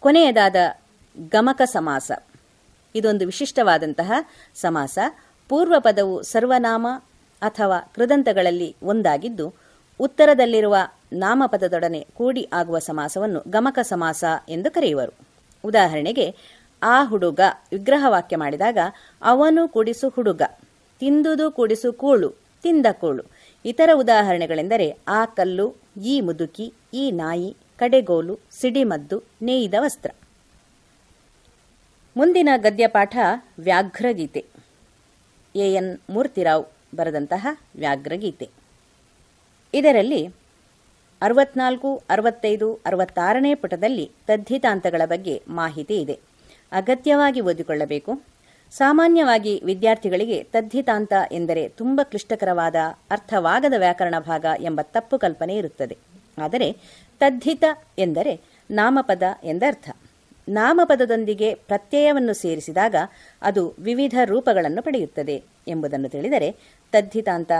ಕೊನೆಯದಾದ 0.00 0.56
ಗಮಕ 1.30 1.62
ಸಮಾಸ. 1.64 2.12
ಇದೊಂದು 2.94 3.26
ವಿಶಿಷ್ಟವಾದಂತಹ 3.26 4.12
ಸಮಾಸ. 4.54 4.98
ಪೂರ್ವ 5.48 5.74
ಪದವು 5.78 6.22
ಸರ್ವನಾಮ 6.22 6.86
ಅಥವಾ 7.42 7.80
ಕೃದಂತಗಳಲ್ಲಿ 7.80 8.76
ಒಂದಾಗಿದ್ದು, 8.82 9.54
ಉತ್ತರದಲ್ಲಿರುವ 10.00 10.76
ನಾಮಪದದೊಡನೆ 11.12 12.06
ಕೂಡಿ 12.14 12.48
ಆಗುವ 12.52 12.78
ಸಮಾಸವನ್ನು 12.78 13.42
ಗಮಕ 13.48 13.78
ಸಮಾಸ 13.82 14.24
ಎಂದು 14.48 14.70
ಕರೆಯುವರು. 14.70 15.12
ಉದಾಹರಣೆಗೆ, 15.64 16.34
ಆ 16.82 17.04
ಹುಡುಗ 17.04 17.40
ವಿಗ್ರಹವಾಕ್ಯ 17.72 18.36
ಮಾಡಿದಾಗ, 18.36 18.78
ಅವನು 19.22 19.68
ಕೂಡಿಸು 19.68 20.08
ಹುಡುಗ, 20.08 20.42
ತಿಂದುದು 21.00 21.50
ಕೂಡಿಸು 21.50 21.92
ಕೂಳು, 21.92 22.30
ತಿಂದ 22.62 22.86
ಕೂಳು. 22.92 23.22
ಇತರ 23.66 23.90
ಉದಾಹರಣೆಗಳೆಂದರೆ 23.94 24.98
ಆ 25.08 25.24
ಕಲ್ಲು, 25.24 25.74
ಈ 26.04 26.20
ಮುದುಕಿ, 26.20 26.74
ಈ 26.94 27.10
ನಾಯಿ, 27.10 27.56
ಕಡೆಗೋಲು, 27.78 28.38
ಸಿಡಿಮದ್ದು, 28.50 29.22
ನೇಯ್ದ 29.42 29.74
ವಸ್ತ್ರ. 29.78 30.10
ಮುಂದಿನ 32.16 32.48
ಗದ್ಯಪಾಠ 32.56 33.16
ವ್ಯಾಘ್ರಗೀತೆ. 33.58 34.44
ಎ. 35.56 35.74
ಎನ್. 35.74 35.98
ಮೂರ್ತಿರಾವ್ 36.10 36.64
ಬರೆದಂತಹ 36.96 37.46
ವ್ಯಾಘ್ರಗೀತೆ. 37.76 38.48
ಇದರಲ್ಲಿ 39.74 40.26
ಅರವತ್ನಾಲ್ಕು, 41.22 42.02
ಅರವತ್ತೈದು, 42.10 42.80
ಅರವತ್ತಾರನೇ 42.86 43.54
ಪುಟದಲ್ಲಿ 43.54 44.10
ತದ್ಧಿತಾಂತಗಳ 44.26 45.02
ಬಗ್ಗೆ 45.04 45.42
ಮಾಹಿತಿ 45.48 46.00
ಇದೆ. 46.00 46.18
ಅಗತ್ಯವಾಗಿ 46.72 47.40
ಓದಿಕೊಳ್ಳಬೇಕು. 47.40 48.35
ಸಾಮಾನ್ಯವಾಗಿ 48.70 49.62
ವಿದ್ಯಾರ್ಥಿಗಳಿಗೆ 49.64 50.42
ತದ್ಧಿತಾಂತ 50.42 51.12
ಎಂದರೆ 51.32 51.68
ತುಂಬ 51.68 52.00
ಕ್ಲಿಷ್ಟಕರವಾದ 52.02 52.74
ಅರ್ಥವಾಗದ 53.10 53.72
ವ್ಯಾಕರಣ 53.78 54.14
ಭಾಗ 54.18 54.46
ಎಂಬ 54.60 54.80
ತಪ್ಪು 54.82 55.18
ಕಲ್ಪನೆ 55.18 55.56
ಇರುತ್ತದೆ. 55.56 55.98
ಆದರೆ 56.38 56.72
ತದ್ಧಿತ 57.18 57.64
ಎಂದರೆ 57.98 58.40
ನಾಮಪದ 58.70 59.22
ಎಂದರ್ಥ. 59.44 59.90
ನಾಮಪದದೊಂದಿಗೆ 60.48 61.54
ಪ್ರತ್ಯಯವನ್ನು 61.54 62.34
ಸೇರಿಸಿದಾಗ 62.34 62.94
ಅದು 63.42 63.74
ವಿವಿಧ 63.78 64.14
ರೂಪಗಳನ್ನು 64.24 64.82
ಪಡೆಯುತ್ತದೆ 64.82 65.42
ಎಂಬುದನ್ನು 65.68 66.08
ತಿಳಿದರೆ 66.08 66.52
ತದ್ಧಿತಾಂತ 66.92 67.52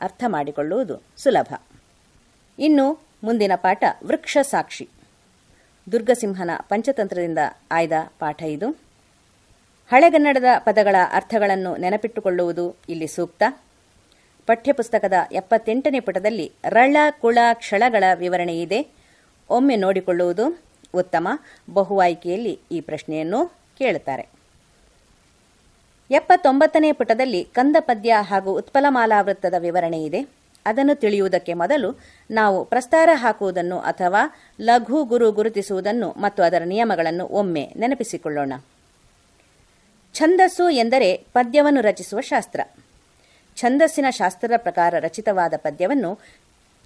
ಅರ್ಥ 0.00 0.24
ಮಾಡಿಕೊಳ್ಳುವುದು 0.26 1.02
ಸುಲಭ. 1.16 1.54
ಇನ್ನು 2.58 3.06
ಮುಂದಿನ 3.24 3.52
ಪಾಠ 3.56 3.84
ವೃಕ್ಷ 4.06 4.38
ಸಾಕ್ಷಿ. 4.42 4.88
ದುರ್ಗಸಿಂಹನ 5.92 6.50
ಪಂಚತಂತ್ರದಿಂದ 6.68 7.38
ಆಯ್ದ 7.70 7.92
ಪಾಠ 8.18 8.42
ಇದು. 8.42 8.83
ಹಳೆಗನ್ನಡದ 9.90 10.44
ಪದಗಳ 10.58 10.96
ಅರ್ಥಗಳನ್ನು 11.12 11.76
ನೆನಪಿಟ್ಟುಕೊಳ್ಳುವುದು 11.76 12.76
ಇಲ್ಲಿ 12.88 13.06
ಸೂಕ್ತ. 13.06 13.42
ಪಠ್ಯಪುಸ್ತಕದ 14.46 15.12
ಎಪ್ಪತ್ತೆಂಟನೇ 15.32 16.00
ಪುಟದಲ್ಲಿ 16.00 16.52
ರಳ 16.64 16.96
ಕುಳ 17.20 17.38
ಕ್ಷಳಗಳ 17.52 18.04
ವಿವರಣೆ 18.14 18.60
ಇದೆ. 18.60 18.86
ಒಮ್ಮೆ 19.50 19.76
ನೋಡಿಕೊಳ್ಳುವುದು 19.76 20.62
ಉತ್ತಮ. 20.94 21.28
ಬಹು 21.72 22.00
ಆಯ್ಕೆಯಲ್ಲಿ 22.00 22.60
ಈ 22.72 22.80
ಪ್ರಶ್ನೆಯನ್ನು 22.80 23.46
ಕೇಳುತ್ತಾರೆ. 23.78 24.28
ಎಪ್ಪತ್ತೊಂಬತ್ತನೇ 26.10 26.92
ಪುಟದಲ್ಲಿ 26.92 27.44
ಕಂದ 27.44 27.76
ಪದ್ಯ 27.80 28.16
ಹಾಗೂ 28.20 28.52
ಉತ್ಪಲಮಾಲಾವೃತ್ತದ 28.58 29.54
ವಿವರಣೆ 29.58 30.04
ಇದೆ. 30.04 30.28
ಅದನ್ನು 30.66 30.94
ತಿಳಿಯುವುದಕ್ಕೆ 30.94 31.54
ಮೊದಲು 31.54 32.00
ನಾವು 32.30 32.64
ಪ್ರಸ್ತಾರ 32.64 33.08
ಹಾಕುವುದನ್ನು 33.12 33.78
ಅಥವಾ 33.78 34.22
ಲಘು 34.60 35.04
ಗುರು 35.04 35.32
ಗುರುತಿಸುವುದನ್ನು 35.32 36.10
ಮತ್ತು 36.10 36.42
ಅದರ 36.42 36.62
ನಿಯಮಗಳನ್ನು 36.64 37.26
ಒಮ್ಮೆ 37.26 37.72
ನೆನಪಿಸಿಕೊಳ್ಳೋಣ. 37.76 38.52
ಛಂದಸ್ಸು 40.14 40.70
ಎಂದರೆ 40.70 41.16
ಪದ್ಯವನ್ನು 41.16 41.80
ರಚಿಸುವ 41.80 42.20
ಶಾಸ್ತ್ರ. 42.20 42.60
ಛಂದಸ್ಸಿನ 43.56 44.06
ಶಾಸ್ತ್ರದ 44.10 44.52
ಪ್ರಕಾರ 44.56 44.94
ರಚಿತವಾದ 44.98 45.54
ಪದ್ಯವನ್ನು 45.56 46.20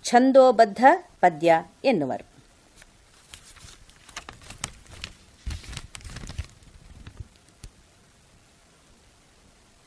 ಛಂದೋಬದ್ಧ 0.05 0.85
ಪದ್ಯ 1.21 1.65
ಎನ್ನುವರು. 1.85 2.39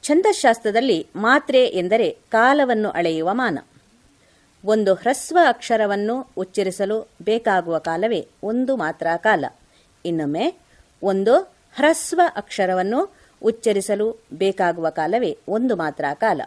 ಛಂದಶಾಸ್ತ್ರದಲ್ಲಿ 0.03 1.07
ಮಾತ್ರೆ 1.15 1.65
ಎಂದರೆ 1.67 2.17
ಕಾಲವನ್ನು 2.29 2.89
ಅಳೆಯುವ 2.89 3.33
ಮಾನ. 3.33 3.59
ಒಂದು 4.65 4.93
ಹ್ರಸ್ವ 4.93 5.37
ಅಕ್ಷರವನ್ನು 5.47 6.27
ಉಚ್ಚರಿಸಲು 6.37 7.07
ಬೇಕಾಗುವ 7.21 7.77
ಕಾಲವೇ 7.77 8.27
ಒಂದು 8.43 8.75
ಮಾತ್ರ 8.75 9.07
ಕಾಲ. 9.17 9.45
ಇನ್ನೊಮ್ಮೆ, 10.05 10.55
ಒಂದು 11.03 11.39
ಹ್ರಸ್ವ 11.75 12.21
ಅಕ್ಷರವನ್ನು 12.35 13.20
ಉಚ್ಚರಿಸಲು 13.43 14.23
ಬೇಕಾಗುವ 14.33 14.89
ಕಾಲವೇ 14.89 15.37
ಒಂದು 15.47 15.75
ಮಾತ್ರ 15.75 16.05
ಕಾಲ. 16.13 16.41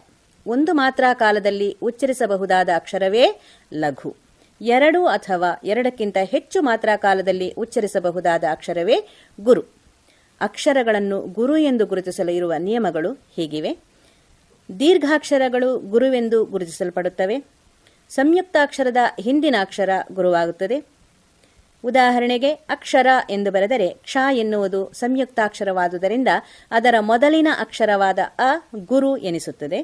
ಒಂದು 0.46 0.74
ಮಾತ್ರ 0.74 1.04
ಕಾಲದಲ್ಲಿ 1.14 1.76
ಉಚ್ಚರಿಸಬಹುದಾದ 1.82 2.68
ಅಕ್ಷರವೇ 2.74 3.40
ಲಘು. 3.74 4.16
ಎರಡು 4.60 5.06
ಅಥವಾ 5.06 5.60
ಎರಡಕ್ಕಿಂತ 5.64 6.16
ಹೆಚ್ಚು 6.22 6.62
ಮಾತ್ರ 6.62 6.88
ಕಾಲದಲ್ಲಿ 6.96 7.52
ಉಚ್ಚರಿಸಬಹುದಾದ 7.52 8.44
ಅಕ್ಷರವೇ 8.50 8.94
ಗುರು. 9.40 9.62
ಅಕ್ಷರಗಳನ್ನು 10.40 11.20
ಗುರು 11.20 11.56
ಎಂದು 11.56 11.86
ಗುರುತಿಸಲು 11.86 12.32
ಇರುವ 12.32 12.52
ನಿಯಮಗಳು 12.58 13.12
ಹೀಗಿವೆ. 13.12 13.78
ದೀರ್ಘಾಕ್ಷರಗಳು 14.78 15.78
ಗುರುವೆಂದು 15.78 16.44
ಗುರುತಿಸಲ್ಪಡುತ್ತವೆ. 16.44 17.44
ಸಂಯುಕ್ತಾಕ್ಷರದ 18.08 18.96
ಹಿಂದಿನ 19.20 19.54
ಅಕ್ಷರ 19.60 19.90
ಗುರುವಾಗುತ್ತದೆ. 20.12 20.93
ಉದಾಹರಣೆಗೆ 21.84 22.52
ಅಕ್ಷರ 22.68 23.06
ಎಂದು 23.30 23.50
ಬರೆದರೆ 23.50 23.88
ಕ್ಷ 24.02 24.16
ಎನ್ನುವುದು 24.32 24.90
ಸಂಯುಕ್ತಾಕ್ಷರವಾದುದರಿಂದ 24.94 26.28
ಅದರ 26.70 26.94
ಮೊದಲಿನ 27.00 27.48
ಅಕ್ಷರವಾದ 27.60 28.18
ಅ, 28.38 28.50
ಗುರು 28.84 29.16
ಎನಿಸುತ್ತದೆ. 29.16 29.80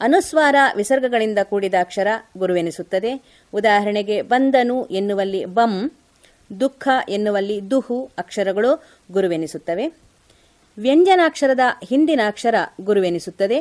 ಅನುಸ್ವಾರ 0.00 0.56
ವಿಸರ್ಗಗಳಿಂದ 0.76 1.38
ಕೂಡಿದ 1.42 1.74
ಅಕ್ಷರ 1.80 2.08
ಗುರುವೆನಿಸುತ್ತದೆ 2.38 3.12
ಉದಾಹರಣೆಗೆ 3.52 4.22
ಬಂದನು 4.22 4.84
ಎನ್ನುವಲ್ಲಿ 4.90 5.44
ಬಂ, 5.44 5.74
ದುಃಖ 6.60 6.88
ಎನ್ನುವಲ್ಲಿ 7.08 7.70
ದುಹು 7.70 8.10
ಅಕ್ಷರಗಳು 8.18 8.70
ಗುರುವೆನಿಸುತ್ತವೆ 9.12 9.86
ವ್ಯಂಜನಾಕ್ಷರದ 10.78 11.60
ಹಿಂದಿನ 11.88 12.20
ಅಕ್ಷರ 12.26 12.54
ಗುರುವೆನಿಸುತ್ತದೆ 12.80 13.58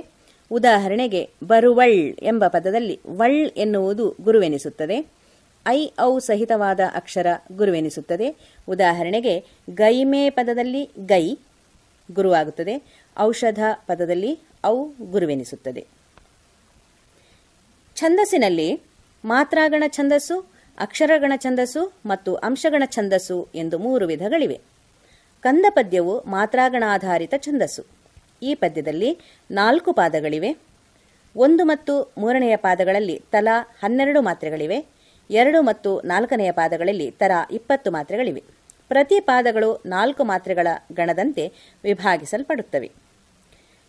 ಉದಾಹರಣೆಗೆ 0.52 1.30
ಬರುವಳ್ 1.48 2.00
ಎಂಬ 2.22 2.48
ಪದದಲ್ಲಿ 2.48 3.00
ವಳ್ 3.08 3.42
ಎನ್ನುವುದು 3.58 4.16
ಗುರುವೆನಿಸುತ್ತದೆ 4.22 5.21
ಐ 5.68 5.92
ಔ 6.00 6.20
ಸಹಿತವಾದ 6.20 6.80
ಅಕ್ಷರ 6.96 7.28
ಗುರುವೆನಿಸುತ್ತದೆ. 7.52 8.36
ಉದಾಹರಣೆಗೆ, 8.68 9.46
ಗೈಮೆ 9.70 10.30
ಪದದಲ್ಲಿ 10.30 10.90
ಗೈ 11.06 11.38
ಗುರುವಾಗುತ್ತದೆ. 12.12 12.84
ಔಷಧ 13.18 13.60
ಪದದಲ್ಲಿ 13.88 14.40
ಔ 14.66 14.88
ಗುರುವೆನಿಸುತ್ತದೆ. 15.02 15.88
ಛಂದಸ್ಸಿನಲ್ಲಿ 17.96 18.82
ಮಾತ್ರಾಗಣ 19.26 19.84
ಛಂದಸ್ಸು, 19.88 20.52
ಅಕ್ಷರಗಣ 20.80 21.34
ಛಂದಸ್ಸು 21.38 21.94
ಮತ್ತು 22.06 22.36
ಅಂಶಗಣ 22.36 22.84
ಛಂದಸ್ಸು 22.86 23.48
ಎಂದು 23.56 23.80
ಮೂರು 23.80 24.08
ವಿಧಗಳಿವೆ. 24.08 24.62
ಕಂದ 25.42 25.66
ಪದ್ಯವು 25.70 26.24
ಮಾತ್ರಾಗಣಾಧಾರಿತ 26.26 27.34
ಛಂದಸ್ಸು. 27.38 27.86
ಈ 28.44 28.56
ಪದ್ಯದಲ್ಲಿ 28.56 29.20
ನಾಲ್ಕು 29.52 29.94
ಪಾದಗಳಿವೆ. 29.94 30.58
ಒಂದು 31.36 31.66
ಮತ್ತು 31.66 32.14
ಮೂರನೆಯ 32.18 32.56
ಪಾದಗಳಲ್ಲಿ 32.56 33.22
ತಲಾ 33.32 33.62
ಹನ್ನೆರಡು 33.84 34.22
ಮಾತ್ರೆಗಳಿವೆ. 34.22 35.01
ಎರಡು 35.32 35.62
ಮತ್ತು 35.62 36.02
ನಾಲ್ಕನೆಯ 36.02 36.52
ಪಾದಗಳಲ್ಲಿ 36.52 37.12
ತಲಾ 37.12 37.48
ಇಪ್ಪತ್ತು 37.52 37.92
ಮಾತ್ರೆಗಳಿವೆ. 37.92 38.44
ಪ್ರತಿ 38.88 39.20
ಪಾದಗಳು 39.20 39.84
ನಾಲ್ಕು 39.86 40.24
ಮಾತ್ರೆಗಳ 40.24 40.68
ಗಣದಂತೆ 40.94 41.52
ವಿಭಾಗಿಸಲ್ಪಡುತ್ತವೆ. 41.84 42.92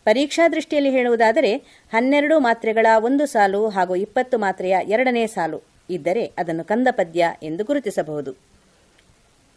ಪರೀಕ್ಷಾ 0.05 0.49
ದೃಷ್ಟಿಯಲ್ಲಿ 0.49 0.91
ಹೇಳುವುದಾದರೆ, 0.91 1.57
ಹನ್ನೆರಡು 1.93 2.41
ಮಾತ್ರೆಗಳ 2.41 2.87
ಒಂದು 2.99 3.27
ಸಾಲು 3.27 3.69
ಹಾಗೂ 3.69 3.95
ಇಪ್ಪತ್ತು 3.95 4.39
ಮಾತ್ರೆಯ 4.39 4.77
ಎರಡನೇ 4.85 5.27
ಸಾಲು 5.27 5.61
ಇದ್ದರೆ 5.91 6.33
ಅದನ್ನು 6.39 6.65
ಕಂದ 6.65 6.89
ಪದ್ಯ 6.91 7.35
ಎಂದು 7.43 7.65
ಗುರುತಿಸಬಹುದು. 7.65 8.33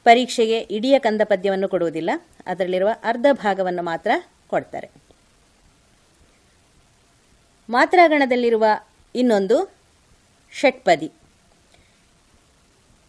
ಪರೀಕ್ಷೆಗೆ 0.04 0.60
ಇಡೀ 0.60 1.00
ಕಂದ 1.00 1.22
ಪದ್ಯವನ್ನು 1.24 1.68
ಕೊಡುವುದಿಲ್ಲ, 1.68 2.10
ಅದರಲ್ಲಿರುವ 2.46 2.90
ಅರ್ಧ 3.04 3.26
ಭಾಗವನ್ನು 3.32 3.84
ಮಾತ್ರ 3.84 4.12
ಕೊಡ್ತಾರೆ. 4.48 4.90
ಮಾತ್ರಾಗಣದಲ್ಲಿರುವ 7.70 8.66
ಇನ್ನೊಂದು 9.16 9.72
ಷಟ್ಪದಿ. 10.54 11.12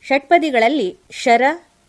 ಷಟ್ಪದಿಗಳಲ್ಲಿ 0.09 0.99
ಶರ, 1.11 1.43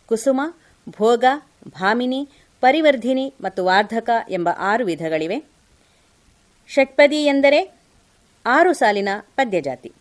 ಕುಸುಮ, 0.06 0.42
ಭೋಗ, 0.90 1.26
ಭಾಮಿನಿ, 1.68 2.30
ಪರಿವರ್ಧಿನಿ 2.62 3.34
ಮತ್ತು 3.42 3.66
ವಾರ್ಧಕ 3.66 4.10
ಎಂಬ 4.30 4.50
ಆರು 4.58 4.86
ವಿಧಗಳಿವೆ. 4.86 5.44
ಷಟ್ಪದಿ 6.68 7.26
ಎಂದರೆ 7.26 7.80
ಆರು 8.46 8.74
ಸಾಲಿನ 8.74 9.10
ಪದ್ಯಜಾತಿ. 9.36 9.94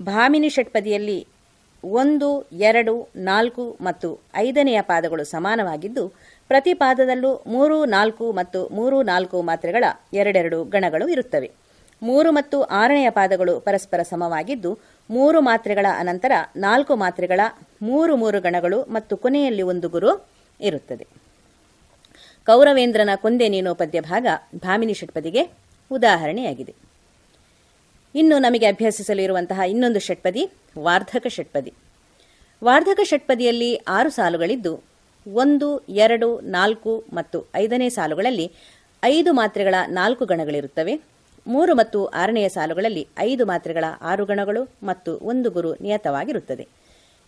ಭಾಮಿನಿ 0.00 0.48
ಷಟ್ಪದಿಯಲ್ಲಿ 0.48 1.28
ಒಂದು, 1.84 2.42
ಎರಡು, 2.42 3.08
ನಾಲ್ಕು 3.16 3.76
ಮತ್ತು 3.80 4.20
ಐದನೆಯ 4.34 4.82
ಪಾದಗಳು 4.82 5.24
ಸಮಾನವಾಗಿದ್ದು, 5.24 6.08
ಪ್ರತಿ 6.48 6.74
ಪಾದದಲ್ಲೂ 6.74 7.42
ಮೂರು, 7.46 7.84
ನಾಲ್ಕು 7.84 8.32
ಮತ್ತು 8.32 8.68
ಮೂರು, 8.68 9.02
ನಾಲ್ಕು 9.02 9.42
ಮಾತ್ರೆಗಳ 9.42 9.84
ಎರಡೆರಡು 10.14 10.64
ಗಣಗಳು 10.64 11.08
ಇರುತ್ತವೆ. 11.08 11.50
ಮೂರು 12.02 12.32
ಮತ್ತು 12.32 12.62
ಆರನೆಯ 12.62 13.10
ಪಾದಗಳು 13.10 13.60
ಪರಸ್ಪರ 13.60 14.02
ಸಮವಾಗಿದ್ದು 14.02 14.78
ಮೂರು 15.12 15.40
ಮಾತ್ರೆಗಳ 15.40 15.86
ಅನಂತರ 15.98 16.32
ನಾಲ್ಕು 16.56 16.96
ಮಾತ್ರೆಗಳ 16.96 17.40
ಮೂರು 17.82 18.16
ಮೂರು 18.16 18.40
ಗಣಗಳು 18.40 18.78
ಮತ್ತು 18.82 19.16
ಕೊನೆಯಲ್ಲಿ 19.16 19.62
ಒಂದು 19.62 19.88
ಗುರು 19.88 20.10
ಇರುತ್ತದೆ. 20.60 21.06
ಕೌರವೇಂದ್ರನ 22.46 23.10
ಕೊಂದೆ 23.16 23.48
ನೀನು 23.48 23.74
ಪದ್ಯ 23.74 24.00
ಭಾಗ 24.00 24.26
ಭಾಮಿನಿ 24.56 24.94
ಷಟ್ಪದಿಗೆ 24.94 25.42
ಉದಾಹರಣೆಯಾಗಿದೆ. 25.90 26.74
ಇನ್ನು 28.14 28.38
ನಮಗೆ 28.38 28.66
ಅಭ್ಯಸಿಸಲು 28.66 29.22
ಇರುವಂತಹ 29.22 29.60
ಇನ್ನೊಂದು 29.68 30.00
ಷಟ್ಪದಿ 30.00 30.50
ವಾರ್ಧಕ 30.78 31.26
ಷಟ್ಪದಿ. 31.28 31.72
ವಾರ್ಧಕ 32.64 33.00
ಷಟ್ಪದಿಯಲ್ಲಿ 33.04 33.70
ಆರು 33.76 34.10
ಸಾಲುಗಳಿದ್ದು, 34.10 34.82
ಒಂದು, 35.34 35.68
ಎರಡು, 35.78 36.40
ನಾಲ್ಕು 36.40 36.92
ಮತ್ತು 37.12 37.38
ಐದನೇ 37.56 37.88
ಸಾಲುಗಳಲ್ಲಿ 37.88 38.52
ಐದು 39.04 39.32
ಮಾತ್ರೆಗಳ 39.32 39.74
ನಾಲ್ಕು 39.88 40.24
ಗಣಗಳಿರುತ್ತವೆ. 40.24 41.11
ಮೂರು 41.46 41.74
ಮತ್ತು 41.74 42.06
ಆರನೆಯ 42.06 42.48
ಸಾಲುಗಳಲ್ಲಿ 42.48 43.08
ಐದು 43.18 43.46
ಮಾತ್ರೆಗಳ 43.46 43.84
ಆರು 44.00 44.24
ಗಣಗಳು 44.24 44.68
ಮತ್ತು 44.82 45.18
ಒಂದು 45.22 45.50
ಗುರು 45.50 45.74
ನಿಯತವಾಗಿರುತ್ತದೆ. 45.74 46.68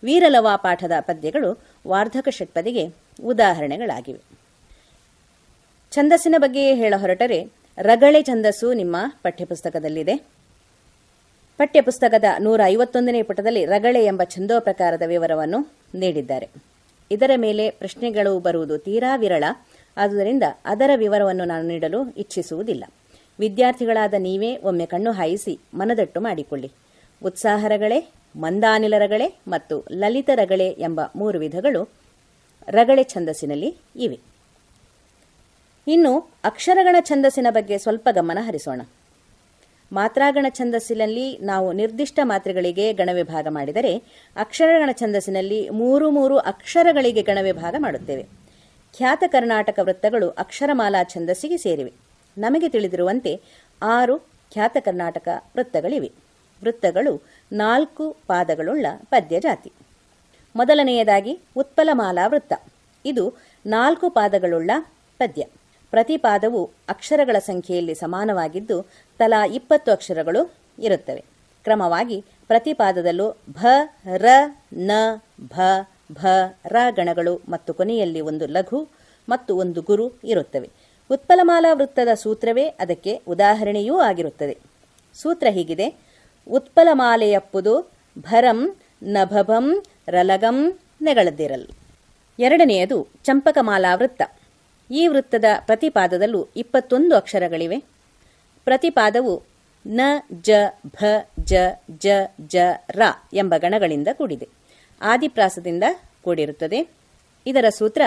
ವೀರಲವ 0.05 0.49
ಪಾಠದ 0.57 0.93
ಪದ್ಯಗಳು 1.01 1.59
ವಾರ್ಧಕ 1.87 2.29
ಷಟ್ಪದಿಗೆ 2.29 2.89
ಉದಾಹರಣೆಗಳಾಗಿವೆ. 3.25 4.21
ಛಂದಸ್ಸಿನ 5.93 6.35
ಬಗ್ಗೆ 6.39 6.75
ಹೇಳ 6.75 6.95
ಹೊರಟರೆ, 6.97 7.53
ರಗಳೆ 7.79 8.23
ಛಂದಸ್ಸು 8.23 8.73
ನಿಮ್ಮ 8.73 8.97
ಪಠ್ಯಪುಸ್ತಕದಲ್ಲಿದೆ. 9.23 10.17
ಪಠ್ಯಪುಸ್ತಕದ 11.57 12.25
ನೂರ 12.41 12.61
ಐವತ್ತೊಂದನೇ 12.65 13.23
ಪುಟದಲ್ಲಿ 13.23 13.65
ರಗಳೆ 13.65 14.05
ಎಂಬ 14.05 14.23
ಛಂದೋ 14.25 14.61
ಪ್ರಕಾರದ 14.61 15.03
ವಿವರವನ್ನು 15.07 15.73
ನೀಡಿದ್ದಾರೆ. 15.95 16.49
ಇದರ 17.11 17.31
ಮೇಲೆ 17.37 17.71
ಪ್ರಶ್ನೆಗಳು 17.71 18.39
ಬರುವುದು 18.39 18.79
ತೀರಾ 18.79 19.17
ವಿರಳ, 19.17 19.45
ಆದುದರಿಂದ 19.97 20.43
ಅದರ 20.65 20.91
ವಿವರವನ್ನು 20.97 21.45
ನಾನು 21.45 21.69
ನೀಡಲು 21.69 22.11
ಇಚ್ಛಿಸುವುದಿಲ್ಲ. 22.17 22.85
ವಿದ್ಯಾರ್ಥಿಗಳಾದ 23.39 24.15
ನೀವೇ 24.19 24.57
ಒಮ್ಮೆ 24.57 24.87
ಕಣ್ಣು 24.87 25.13
ಹಾಯಿಸಿ 25.13 25.61
ಮನದಟ್ಟು 25.75 26.21
ಮಾಡಿಕೊಳ್ಳಿ. 26.21 26.73
ಉತ್ಸಾಹರಗಳೇ 27.25 28.13
ಮಂದಾನಿಲ 28.37 28.95
ಮತ್ತು 29.49 29.85
ಲಲಿತ 29.93 30.31
ರಗಳೆ 30.35 30.69
ಎಂಬ 30.69 31.01
ಮೂರು 31.17 31.39
ವಿಧಗಳು 31.39 31.89
ರಗಳೆ 32.69 33.05
ಛಂದಸ್ಸಿನಲ್ಲಿ 33.05 33.77
ಇವೆ. 33.97 34.21
ಇನ್ನು 35.89 36.31
ಅಕ್ಷರಗಣ 36.45 36.97
ಛಂದಸ್ಸಿನ 37.01 37.47
ಬಗ್ಗೆ 37.51 37.79
ಸ್ವಲ್ಪ 37.79 38.09
ಗಮನ 38.13 38.39
ಹರಿಸೋಣ. 38.41 38.81
ಮಾತ್ರಾಗಣ 39.93 40.47
ಛಂದಸ್ಸಿನಲ್ಲಿ 40.49 41.39
ನಾವು 41.39 41.73
ನಿರ್ದಿಷ್ಟ 41.73 42.19
ಮಾತ್ರೆಗಳಿಗೆ 42.23 42.93
ಗಣವಿಭಾಗ 42.93 43.47
ಮಾಡಿದರೆ 43.51 44.03
ಅಕ್ಷರಗಣ 44.37 44.91
ಛಂದಸ್ಸಿನಲ್ಲಿ 44.93 45.69
ಮೂರು 45.69 46.11
ಮೂರು 46.11 46.39
ಅಕ್ಷರಗಳಿಗೆ 46.39 47.23
ಗಣವಿಭಾಗ 47.23 47.75
ಮಾಡುತ್ತೇವೆ. 47.79 48.23
ಖ್ಯಾತ 48.97 49.25
ಕರ್ನಾಟಕ 49.27 49.79
ವೃತ್ತಗಳು 49.83 50.29
ಅಕ್ಷರಮಾಲಾ 50.29 51.05
ಛಂದಸ್ಸಿಗೆ 51.05 51.57
ಸೇರಿವೆ. 51.57 52.04
ನಮಗೆ 52.39 52.69
ತಿಳಿದಿರುವಂತೆ 52.69 53.41
ಆರು 53.83 54.19
ಖ್ಯಾತ 54.53 54.77
ಕರ್ನಾಟಕ 54.85 55.29
ವೃತ್ತಗಳಿವೆ. 55.57 56.13
ವೃತ್ತಗಳು 56.63 57.23
ನಾಲ್ಕು 57.53 58.17
ಪಾದಗಳುಳ್ಳ 58.27 58.87
ಪದ್ಯ 59.07 59.41
ಜಾತಿ 59.41 59.73
ಮೊದಲನೆಯದಾಗಿ 60.57 61.41
ಉತ್ಪಲಮಾಲಾ 61.57 62.27
ವೃತ್ತ. 62.27 62.53
ಇದು 63.05 63.25
ನಾಲ್ಕು 63.67 64.11
ಪಾದಗಳುಳ್ಳ 64.11 64.71
ಪದ್ಯ. 65.19 65.43
ಪ್ರತಿ 65.91 66.17
ಪಾದವು 66.17 66.71
ಅಕ್ಷರಗಳ 66.89 67.37
ಸಂಖ್ಯೆಯಲ್ಲಿ 67.39 67.95
ಸಮಾನವಾಗಿದ್ದು 67.95 68.83
ತಲಾ 69.19 69.47
ಇಪ್ಪತ್ತು 69.47 69.93
ಅಕ್ಷರಗಳು 69.93 70.55
ಇರುತ್ತವೆ. 70.79 71.25
ಕ್ರಮವಾಗಿ 71.65 72.25
ಪ್ರತಿ 72.47 72.73
ಪಾದದಲ್ಲೂ 72.73 73.37
ಭ, 73.51 73.67
ರ, 74.17 74.27
ನ, 74.73 74.91
ಭ 75.41 75.61
ಭ, 76.13 76.27
ರ 76.67 76.77
ಗಣಗಳು 76.91 77.41
ಮತ್ತು 77.49 77.75
ಕೊನೆಯಲ್ಲಿ 77.75 78.21
ಒಂದು 78.21 78.47
ಲಘು 78.47 78.89
ಮತ್ತು 79.29 79.57
ಒಂದು 79.57 79.83
ಗುರು 79.83 80.13
ಇರುತ್ತವೆ. 80.25 80.71
ಉತ್ಪಲಮಾಲಾ 81.11 81.73
ವೃತ್ತದ 81.73 82.15
ಸೂತ್ರವೇ 82.15 82.69
ಅದಕ್ಕೆ 82.69 83.21
ಉದಾಹರಣೆಯೂ 83.29 83.99
ಆಗಿರುತ್ತದೆ. 83.99 84.59
ಸೂತ್ರ 85.15 85.47
ಹೀಗಿದೆ. 85.51 85.95
ಉತ್ಪಲಮಾಲೆಯಪ್ಪುದು 86.51 87.93
ಭರಂ 88.19 88.77
ನಭಭಂ 89.03 89.83
ರಲಗಂ 90.09 90.79
ನೆಗಳದಿರಲ್. 91.03 91.67
ಎರಡನೆಯದು 92.39 93.09
ಚಂಪಕಮಾಲಾ 93.25 93.95
ವೃತ್ತ. 93.95 94.23
ಈ 94.91 95.07
ವೃತ್ತದ 95.07 95.45
ಪ್ರತಿಪಾದದಲ್ಲೂ 95.67 96.49
ಇಪ್ಪತ್ತೊಂದು 96.57 97.17
ಅಕ್ಷರಗಳಿವೆ. 97.17 97.79
ಪ್ರತಿಪಾದವು 98.65 99.43
ನ, 99.87 100.01
ಜ, 100.33 100.51
ಭ, 100.87 101.05
ಜ 101.45 101.55
ಜ 101.91 102.07
ಜ, 102.41 102.57
ರ 102.91 103.03
ಎಂಬ 103.33 103.55
ಗಣಗಳಿಂದ 103.57 104.09
ಕೂಡಿದೆ. 104.13 104.49
ಆದಿಪ್ರಾಸದಿಂದ 105.01 105.85
ಕೂಡಿರುತ್ತದೆ. 106.23 106.89
ಇದರ 107.47 107.65
ಸೂತ್ರ 107.69 108.03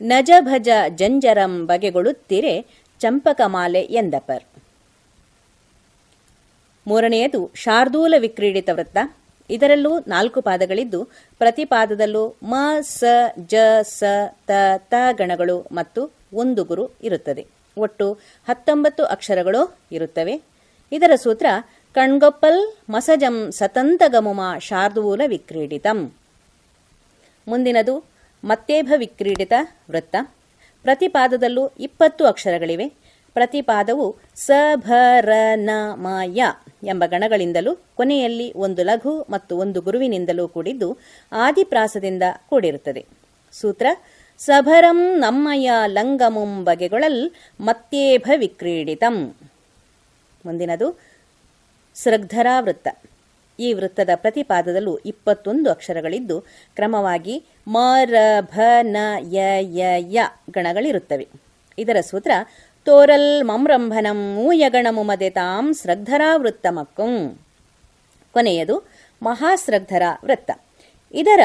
ನಜ 0.00 0.30
ಭಜ 0.40 0.68
ಜಂಜರಂ 0.88 1.66
ಬಗೆಗೊಳುತ್ತಿರೆ 1.66 2.66
ಚಂಪಕಮಾಲೆ 3.00 3.80
ಎಂದಪರ್ 3.80 4.44
ಮೂರನೆಯದು, 6.86 7.50
ಶಾರ್ದೂಲ 7.54 8.14
ವಿಕ್ರೀಡಿತ 8.18 8.68
ವೃತ್ತ. 8.72 8.98
ಇದರಲ್ಲೂ 9.50 9.98
ನಾಲ್ಕು 9.98 10.40
ಪಾದಗಳಿದ್ದು 10.40 11.04
ಪ್ರತಿ 11.38 11.64
ಪಾದದಲ್ಲೂ 11.64 12.34
ಮ, 12.42 12.54
ಸ, 12.80 13.04
ಜ, 13.38 13.54
ಸ, 13.82 14.04
ತ 14.46 14.50
ತ 14.78 14.94
ಗಣಗಳು 15.12 15.68
ಮತ್ತು 15.72 16.10
ಒಂದು 16.34 16.64
ಗುರು 16.64 16.88
ಇರುತ್ತದೆ. 17.02 17.46
ಒಟ್ಟು 17.78 18.12
ಹತ್ತೊಂಬತ್ತು 18.48 19.04
ಅಕ್ಷರಗಳು 19.04 19.78
ಇರುತ್ತವೆ. 19.92 20.42
ಇದರ 20.92 21.10
ಸೂತ್ರ, 21.14 21.46
ಕಣ್ಗೊಪ್ಪಲ್ 21.94 22.90
ಮಸಜಂ 22.90 23.50
ಸತಂತಗಮುಮ 23.50 24.40
ಶಾರ್ದೂಲ 24.58 25.22
ವಿಕ್ರೀಡಿತಂ. 25.26 26.14
ಮುಂದಿನದು 27.48 28.09
ಮತ್ತೇಭ 28.44 28.92
ವಿಕ್ರೀಡಿತ 28.96 29.52
ವೃತ್ತ. 29.90 30.16
ಪ್ರತಿಪಾದದಲ್ಲೂ 30.82 31.68
ಇಪ್ಪತ್ತು 31.68 32.26
ಅಕ್ಷರಗಳಿವೆ. 32.26 32.88
ಪ್ರತಿಪಾದವು 33.32 34.16
ಸ 34.34 34.50
ಭ 34.74 34.92
ರ 35.20 35.28
ನ 35.54 35.70
ಮ 35.94 36.06
ಯ 36.24 36.42
ಎಂಬ 36.84 37.04
ಗಣಗಳಿಂದಲೂ 37.06 37.74
ಕೊನೆಯಲ್ಲಿ 37.94 38.52
ಒಂದು 38.56 38.82
ಲಘು 38.82 39.26
ಮತ್ತು 39.30 39.58
ಒಂದು 39.58 39.80
ಗುರುವಿನಿಂದಲೂ 39.80 40.48
ಕೂಡಿದ್ದು 40.48 40.98
ಆದಿಪ್ರಾಸದಿಂದ 41.32 42.22
ಕೂಡಿರುತ್ತದೆ. 42.48 43.06
ಸೂತ್ರ, 43.52 43.86
ಸಭರಂ 44.38 45.18
ನಮ್ಮಯ 45.18 45.70
ಲಂಗಮುಂ 45.86 46.64
ಬಗೆಗೊಳಲ್ 46.64 47.30
ಮತ್ತೇಭ 47.60 48.30
ವಿಕ್ರೀಡಿತಂ. 48.36 49.36
ಮುಂದಿನದು 50.46 51.00
ಸೃಗ್ಧರಾ 51.94 52.60
ವೃತ್ತ 52.60 52.88
ಈ 53.60 53.68
ವೃತ್ತದ 53.72 54.12
ಪ್ರತಿಪಾದದಲ್ಲೂ 54.14 54.94
ಇಪ್ಪತ್ತೊಂದು 55.06 55.68
ಅಕ್ಷರಗಳಿದ್ದು, 55.70 56.36
ಕ್ರಮವಾಗಿ 56.76 57.36
ಮ, 57.66 57.78
ರ, 58.04 58.16
ಭ, 58.52 58.66
ನ, 58.86 58.96
ಯ 59.34 59.38
ಯ 59.78 59.82
ಯ 60.16 60.26
ಗಣಗಳಿರುತ್ತವೆ. 60.50 61.26
ಇದರ 61.78 61.98
ಸೂತ್ರ, 62.10 62.32
ತೋರಲ್ 62.86 63.30
ಮಮ್ರಂಭನಂ 63.44 64.20
ಮೂಯಗಣಮುಮದೆ 64.36 65.30
ತಾಂ 65.30 65.66
ಸ್ರಗ್ಧರಾ 65.74 66.30
ವೃತ್ತಮಕ್ಕುಂ 66.36 67.14
ಕೊನೆಯದು 68.34 68.76
ಮಹಾಸ್ರಗ್ಧರ 69.22 70.04
ವೃತ್ತ 70.24 70.50
ಇದರ 71.14 71.42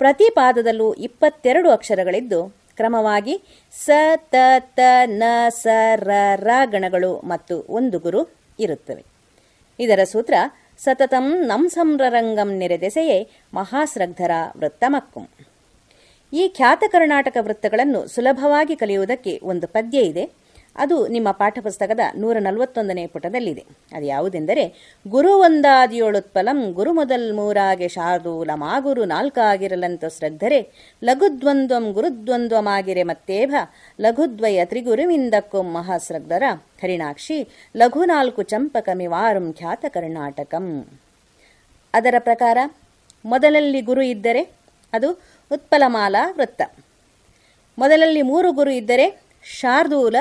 ಪ್ರತಿಪಾದದಲ್ಲೂ 0.00 0.88
ಇಪ್ಪತ್ತೆರಡು 1.06 1.68
ಅಕ್ಷರಗಳಿದ್ದು, 1.70 2.40
ಕ್ರಮವಾಗಿ 2.78 3.34
ಸ, 3.74 3.90
ತ 4.32 4.34
ತ, 4.76 4.80
ನ, 5.20 5.22
ಸ, 5.62 5.66
ರ 6.06 6.10
ರ 6.46 6.50
ಗಣಗಳು 6.64 7.12
ಮತ್ತು 7.24 7.54
ಒಂದು 7.68 7.98
ಗುರು 7.98 8.20
ಇರುತ್ತವೆ. 8.58 9.02
ಇದರ 9.78 10.00
ಸೂತ್ರ 10.04 10.34
ಸತತಂ 10.78 11.26
ನಂ 11.46 11.68
ಸಂರರಂಗಂ 11.68 12.50
ನೆರೆದೆಸೆಯೇ 12.56 13.28
ಮಹಾಸ್ರಗ್ಧರ 13.54 14.30
ವೃತ್ತಮಕ್ಕುಂ. 14.56 15.28
ಈ 16.32 16.52
ಖ್ಯಾತ 16.56 16.84
ಕರ್ನಾಟಕ 16.88 17.36
ವೃತ್ತಗಳನ್ನು 17.40 18.06
ಸುಲಭವಾಗಿ 18.06 18.76
ಕಲಿಯುವುದಕ್ಕೆ 18.76 19.40
ಒಂದು 19.42 19.66
ಪದ್ಯ 19.66 20.00
ಇದೆ. 20.00 20.24
ಅದು 20.78 21.08
ನಿಮ್ಮ 21.08 21.30
ಪಾಠಪುಸ್ತಕದ 21.30 22.00
ನೂರ 22.16 22.36
ನಲವತ್ತೊಂದನೇ 22.38 23.06
ಪುಟದಲ್ಲಿದೆ. 23.06 23.64
ಅದು 23.92 24.06
ಯಾವುದೆಂದರೆ, 24.06 24.94
ಗುರು 25.08 25.38
ಒಂದಾದಿಯೋಳುತ್ಪಲಂ 25.38 26.72
ಗುರು 26.72 26.92
ಮೊದಲ್ 26.92 27.34
ಮೂರಾಗೆ 27.34 27.88
ಶಾರ್ದೂಲ 27.88 28.50
ಮಾಗುರು 28.54 29.04
ನಾಲ್ಕಾಗಿರಲಂತ 29.04 30.04
ಶ್ರದ್ಧರೆ, 30.04 30.68
ಲಘುದ್ವಂದ್ವಂ 31.04 31.92
ಗುರುದ್ವಂದ್ವಮಾಗಿರೆ 31.92 33.02
ಮತ್ತೇಭ, 33.02 33.54
ಲಘುದ್ವಯ 34.00 34.64
ತ್ರಿಗುರುವಿಂದಕ್ಕೊ 34.64 35.62
ಮಹಾಶ್ರದ್ಧರ, 35.62 36.42
ಹರಿಣಾಕ್ಷಿ, 36.82 37.48
ಲಘು 37.76 38.04
ನಾಲ್ಕು 38.04 38.42
ಚಂಪಕಮಿವಾರುಂ 38.42 39.52
ಖ್ಯಾತ 39.52 39.84
ಕರ್ನಾಟಕಂ. 39.88 40.86
ಅದರ 41.94 42.14
ಪ್ರಕಾರ, 42.18 42.58
ಮೊದಲಲ್ಲಿ 43.24 43.80
ಗುರು 43.80 44.02
ಇದ್ದರೆ 44.02 44.42
ಅದು 44.92 45.10
ಉತ್ಪಲಮಾಲಾ 45.52 46.30
ವೃತ್ತ. 46.36 46.62
ಮೊದಲಲ್ಲಿ 47.78 48.22
ಮೂರು 48.22 48.52
ಗುರು 48.52 48.70
ಇದ್ದರೆ 48.70 49.20
ಶಾರ್ದೂಲ 49.44 50.16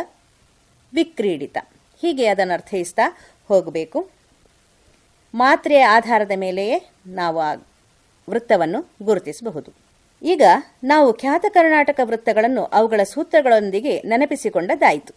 ವಿಕ್ರೀಡಿತ. 0.98 1.58
ಹೀಗೆ 2.02 2.26
ಅದನ್ನು 2.26 2.54
ಅರ್ಥೈಸ್ತಾ 2.54 3.18
ಹೋಗಬೇಕು. 3.48 4.00
ಮಾತ್ರೆಯ 5.34 5.84
ಆಧಾರದ 5.86 6.32
ಮೇಲೆಯೇ 6.36 6.90
ನಾವು 7.08 7.40
ಆ 7.40 7.54
ವೃತ್ತವನ್ನು 8.30 8.80
ಗುರುತಿಸಬಹುದು. 9.04 9.72
ಈಗ 10.24 10.42
ನಾವು 10.84 11.14
ಖ್ಯಾತ 11.14 11.46
ಕರ್ನಾಟಕ 11.50 12.00
ವೃತ್ತಗಳನ್ನು 12.04 12.64
ಅವುಗಳ 12.64 13.04
ಸೂತ್ರಗಳೊಂದಿಗೆ 13.04 14.02
ನೆನಪಿಸಿಕೊಂಡದ್ದಾಯಿತು. 14.02 15.14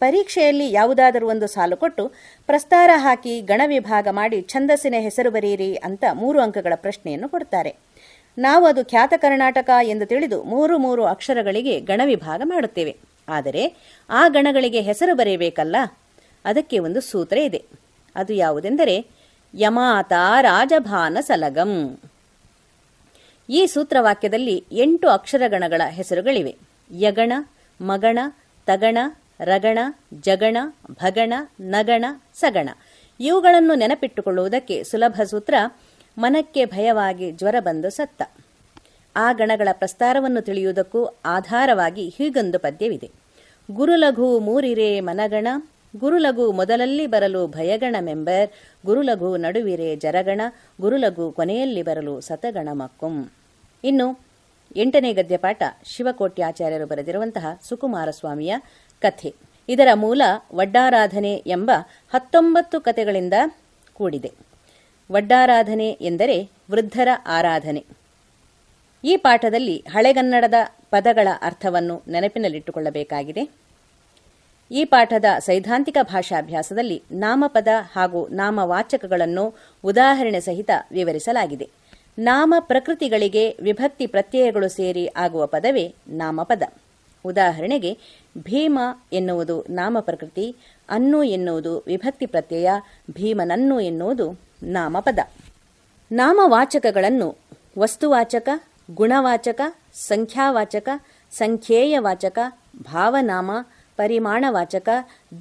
ಪರೀಕ್ಷೆಯಲ್ಲಿ 0.00 0.72
ಯಾವುದಾದರೂ 0.72 1.28
ಒಂದು 1.28 1.46
ಸಾಲು 1.46 1.76
ಕೊಟ್ಟು 1.76 2.08
ಪ್ರಸ್ತಾರ 2.46 2.90
ಹಾಕಿ 2.96 3.40
ಗಣ 3.40 3.62
ವಿಭಾಗ 3.66 4.08
ಮಾಡಿ 4.10 4.42
ಛಂದಸ್ಸಿನ 4.42 4.94
ಹೆಸರು 4.98 5.30
ಬರೆಯಿರಿ 5.30 5.74
ಅಂತ 5.76 6.04
ಮೂರು 6.14 6.40
ಅಂಕಗಳ 6.40 6.72
ಪ್ರಶ್ನೆಯನ್ನು 6.76 7.28
ಕೊಡ್ತಾರೆ. 7.28 7.76
ನಾವು 8.38 8.66
ಅದು 8.66 8.84
ಖ್ಯಾತ 8.84 9.14
ಕರ್ನಾಟಕ 9.16 9.70
ಎಂದು 9.82 10.06
ತಿಳಿದು 10.06 10.42
ಮೂರು 10.42 10.78
ಮೂರು 10.78 11.04
ಅಕ್ಷರಗಳಿಗೆ 11.04 11.80
ಗಣವಿಭಾಗ 11.80 12.42
ಮಾಡುತ್ತೇವೆ. 12.44 12.96
ಆದರೆ 13.28 13.76
ಆ 14.10 14.28
ಗಣಗಳಿಗೆ 14.28 14.80
ಹೆಸರು 14.80 15.16
ಬರೆಯಬೇಕಲ್ಲ? 15.16 15.76
ಅದಕ್ಕೆ 16.44 16.78
ಒಂದು 16.78 17.00
ಸೂತ್ರ 17.00 17.36
ಇದೆ. 17.36 17.64
ಅದು 18.16 18.32
ಯಾವುದೆಂದರೆ, 18.32 19.06
ಯಮಾತ 19.54 20.12
ರಾಜಭಾನ 20.40 21.18
ಸಲಗಂ. 21.20 21.98
ಈ 23.50 23.66
ಸೂತ್ರವಾಕ್ಯದಲ್ಲಿ 23.66 24.64
ಎಂಟು 24.72 25.08
ಅಕ್ಷರಗಣಗಳ 25.08 25.82
ಹೆಸರುಗಳಿವೆ. 25.88 26.56
ಯಗಣ, 26.98 27.32
ಮಗಣ, 27.80 28.18
ತಗಣ, 28.66 28.98
ರಗಣ, 29.40 29.78
ಜಗಣ, 30.14 30.56
ಭಗಣ, 30.90 31.34
ನಗಣ, 31.60 32.04
ಸಗಣ. 32.34 32.68
ಇವುಗಳನ್ನು 33.20 33.74
ನೆನಪಿಟ್ಟುಕೊಳ್ಳುವುದಕ್ಕೆ 33.74 34.84
ಸುಲಭ 34.84 35.20
ಸೂತ್ರ 35.30 35.54
ಮನಕ್ಕೆ 36.18 36.64
ಭಯವಾಗಿ 36.64 37.32
ಜ್ವರ 37.32 37.54
ಬಂದು 37.60 37.90
ಸತ್ತ. 37.90 38.22
ಆ 39.16 39.32
ಗಣಗಳ 39.32 39.68
ಪ್ರಸ್ತಾರವನ್ನು 39.72 40.40
ತಿಳಿಯುವುದಕ್ಕೂ 40.40 41.04
ಆಧಾರವಾಗಿ 41.24 42.08
ಹೀಗೊಂದು 42.08 42.58
ಪದ್ಯವಿದೆ. 42.58 43.10
ಗುರುಲಘು 43.70 44.38
ಮೂರಿರೆ 44.38 45.00
ಮನಗಣ, 45.00 45.48
ಗುರುಲಘು 45.96 46.52
ಮೊದಲಲ್ಲಿ 46.52 47.06
ಬರಲು 47.06 47.46
ಭಯಗಣ 47.46 47.96
ಮೆಂಬರ್, 48.00 48.50
ಗುರುಲಘು 48.86 49.36
ನಡುವಿರೆ 49.36 49.96
ಜರಗಣ, 49.96 50.40
ಗುರುಲಘು 50.80 51.32
ಕೊನೆಯಲ್ಲಿ 51.32 51.82
ಬರಲು 51.82 52.20
ಸತಗಣ 52.20 52.68
ಮಕ್ಕುಂ. 52.72 53.30
ಇನ್ನು 53.84 54.18
ಎಂಟನೇ 54.76 55.12
ಗದ್ಯಪಾಠ 55.12 55.62
ಶಿವಕೋಟ್ಯಾಚಾರ್ಯರು 55.84 56.86
ಬರೆದಿರುವಂತಹ 56.86 57.46
ಸುಕುಮಾರಸ್ವಾಮಿಯ 57.62 58.56
ಕಥೆ. 59.00 59.34
ಇದರ 59.68 59.88
ಮೂಲ 59.94 60.22
ವಡ್ಡಾರಾಧನೆ 60.54 61.34
ಎಂಬ 61.34 61.70
ಹತ್ತೊಂಬತ್ತು 62.14 62.80
ಕಥೆಗಳಿಂದ 62.80 63.34
ಕೂಡಿದೆ. 63.94 64.32
ವಡ್ಡಾರಾಧನೆ 65.12 65.90
ಎಂದರೆ 65.90 66.50
ವೃದ್ಧರ 66.70 67.08
ಆರಾಧನೆ. 67.26 67.97
ಈ 69.04 69.16
ಪಾಠದಲ್ಲಿ 69.16 69.84
ಹಳೆಗನ್ನಡದ 69.90 70.54
ಪದಗಳ 70.90 71.28
ಅರ್ಥವನ್ನು 71.42 72.02
ನೆನಪಿನಲ್ಲಿಟ್ಟುಕೊಳ್ಳಬೇಕಾಗಿದೆ. 72.08 73.50
ಈ 74.70 74.84
ಪಾಠದ 74.84 75.24
ಸೈದ್ಧಾಂತಿಕ 75.38 75.96
ಭಾಷಾಭ್ಯಾಸದಲ್ಲಿ 76.02 77.02
ನಾಮಪದ 77.12 77.68
ಹಾಗೂ 77.92 78.28
ನಾಮವಾಚಕಗಳನ್ನು 78.28 79.54
ಉದಾಹರಣೆ 79.84 80.40
ಸಹಿತ 80.40 80.70
ವಿವರಿಸಲಾಗಿದೆ. 80.92 81.68
ನಾಮ 82.18 82.54
ಪ್ರಕೃತಿಗಳಿಗೆ 82.60 83.56
ವಿಭಕ್ತಿ 83.60 84.06
ಪ್ರತ್ಯಯಗಳು 84.06 84.68
ಸೇರಿ 84.68 85.06
ಆಗುವ 85.06 85.46
ಪದವೇ 85.46 85.94
ನಾಮಪದ. 86.08 86.62
ಉದಾಹರಣೆಗೆ, 87.24 87.98
ಭೀಮ 88.38 88.78
ಎನ್ನುವುದು 89.12 89.64
ನಾಮ 89.70 89.96
ಪ್ರಕೃತಿ, 90.00 90.56
ಅನ್ನು 90.88 91.22
ಎನ್ನುವುದು 91.22 91.84
ವಿಭಕ್ತಿ 91.86 92.26
ಪ್ರತ್ಯಯ, 92.26 92.70
ಭೀಮನನ್ನು 93.10 93.80
ಎನ್ನುವುದು 93.80 94.40
ನಾಮಪದ. 94.62 95.18
ನಾಮವಾಚಕಗಳನ್ನು 96.12 97.36
ವಸ್ತುವಾಚಕ 97.78 98.48
ಗುಣವಾಚಕ, 98.90 99.60
ಸಂಖ್ಯಾವಾಚಕ, 99.94 100.88
ಸಂಖ್ಯೇಯವಾಚಕ, 101.32 102.38
ಭಾವನಾಮ, 102.76 103.50
ಪರಿಮಾಣವಾಚಕ, 103.96 104.88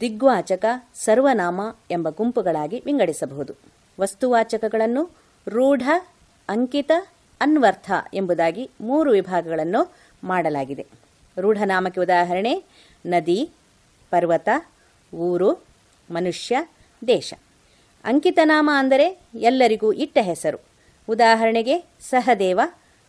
ದಿಗ್ವಾಚಕ, 0.02 0.66
ಸರ್ವನಾಮ 0.96 1.62
ಎಂಬ 1.92 2.10
ಗುಂಪುಗಳಾಗಿ 2.10 2.84
ವಿಂಗಡಿಸಬಹುದು. 2.86 3.54
ವಸ್ತುವಾಚಕಗಳನ್ನು 4.00 5.10
ರೂಢ, 5.48 5.90
ಅಂಕಿತ, 6.50 6.92
ಅನ್ವರ್ಥ 7.42 7.92
ಎಂಬುದಾಗಿ 8.14 8.70
ಮೂರು 8.82 9.12
ವಿಭಾಗಗಳನ್ನು 9.12 9.96
ಮಾಡಲಾಗಿದೆ. 10.24 10.86
ರೂಢನಾಮಕ್ಕೆ 11.40 12.02
ಉದಾಹರಣೆ, 12.02 12.64
ನದಿ, 13.06 13.52
ಪರ್ವತ, 14.10 14.50
ಊರು, 15.14 15.66
ಮನುಷ್ಯ, 16.12 16.58
ದೇಶ. 17.08 17.34
ಅಂಕಿತನಾಮ 18.04 18.70
ಅಂದರೆ 18.74 19.22
ಎಲ್ಲರಿಗೂ 19.36 19.92
ಇಟ್ಟ 19.94 20.18
ಹೆಸರು. 20.22 20.60
ಉದಾಹರಣೆಗೆ 21.10 21.84
ಸಹದೇವ 22.00 22.62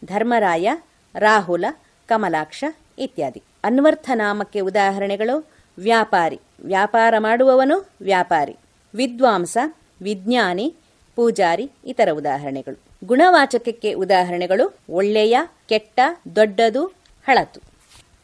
ಧರ್ಮರಾಯ, 0.05 0.71
ರಾಹುಲ, 1.19 1.65
ಕಮಲಾಕ್ಷ 2.09 2.65
ಇತ್ಯಾದಿ. 2.99 3.43
ಅನ್ವರ್ಥ 3.65 4.11
ನಾಮಕ್ಕೆ 4.15 4.61
ಉದಾಹರಣೆಗಳು, 4.61 5.51
ವ್ಯಾಪಾರಿ, 5.79 6.41
ವ್ಯಾಪಾರ 6.61 7.15
ಮಾಡುವವನು 7.19 7.91
ವ್ಯಾಪಾರಿ, 8.01 8.57
ವಿದ್ವಾಂಸ, 8.95 9.59
ವಿಜ್ಞಾನಿ, 10.03 10.75
ಪೂಜಾರಿ, 11.17 11.71
ಇತರ 11.85 12.09
ಉದಾಹರಣೆಗಳು. 12.13 13.07
ಗುಣವಾಚಕಕ್ಕೆ 13.07 13.93
ಉದಾಹರಣೆಗಳು, 13.93 14.79
ಒಳ್ಳೆಯ, 14.91 15.39
ಕೆಟ್ಟ, 15.69 16.01
ದೊಡ್ಡದು, 16.37 16.87
ಹಳತು. 17.27 17.61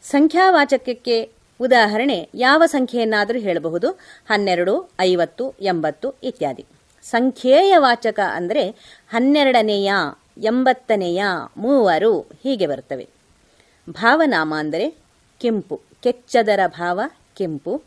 ಸಂಖ್ಯಾವಾಚಕಕ್ಕೆ 0.03 1.29
ಉದಾಹರಣೆ 1.61 2.29
ಯಾವ 2.33 2.63
ಸಂಖ್ಯೆಯನ್ನಾದರೂ 2.65 3.39
ಹೇಳಬಹುದು. 3.39 3.89
ಹನ್ನೆರಡು, 4.29 4.91
ಐವತ್ತು, 5.01 5.51
ಎಂಬತ್ತು 5.61 6.15
ಇತ್ಯಾದಿ. 6.23 6.65
ಸಂಖ್ಯೇಯ 7.03 7.77
ವಾಚಕ 7.77 8.19
ಅಂದರೆ 8.19 8.69
ಹನ್ನೆರಡನೆಯ 9.09 9.93
ಎಂಬತ್ತನೆಯ 10.37 11.23
ಮೂವರು 11.57 12.19
ಹೀಗೆ 12.19 12.67
ಬರುತ್ತವೆ. 12.67 13.07
ಭಾವನಾಮ 13.89 14.53
ಅಂದರೆ 14.57 14.89
ಕೆಂಪು, 15.39 15.81
ಕೆಚ್ಚದರ 16.03 16.59
ಭಾವ 16.67 17.01
ಕೆಂಪು, 17.35 17.81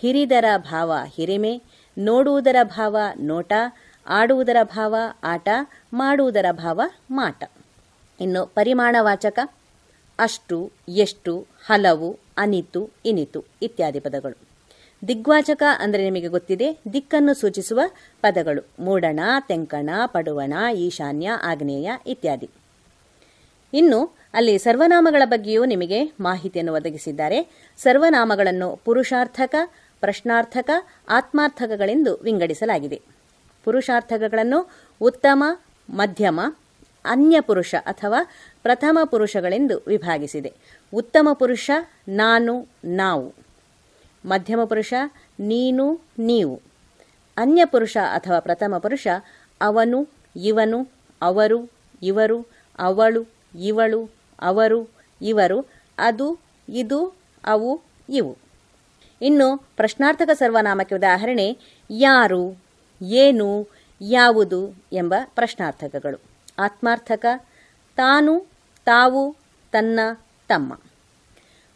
ಹಿರಿದರ 0.00 0.44
ಭಾವ 0.56 0.92
ಹಿರಿಮೆ, 1.06 1.62
ನೋಡುವುದರ 1.98 2.56
ಭಾವ 2.62 2.96
ನೋಟ, 3.20 3.52
ಆಡುವುದರ 4.06 4.56
ಭಾವ 4.62 4.96
ಆಟ, 5.24 5.48
ಮಾಡುವುದರ 5.92 6.46
ಭಾವ 6.50 6.80
ಮಾಟ. 7.10 7.44
ಇನ್ನು 8.20 8.46
ಪರಿಮಾಣವಾಚಕ, 8.46 9.38
ಅಷ್ಟು, 10.18 10.72
ಎಷ್ಟು, 10.88 11.46
ಹಲವು, 11.66 12.18
ಅನಿತು, 12.36 12.90
ಇನಿತು 13.04 13.44
ಇತ್ಯಾದಿ 13.62 14.00
ಪದಗಳು. 14.00 14.49
ದಿಗ್ವಾಚಕ 15.08 15.62
ಅಂದರೆ 15.78 16.04
ನಿಮಗೆ 16.04 16.28
ಗೊತ್ತಿದೆ, 16.28 16.78
ದಿಕ್ಕನ್ನು 16.92 17.34
ಸೂಚಿಸುವ 17.34 17.80
ಪದಗಳು. 18.22 18.68
ಮೂಡಣ, 18.80 19.20
ತೆಂಕಣ, 19.48 19.90
ಪಡುವಣ, 20.06 20.52
ಈಶಾನ್ಯ, 20.74 21.30
ಆಗ್ನೇಯ 21.42 21.90
ಇತ್ಯಾದಿ. 22.06 22.50
ಇನ್ನು, 23.74 24.16
ಅಲ್ಲಿ 24.34 24.58
ಸರ್ವನಾಮಗಳ 24.58 25.22
ಬಗ್ಗೆಯೂ 25.24 25.64
ನಿಮಗೆ 25.64 26.12
ಮಾಹಿತಿಯನ್ನು 26.20 26.72
ಒದಗಿಸಿದ್ದಾರೆ. 26.74 27.48
ಸರ್ವನಾಮಗಳನ್ನು 27.78 28.80
ಪುರುಷಾರ್ಥಕ, 28.84 29.54
ಪ್ರಶ್ನಾರ್ಥಕ, 30.00 30.70
ಆತ್ಮಾರ್ಥಕಗಳೆಂದು 31.08 32.16
ವಿಂಗಡಿಸಲಾಗಿದೆ. 32.16 33.00
ಪುರುಷಾರ್ಥಕಗಳನ್ನು 33.64 34.70
ಉತ್ತಮ, 35.00 35.44
ಮಧ್ಯಮ, 35.90 36.40
ಅನ್ಯ 37.04 37.40
ಪುರುಷ 37.40 37.74
ಅಥವಾ 37.86 38.20
ಪ್ರಥಮ 38.62 38.98
ಪುರುಷಗಳೆಂದು 39.04 39.82
ವಿಭಾಗಿಸಿದೆ. 39.86 40.52
ಉತ್ತಮ 40.94 41.28
ಪುರುಷ, 41.32 41.70
ನಾನು, 42.08 42.66
ನಾವು. 42.84 43.49
ಮಧ್ಯಮ 44.24 44.64
ಪುರುಷ, 44.64 44.94
ನೀನು, 45.40 46.00
ನೀವು. 46.18 46.60
ಅನ್ಯ 47.36 47.64
ಪುರುಷ 47.64 47.96
ಅಥವಾ 48.14 48.40
ಪ್ರಥಮ 48.40 48.78
ಪುರುಷ, 48.78 49.06
ಅವನು, 49.60 50.08
ಇವನು, 50.36 50.88
ಅವರು, 51.22 51.70
ಇವರು, 52.02 52.46
ಅವಳು, 52.78 53.26
ಇವಳು, 53.54 54.10
ಅವರು, 54.40 54.90
ಇವರು, 55.22 55.66
ಅದು, 55.98 56.38
ಇದು, 56.68 57.16
ಅವು, 57.44 57.80
ಇವು. 58.08 58.36
ಇನ್ನು 59.22 59.56
ಪ್ರಶ್ನಾರ್ಥಕ 59.76 60.30
ಸರ್ವನಾಮಕ್ಕೆ 60.32 60.94
ಉದಾಹರಣೆ, 60.94 61.58
ಯಾರು, 61.90 62.62
ಏನು, 63.02 63.68
ಯಾವುದು 64.00 64.84
ಎಂಬ 64.92 65.14
ಪ್ರಶ್ನಾರ್ಥಕಗಳು. 65.24 66.20
ಆತ್ಮಾರ್ಥಕ, 66.58 67.26
ತಾನು, 67.96 68.46
ತಾವು, 68.84 69.36
ತನ್ನ, 69.72 70.00
ತಮ್ಮ. 70.48 70.80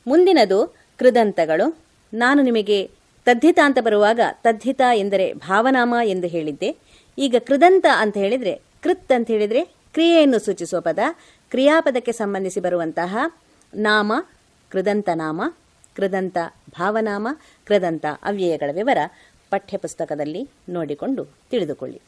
ಮುಂದಿನದು 0.07 0.77
ಕೃದಂತಗಳು. 0.99 1.84
ನಾನು 2.14 2.42
ನಿಮಗೆ 2.42 2.90
ತದ್ಧಿತ 3.24 3.59
ಅಂತ 3.64 3.79
ಬರುವಾಗ 3.81 4.20
ತದ್ಧಿತ 4.33 4.81
ಎಂದರೆ 4.94 5.33
ಭಾವನಾಮ 5.33 5.94
ಎಂದು 6.05 6.27
ಹೇಳಿದ್ದೆ. 6.27 6.77
ಈಗ 7.18 7.37
ಕೃದಂತ 7.38 7.87
ಅಂತ 7.96 8.16
ಹೇಳಿದರೆ 8.16 8.61
ಕೃತ್ 8.83 9.12
ಅಂತ 9.12 9.29
ಹೇಳಿದರೆ 9.29 9.64
ಕ್ರಿಯೆಯನ್ನು 9.64 10.38
ಸೂಚಿಸುವ 10.38 10.81
ಪದ. 10.81 10.98
ಕ್ರಿಯಾಪದಕ್ಕೆ 11.50 12.12
ಸಂಬಂಧಿಸಿ 12.12 12.61
ಬರುವಂತಹ 12.61 13.16
ನಾಮ, 13.74 14.12
ಕೃದಂತ 14.68 15.09
ನಾಮ, 15.14 15.42
ಕೃದಂತ 15.96 16.37
ಭಾವನಾಮ, 16.70 17.29
ಕೃದಂತ 17.66 18.07
ಅವ್ಯಯಗಳ 18.22 18.70
ವಿವರ 18.72 18.98
ಪಠ್ಯಪುಸ್ತಕದಲ್ಲಿ 19.50 20.48
ನೋಡಿಕೊಂಡು 20.68 21.24
ತಿಳಿದುಕೊಳ್ಳಿ. 21.24 22.00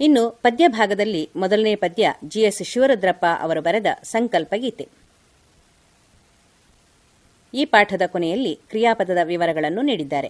ಇನ್ನು 0.00 0.30
ಪದ್ಯ 0.30 0.68
ಭಾಗದಲ್ಲಿ 0.68 1.30
ಮೊದಲನೇ 1.36 1.74
ಪದ್ಯ 1.74 2.14
ಜಿಎಸ್ 2.28 2.62
ಶಿವರುದ್ರಪ್ಪ 2.62 3.26
ಅವರು 3.40 3.62
ಬರೆದ 3.62 3.86
ಸಂಕಲ್ಪ 4.02 4.54
ಗೀತೆ. 4.56 4.88
ಈ 7.54 7.64
ಪಾಠದ 7.64 8.02
ಕೊನೆಯಲ್ಲಿ 8.06 8.54
ಕ್ರಿಯಾಪದದ 8.54 9.18
ವಿವರಗಳನ್ನು 9.22 9.82
ನೀಡಿದ್ದಾರೆ. 9.82 10.28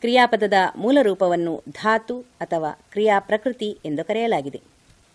ಕ್ರಿಯಾಪದದ 0.00 0.52
ಮೂಲ 0.76 0.98
ರೂಪವನ್ನು 1.02 1.62
ಧಾತು 1.70 2.20
ಅಥವಾ 2.20 2.72
ಕ್ರಿಯಾ 2.92 3.20
ಪ್ರಕೃತಿ 3.20 3.78
ಎಂದು 3.84 4.04
ಕರೆಯಲಾಗಿದೆ. 4.04 4.60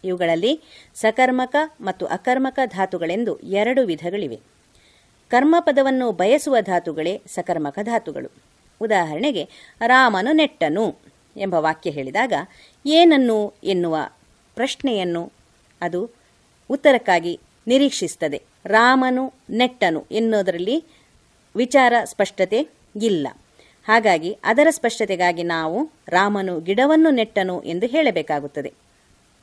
ಇವುಗಳಲ್ಲಿ 0.04 0.62
ಸಕರ್ಮಕ 0.96 1.56
ಮತ್ತು 1.82 2.06
ಅಕರ್ಮಕ 2.06 2.60
ಧಾತುಗಳೆಂದು 2.66 3.38
ಎರಡು 3.40 3.86
ವಿಧಗಳಿವೆ. 3.86 4.40
ಕರ್ಮಪದವನ್ನು 5.30 6.12
ಬಯಸುವ 6.12 6.56
ಧಾತುಗಳೇ 6.62 7.22
ಸಕರ್ಮಕ 7.28 7.80
ಧಾತುಗಳು. 7.84 8.30
ಉದಾಹರಣೆಗೆ, 8.82 9.50
ರಾಮನು 9.86 10.32
ನೆಟ್ಟನು 10.32 10.96
ಎಂಬ 11.38 11.54
ವಾಕ್ಯ 11.54 11.90
ಹೇಳಿದಾಗ, 11.90 12.34
ಏನನ್ನು 12.86 13.54
ಎನ್ನುವ 13.64 13.98
ಪ್ರಶ್ನೆಯನ್ನು 14.56 15.32
ಅದು 15.82 16.10
ಉತ್ತರಕ್ಕಾಗಿ 16.70 17.40
ನಿರೀಕ್ಷಿಸುತ್ತದೆ. 17.68 18.55
ರಾಮನು 18.66 19.34
ನೆಟ್ಟನು 19.50 20.06
ಎನ್ನುವುದರಲ್ಲಿ 20.12 20.84
ವಿಚಾರ 21.56 21.94
ಸ್ಪಷ್ಟತೆ 22.04 22.68
ಇಲ್ಲ. 23.02 23.28
ಹಾಗಾಗಿ 23.88 24.38
ಅದರ 24.44 24.68
ಸ್ಪಷ್ಟತೆಗಾಗಿ 24.70 25.44
ನಾವು 25.44 25.90
ರಾಮನು 26.08 26.60
ಗಿಡವನ್ನು 26.60 27.10
ನೆಟ್ಟನು 27.10 27.62
ಎಂದು 27.62 27.86
ಹೇಳಬೇಕಾಗುತ್ತದೆ. 27.86 28.74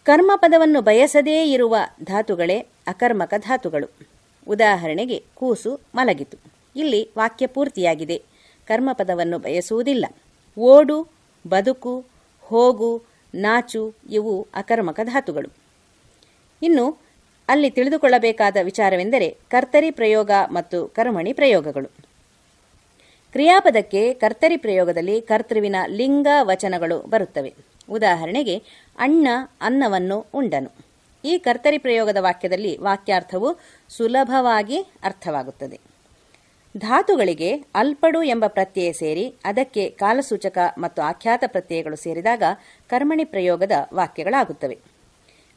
ಕರ್ಮಪದವನ್ನು 0.04 0.82
ಬಯಸದೇ 0.82 1.52
ಇರುವ 1.52 1.76
ಧಾತುಗಳೇ 2.04 2.58
ಅಕರ್ಮಕ 2.86 3.34
ಧಾತುಗಳು. 3.38 3.86
ಉದಾಹರಣೆಗೆ 4.48 5.24
ಕೂಸು 5.34 5.80
ಮಲಗಿತು. 5.94 6.38
ಇಲ್ಲಿ 6.76 7.10
ವಾಕ್ಯ 7.18 7.46
ಪೂರ್ತಿಯಾಗಿದೆ. 7.46 8.22
ಕರ್ಮಪದವನ್ನು 8.66 9.38
ಬಯಸುವುದಿಲ್ಲ. 9.38 10.06
ಓಡು, 10.58 11.08
ಬದುಕು, 11.48 12.04
ಹೋಗು, 12.40 13.02
ನಾಚು 13.34 13.94
ಇವು 14.10 14.46
ಅಕರ್ಮಕ 14.54 15.00
ಧಾತುಗಳು. 15.04 15.48
ಇನ್ನು 16.62 17.11
ಅಲ್ಲಿ 17.48 17.70
ತಿಳಿದುಕೊಳ್ಳಬೇಕಾದ 17.70 18.56
ವಿಚಾರವೆಂದರೆ 18.62 19.28
ಕರ್ತರಿ 19.50 19.90
ಪ್ರಯೋಗ 19.90 20.30
ಮತ್ತು 20.50 20.86
ಕರ್ಮಣಿ 20.88 21.32
ಪ್ರಯೋಗಗಳು. 21.32 21.90
ಕ್ರಿಯಾಪದಕ್ಕೆ 23.32 24.14
ಕರ್ತರಿ 24.14 24.56
ಪ್ರಯೋಗದಲ್ಲಿ 24.56 25.20
ಕರ್ತೃವಿನ 25.20 25.76
ಲಿಂಗ 25.88 26.26
ವಚನಗಳು 26.40 26.98
ಬರುತ್ತವೆ. 27.00 27.54
ಉದಾಹರಣೆಗೆ, 27.90 28.62
ಅಣ್ಣ 28.98 29.28
ಅನ್ನವನ್ನು 29.60 30.26
ಉಂಡನು. 30.34 30.70
ಈ 31.24 31.38
ಕರ್ತರಿ 31.38 31.78
ಪ್ರಯೋಗದ 31.78 32.16
ವಾಕ್ಯದಲ್ಲಿ 32.20 32.78
ವಾಕ್ಯಾರ್ಥವು 32.78 33.58
ಸುಲಭವಾಗಿ 33.90 34.78
ಅರ್ಥವಾಗುತ್ತದೆ. 35.02 35.80
ಧಾತುಗಳಿಗೆ 36.76 37.64
ಅಲ್ಪಡು 37.74 38.22
ಎಂಬ 38.22 38.46
ಪ್ರತ್ಯಯ 38.46 38.92
ಸೇರಿ 38.92 39.34
ಅದಕ್ಕೆ 39.44 39.90
ಕಾಲಸೂಚಕ 39.90 40.58
ಮತ್ತು 40.78 41.02
ಆಖ್ಯಾತ 41.02 41.44
ಪ್ರತ್ಯಯಗಳು 41.46 41.96
ಸೇರಿದಾಗ 41.96 42.42
ಕರ್ಮಣಿ 42.90 43.24
ಪ್ರಯೋಗದ 43.24 43.72
ವಾಕ್ಯಗಳಾಗುತ್ತವೆ. 43.92 44.91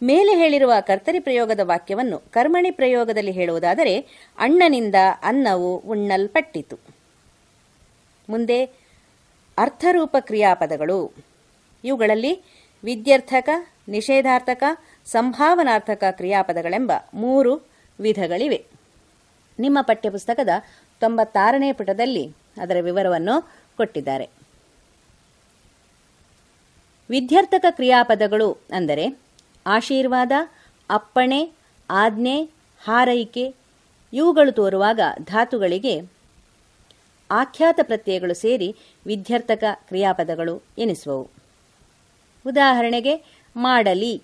ಮೇಲೆ 0.04 0.36
ಹೇಳಿರುವ 0.36 0.74
ಕರ್ತರಿ 0.82 1.20
ಪ್ರಯೋಗದ 1.20 1.60
ವಾಕ್ಯವನ್ನು 1.64 2.20
ಕರ್ಮಣಿ 2.20 2.72
ಪ್ರಯೋಗದಲ್ಲಿ 2.72 3.32
ಹೇಳುವುದಾದರೆ, 3.32 4.00
ಅಣ್ಣನಿಂದ 4.38 4.96
ಅನ್ನವು 5.24 5.78
ಉಣ್ಣಲ್ಪಟ್ಟಿತು. 5.78 6.80
ಮುಂದೆ, 8.30 8.66
ಅರ್ಥರೂಪ 9.58 10.16
ಕ್ರಿಯಾಪದಗಳು. 10.20 11.14
ಇವುಗಳಲ್ಲಿ 11.84 12.43
ವಿದ್ಯರ್ಥಕ, 12.84 13.50
ನಿಷೇಧಾರ್ಥಕ, 13.88 14.64
ಸಂಭಾವನಾರ್ಥಕ 15.06 16.04
ಕ್ರಿಯಾಪದಗಳೆಂಬ 16.12 16.91
ಮೂರು 17.14 17.68
ವಿಧಗಳಿವೆ. 18.00 18.66
ನಿಮ್ಮ 19.60 19.82
ಪಠ್ಯಪುಸ್ತಕದ 19.82 20.50
ತೊಂಬತ್ತಾರನೇ 21.00 21.74
ಪುಟದಲ್ಲಿ 21.74 22.32
ಅದರ 22.62 22.78
ವಿವರವನ್ನು 22.82 23.41
ಕೊಟ್ಟಿದ್ದಾರೆ. 23.78 24.30
ವಿದ್ಯಾರ್ಥಕ 27.10 27.66
ಕ್ರಿಯಾಪದಗಳು 27.70 28.52
ಅಂದರೆ 28.74 29.24
ಆಶೀರ್ವಾದ, 29.66 30.32
ಅಪ್ಪಣೆ, 30.89 31.51
ಆಜ್ಞೆ, 31.89 32.43
ಹಾರೈಕೆ 32.84 33.55
ಇವುಗಳು 34.13 34.51
ತೋರುವಾಗ 34.51 34.99
ಧಾತುಗಳಿಗೆ 35.24 36.01
ಆಖ್ಯಾತ 37.32 37.80
ಪ್ರತ್ಯಯಗಳು 37.84 38.34
ಸೇರಿ 38.34 38.76
ವಿದ್ಯಾರ್ಥಕ 39.05 39.63
ಕ್ರಿಯಾಪದಗಳು 39.74 40.61
ಎನಿಸುವವು. 40.78 41.30
ಉದಾಹರಣೆಗೆ, 42.47 43.24
ಮಾಡಲಿ, 43.55 44.22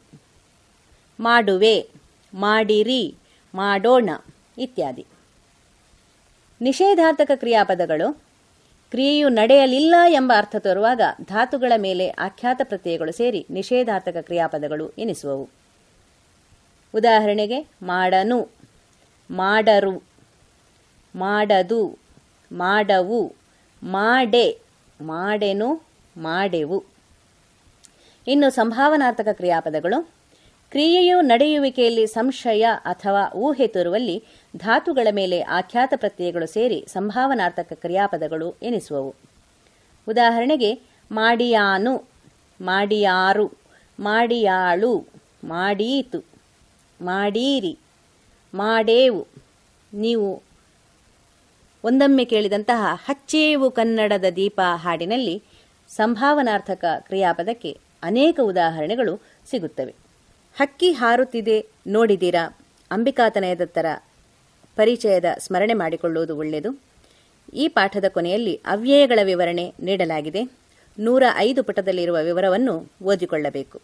ಮಾಡುವೆ, 1.20 1.90
ಮಾಡಿರಿ, 2.34 3.16
ಮಾಡೋಣ 3.56 4.10
ಇತ್ಯಾದಿ. 4.58 5.06
ನಿಷೇಧಾರ್ಥಕ 6.62 7.32
ಕ್ರಿಯಾಪದಗಳು 7.36 8.31
ಕ್ರಿಯೆಯು 8.92 9.30
ನಡೆಯಲಿಲ್ಲ 9.30 9.96
ಎಂಬ 10.08 10.34
ಅರ್ಥ 10.38 10.56
ತೋರುವಾಗ 10.60 11.02
ಧಾತುಗಳ 11.22 11.74
ಮೇಲೆ 11.78 12.10
ಆಖ್ಯಾತ 12.10 12.62
ಪ್ರತ್ಯಯಗಳು 12.64 13.12
ಸೇರಿ 13.12 13.48
ನಿಷೇಧಾರ್ಥಕ 13.50 14.16
ಕ್ರಿಯಾಪದಗಳು 14.22 14.90
ಎನಿಸುವವು. 14.90 15.50
ಉದಾಹರಣೆಗೆ 16.96 17.68
ಮಾಡನು, 17.82 18.48
ಮಾಡರು, 19.32 20.04
ಮಾಡದು, 21.16 21.98
ಮಾಡವು, 22.52 23.36
ಮಾಡೆ, 23.84 24.60
ಮಾಡೆನು, 25.02 25.82
ಮಾಡೆವು. 26.18 26.84
ಇನ್ನು 28.28 28.50
ಸಂಭಾವನಾರ್ಥಕ 28.50 29.28
ಕ್ರಿಯಾಪದಗಳು 29.32 30.21
ಕ್ರಿಯೆಯು 30.72 31.22
ನಡೆಯುವಿಕೆಯಲ್ಲಿ 31.22 32.08
ಸಂಶಯ 32.08 32.66
ಅಥವಾ 32.86 33.24
ಊಹೆ 33.36 33.68
ತೋರುವಲ್ಲಿ 33.68 34.24
ಧಾತುಗಳ 34.58 35.08
ಮೇಲೆ 35.12 35.42
ಆಖ್ಯಾತ 35.42 35.94
ಪ್ರತ್ಯಯಗಳು 35.96 36.48
ಸೇರಿ 36.48 36.86
ಸಂಭಾವನಾರ್ಥಕ 36.88 37.74
ಕ್ರಿಯಾಪದಗಳು 37.74 38.56
ಎನಿಸುವವು. 38.64 39.16
ಉದಾಹರಣೆಗೆ, 40.08 40.72
ಮಾಡಿಯಾನು, 41.12 41.94
ಮಾಡಿಯಾರು, 42.62 43.48
ಮಾಡಿಯಾಳು 44.00 44.94
ಮಾಡೀತು 45.44 46.20
ಮಾಡೀರಿ 47.02 47.78
ಮಾಡೇವು, 48.54 49.28
ನೀವು 49.94 50.42
ಒಂದೊಮ್ಮೆ 51.84 52.26
ಕೇಳಿದಂತಹ 52.26 52.82
ಹಚ್ಚೇವು 53.06 53.72
ಕನ್ನಡದ 53.72 54.26
ದೀಪ 54.36 54.62
ಹಾಡಿನಲ್ಲಿ 54.76 55.44
ಸಂಭಾವನಾರ್ಥಕ 55.90 56.86
ಕ್ರಿಯಾಪದಕ್ಕೆ 57.00 57.72
ಅನೇಕ 58.04 58.40
ಉದಾಹರಣೆಗಳು 58.44 59.16
ಸಿಗುತ್ತವೆ. 59.50 59.94
ಹಕ್ಕಿ 60.56 60.92
ಹಾರುತ್ತಿದೆ 60.92 61.66
ನೋಡಿದಿರಾ 61.88 62.58
ಅಂಬಿಕಾತನಯದತ್ತರ 62.92 63.86
ಪರಿಚಯದ 64.76 65.26
ಸ್ಮರಣೆ 65.40 65.74
ಮಾಡಿಕೊಳ್ಳುವುದು 65.74 66.38
ಒಳ್ಳೆಯದು. 66.38 66.82
ಈ 67.54 67.68
ಪಾಠದ 67.68 68.06
ಕೊನೆಯಲ್ಲಿ 68.10 68.62
ಅವ್ಯಯಗಳ 68.66 69.20
ವಿವರಣೆ 69.24 69.74
ನೀಡಲಾಗಿದೆ. 69.80 70.44
ನೂರ 71.00 71.24
ಐದು 71.38 71.64
ಪುಟದಲ್ಲಿರುವ 71.64 72.18
ವಿವರವನ್ನು 72.24 72.92
ಓದಿಕೊಳ್ಳಬೇಕು. 73.04 73.82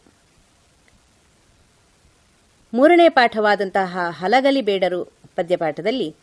ಮೂರನೇ 2.74 3.09
ಪಾಠವಾದಂತಹ 3.09 3.97
ಹಲಗಲಿ 4.09 4.61
ಬೇಡರು 4.61 5.03
ಪದ್ಯಪಾಠದಲ್ಲಿ 5.36 6.15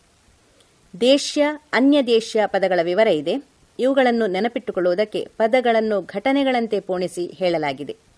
ದೇಶ್ಯ, 1.00 1.46
ಅನ್ಯ 1.72 2.02
ದೇಶ್ಯ 2.02 2.42
ಪದಗಳ 2.46 2.80
ವಿವರ 2.82 3.06
ಇದೆ. 3.06 3.44
ಇವುಗಳನ್ನು 3.78 4.26
ನೆನಪಿಟ್ಟುಕೊಳ್ಳುವುದಕ್ಕೆ 4.26 5.28
ಪದಗಳನ್ನು 5.38 6.02
ಘಟನೆಗಳಂತೆ 6.02 6.80
ಪೋಣಿಸಿ 6.80 7.26
ಹೇಳಲಾಗಿದೆ. 7.26 8.13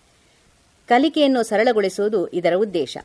ಕಲಿಕೆಯನ್ನು 0.87 1.43
ಸರಳಗೊಳಿಸುವುದು 1.43 2.27
ಇದರ 2.27 2.53
ಉದ್ದೇಶ. 2.55 2.97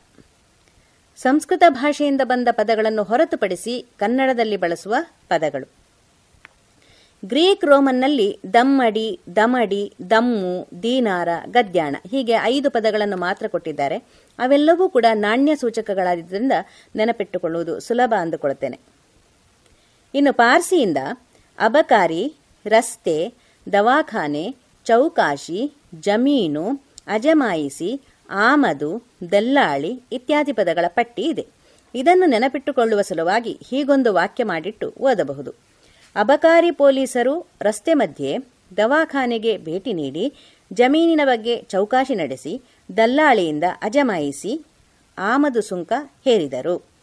ಸಂಸ್ಕೃತ 1.17 1.63
ಭಾಷೆಯಿಂದ 1.69 2.21
ಬಂದ 2.23 2.47
ಪದಗಳನ್ನು 2.51 3.03
ಹೊರತುಪಡಿಸಿ 3.03 3.85
ಕನ್ನಡದಲ್ಲಿ 3.97 4.57
ಬಳಸುವ 4.57 4.95
ಪದಗಳು. 5.29 5.67
ಗ್ರೀಕ್ 7.25 7.65
ರೋಮನ್ನಲ್ಲಿ 7.65 8.39
ದಮ್ಮಡಿ, 8.53 9.19
ದಮಡಿ, 9.35 9.93
ದಮ್ಮು, 10.09 10.67
ದೀನಾರ, 10.83 11.29
ಗದ್ಯಾಣ 11.51 11.95
ಹೀಗೆ 12.11 12.31
ಐದು 12.43 12.71
ಪದಗಳನ್ನು 12.71 13.17
ಮಾತ್ರ 13.17 13.47
ಕೊಟ್ಟಿದ್ದಾರೆ. 13.47 13.97
ಅವೆಲ್ಲವೂ 14.39 14.89
ಕೂಡ 14.89 15.05
ನಾಣ್ಯ 15.13 15.55
ಸೂಚಕಗಳಾದ್ದರಿಂದ 15.55 16.51
ನೆನಪಿಟ್ಟುಕೊಳ್ಳುವುದು 16.95 17.79
ಸುಲಭ 17.79 18.13
ಅಂದುಕೊಳ್ಳುತ್ತೇನೆ 18.19 18.79
ಇನ್ನು 20.13 20.33
ಪಾರ್ಸಿಯಿಂದ 20.33 20.97
ಅಬಕಾರಿ, 21.57 22.33
ರಸ್ತೆ, 22.65 23.33
ದವಾಖಾನೆ, 23.71 24.55
ಚೌಕಾಶಿ, 24.85 25.73
ಜಮೀನು 26.01 26.92
ಅಜಮಾಯಿಸಿ, 27.07 28.01
ಆಮದು, 28.29 29.03
ದಲ್ಲಾಳಿ 29.31 30.01
ಇತ್ಯಾದಿ 30.11 30.51
ಪದಗಳ 30.51 30.85
ಪಟ್ಟಿ 30.87 31.21
ಇದೆ. 31.21 31.47
ಇದನ್ನು 31.95 32.25
ನೆನಪಿಟ್ಟುಕೊಳ್ಳುವ 32.25 33.01
ಸಲುವಾಗಿ 33.01 33.59
ಹೀಗೊಂದು 33.69 34.13
ವಾಕ್ಯ 34.13 34.43
ಮಾಡಿಟ್ಟು 34.43 34.93
ಓದಬಹುದು. 35.01 35.51
ಅಬಕಾರಿ 36.15 36.71
ಪೊಲೀಸರು 36.71 37.47
ರಸ್ತೆ 37.61 37.93
ಮಧ್ಯೆ 37.93 38.37
ದವಾಖಾನೆಗೆ 38.77 39.57
ಭೇಟಿ 39.57 39.93
ನೀಡಿ, 39.93 40.33
ಜಮೀನಿನ 40.73 41.21
ಬಗ್ಗೆ 41.23 41.61
ಚೌಕಾಶಿ 41.61 42.15
ನಡೆಸಿ, 42.15 42.61
ದಲ್ಲಾಳಿಯಿಂದ 42.97 43.63
ಅಜಮಾಯಿಸಿ, 43.81 44.65
ಆಮದು 45.17 45.61
ಸುಂಕ 45.61 45.93
ಹೇರಿದರು. 46.25 46.93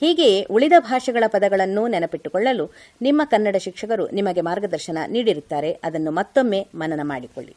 ಹೀಗೆಯೇ 0.00 0.42
ಉಳಿದ 0.42 0.72
ಭಾಷೆಗಳ 0.78 1.24
ಪದಗಳನ್ನು 1.26 1.88
ನೆನಪಿಟ್ಟುಕೊಳ್ಳಲು 1.88 2.70
ನಿಮ್ಮ 3.02 3.22
ಕನ್ನಡ 3.24 3.56
ಶಿಕ್ಷಕರು 3.56 4.08
ನಿಮಗೆ 4.08 4.40
ಮಾರ್ಗದರ್ಶನ 4.40 4.98
ನೀಡಿರುತ್ತಾರೆ. 5.08 5.72
ಅದನ್ನು 5.72 6.10
ಮತ್ತೊಮ್ಮೆ 6.10 6.66
ಮನನ 6.74 7.00
ಮಾಡಿಕೊಳ್ಳಿ. 7.02 7.56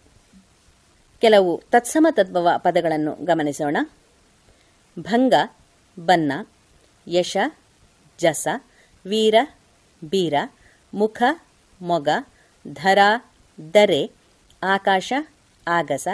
ಕೆಲವು 1.21 1.61
ತತ್ಸಮ 1.71 2.07
ತದ್ಭವ 2.11 2.49
ಪದಗಳನ್ನು 2.57 3.25
ಗಮನಿಸೋಣ. 3.25 3.77
ಭಂಗ, 4.99 5.33
ಬನ್ನ, 5.99 6.31
ಯಶ, 7.07 7.37
ಜಸ, 8.19 8.47
ವೀರ, 9.05 9.35
ಬೀರ, 10.03 10.33
ಮುಖ, 10.93 11.23
ಮೊಗ, 11.81 12.09
ಧರ, 12.67 12.99
ದರೆ, 13.73 14.11
ಆಕಾಶ, 14.63 15.13
ಆಗಸ, 15.67 16.07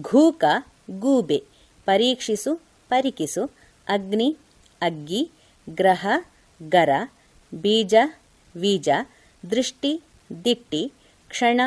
ಘೂಕ, 0.00 0.44
ಗೂಬೆ, 0.90 1.44
ಪರೀಕ್ಷಿಸು, 1.84 2.54
ಪರಿಕಿಸು, 2.88 3.44
ಅಗ್ನಿ, 3.88 4.36
ಅಗ್ಗಿ, 4.82 5.30
ಗ್ರಹ, 5.70 6.06
ಗರ, 6.62 6.90
ಬೀಜ, 7.54 7.94
ವೀಜ, 8.56 8.88
ದೃಷ್ಟಿ, 9.50 10.02
ದಿಟ್ಟಿ, 10.44 10.92
ಕ್ಷಣ, 11.28 11.60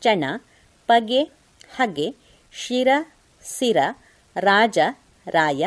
ಚಣ, 0.00 0.24
ಪಗೆ 0.86 1.37
ಹಗೆ 1.76 2.08
ಶಿರ, 2.54 2.88
ಸಿರ, 3.44 3.78
ರಾಜ, 4.36 4.78
ರಾಯ, 5.26 5.64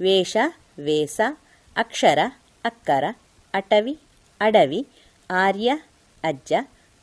ವೇಷ, 0.00 0.36
ವೇಸ, 0.78 1.20
ಅಕ್ಷರ, 1.76 2.18
ಅಕ್ಕರ, 2.64 3.04
ಅಟವಿ, 3.54 3.94
ಅಡವಿ, 4.40 4.80
ಆರ್ಯ, 5.30 5.70
ಅಜ್ಜ, 6.24 6.52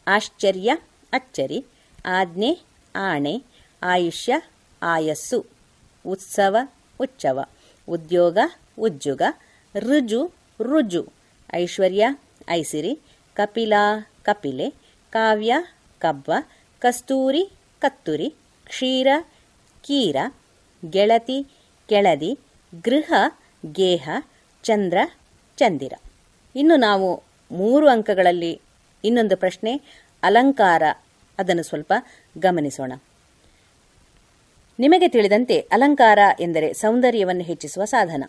ಆಶ್ಚರ್ಯ, 0.08 0.72
ಅಚ್ಚರಿ, 1.14 1.60
ಆಜ್ಞೆ, 2.06 2.52
ಆಣೆ, 2.96 3.36
ಆಯುಷ್ಯ, 3.82 4.34
ಆಯಸ್ಸು, 4.82 5.40
ಉತ್ಸವ, 6.06 6.56
ಉಚ್ಚವ, 7.00 7.40
ಉದ್ಯೋಗ, 7.88 8.38
ಉಜ್ಜುಗ, 8.80 9.22
ಋಜು 9.76 10.22
ರುಜು 10.60 11.04
ಐಶ್ವರ್ಯ, 11.56 12.06
ಐಸಿರಿ, 12.50 12.94
ಕಪಿಲಾ, 13.36 13.84
ಕಪಿಲೆ, 14.22 14.68
ಕಾವ್ಯ 15.14 15.54
ಕಬ್ಬ 16.02 16.32
ಕಸ್ತೂರಿ, 16.82 17.44
ಕತ್ತುರಿ 17.82 18.28
ಕ್ಷೀರ, 18.70 19.08
ಕೀರ, 19.82 20.16
ಗೆಳತಿ, 20.90 21.48
ಕೆಳದಿ, 21.90 22.40
ಗೃಹ, 22.82 23.14
ಗೇಹ, 23.72 24.10
ಚಂದ್ರ, 24.64 24.98
ಚಂದಿರ. 25.58 25.94
ಇನ್ನು 26.56 26.76
ನಾವು 26.76 27.24
ಮೂರು 27.52 27.90
ಅಂಕಗಳಲ್ಲಿ 27.90 28.62
ಇನ್ನೊಂದು 29.04 29.38
ಪ್ರಶ್ನೆ, 29.38 29.82
ಅಲಂಕಾರ. 30.24 30.84
ಅದನ್ನು 31.40 31.64
ಸ್ವಲ್ಪ 31.64 31.94
ಗಮನಿಸೋಣ. 32.38 32.94
ನಿಮಗೆ 34.80 35.08
ತಿಳಿದಂತೆ 35.08 35.60
ಅಲಂಕಾರ 35.60 36.20
ಎಂದರೆ 36.40 36.74
ಸೌಂದರ್ಯವನ್ನು 36.74 37.44
ಹೆಚ್ಚಿಸುವ 37.44 37.86
ಸಾಧನ. 37.86 38.24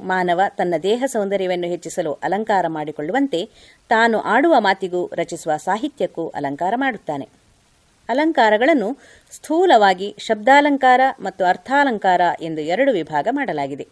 ಮಾನವ 0.00 0.40
ತನ್ನ 0.48 0.74
ದೇಹ 0.82 1.02
ಸೌಂದರ್ಯವನ್ನು 1.06 1.66
ಹೆಚ್ಚಿಸಲು 1.66 2.12
ಅಲಂಕಾರ 2.12 2.66
ಮಾಡಿಕೊಳ್ಳುವಂತೆ 2.68 3.48
ತಾನು 3.88 4.20
ಆಡುವ 4.20 4.54
ಮಾತಿಗೂ 4.58 5.10
ರಚಿಸುವ 5.12 5.56
ಸಾಹಿತ್ಯಕ್ಕೂ 5.56 6.28
ಅಲಂಕಾರ 6.28 6.74
ಮಾಡುತ್ತಾನೆ. 6.76 7.39
ಅಲಂಕಾರಗಳನ್ನು 8.10 8.88
ಸ್ಥೂಲವಾಗಿ 9.30 10.08
ಶಬ್ದಾಲಂಕಾರ 10.18 11.00
ಮತ್ತು 11.20 11.44
ಅರ್ಥಾಲಂಕಾರ 11.44 12.20
ಎಂದು 12.40 12.60
ಎರಡು 12.60 12.92
ವಿಭಾಗ 12.92 13.28
ಮಾಡಲಾಗಿದೆ. 13.30 13.86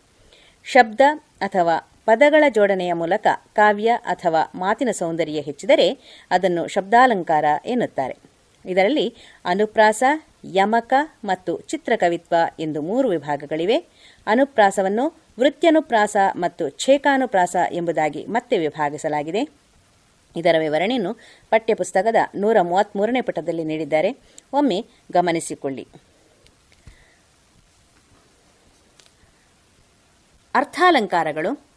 ಶಬ್ದ 0.65 1.01
ಅಥವಾ 1.41 1.77
ಪದಗಳ 2.07 2.45
ಜೋಡಣೆಯ 2.49 2.93
ಮೂಲಕ 2.93 3.27
ಕಾವ್ಯ 3.53 3.91
ಅಥವಾ 4.05 4.43
ಮಾತಿನ 4.55 4.91
ಸೌಂದರ್ಯ 4.91 5.41
ಹೆಚ್ಚಿದರೆ 5.41 5.89
ಅದನ್ನು 6.31 6.63
ಶಬ್ದಾಲಂಕಾರ 6.69 7.45
ಎನ್ನುತ್ತಾರೆ. 7.65 8.17
ಇದರಲ್ಲಿ 8.65 9.07
ಅನುಪ್ರಾಸ, 9.45 10.03
ಯಮಕ 10.55 10.93
ಮತ್ತು 11.25 11.53
ಚಿತ್ರಕವಿತ್ವ 11.61 12.35
ಎಂದು 12.61 12.83
ಮೂರು 12.83 13.09
ವಿಭಾಗಗಳಿವೆ. 13.09 13.79
ಅನುಪ್ರಾಸವನ್ನು 14.27 15.05
ವೃತ್ಯನುಪ್ರಾಸ 15.41 16.17
ಮತ್ತು 16.37 16.65
ಛೇಕಾನುಪ್ರಾಸ 16.69 17.57
ಎಂಬುದಾಗಿ 17.73 18.23
ಮತ್ತೆ 18.27 18.59
ವಿಭಾಗಿಸಲಾಗಿದೆ. 18.59 19.43
ಇದರ 20.37 20.55
ವಿವರಣೆಯನ್ನು 20.59 21.15
ಪಠ್ಯಪುಸ್ತಕದ 21.51 22.17
ನೂರ 22.35 22.57
ಮೂವತ್ಮೂರನೇ 22.61 23.21
ಪುಟದಲ್ಲಿ 23.21 23.65
ನೀಡಿದ್ದಾರೆ. 23.65 24.17
ಒಮ್ಮೆ 24.53 24.87
ಗಮನಿಸಿಕೊಳ್ಳಿ. 25.13 25.89
ಅರ್ಥಾಲಂಕಾರಗಳು. 30.55 31.69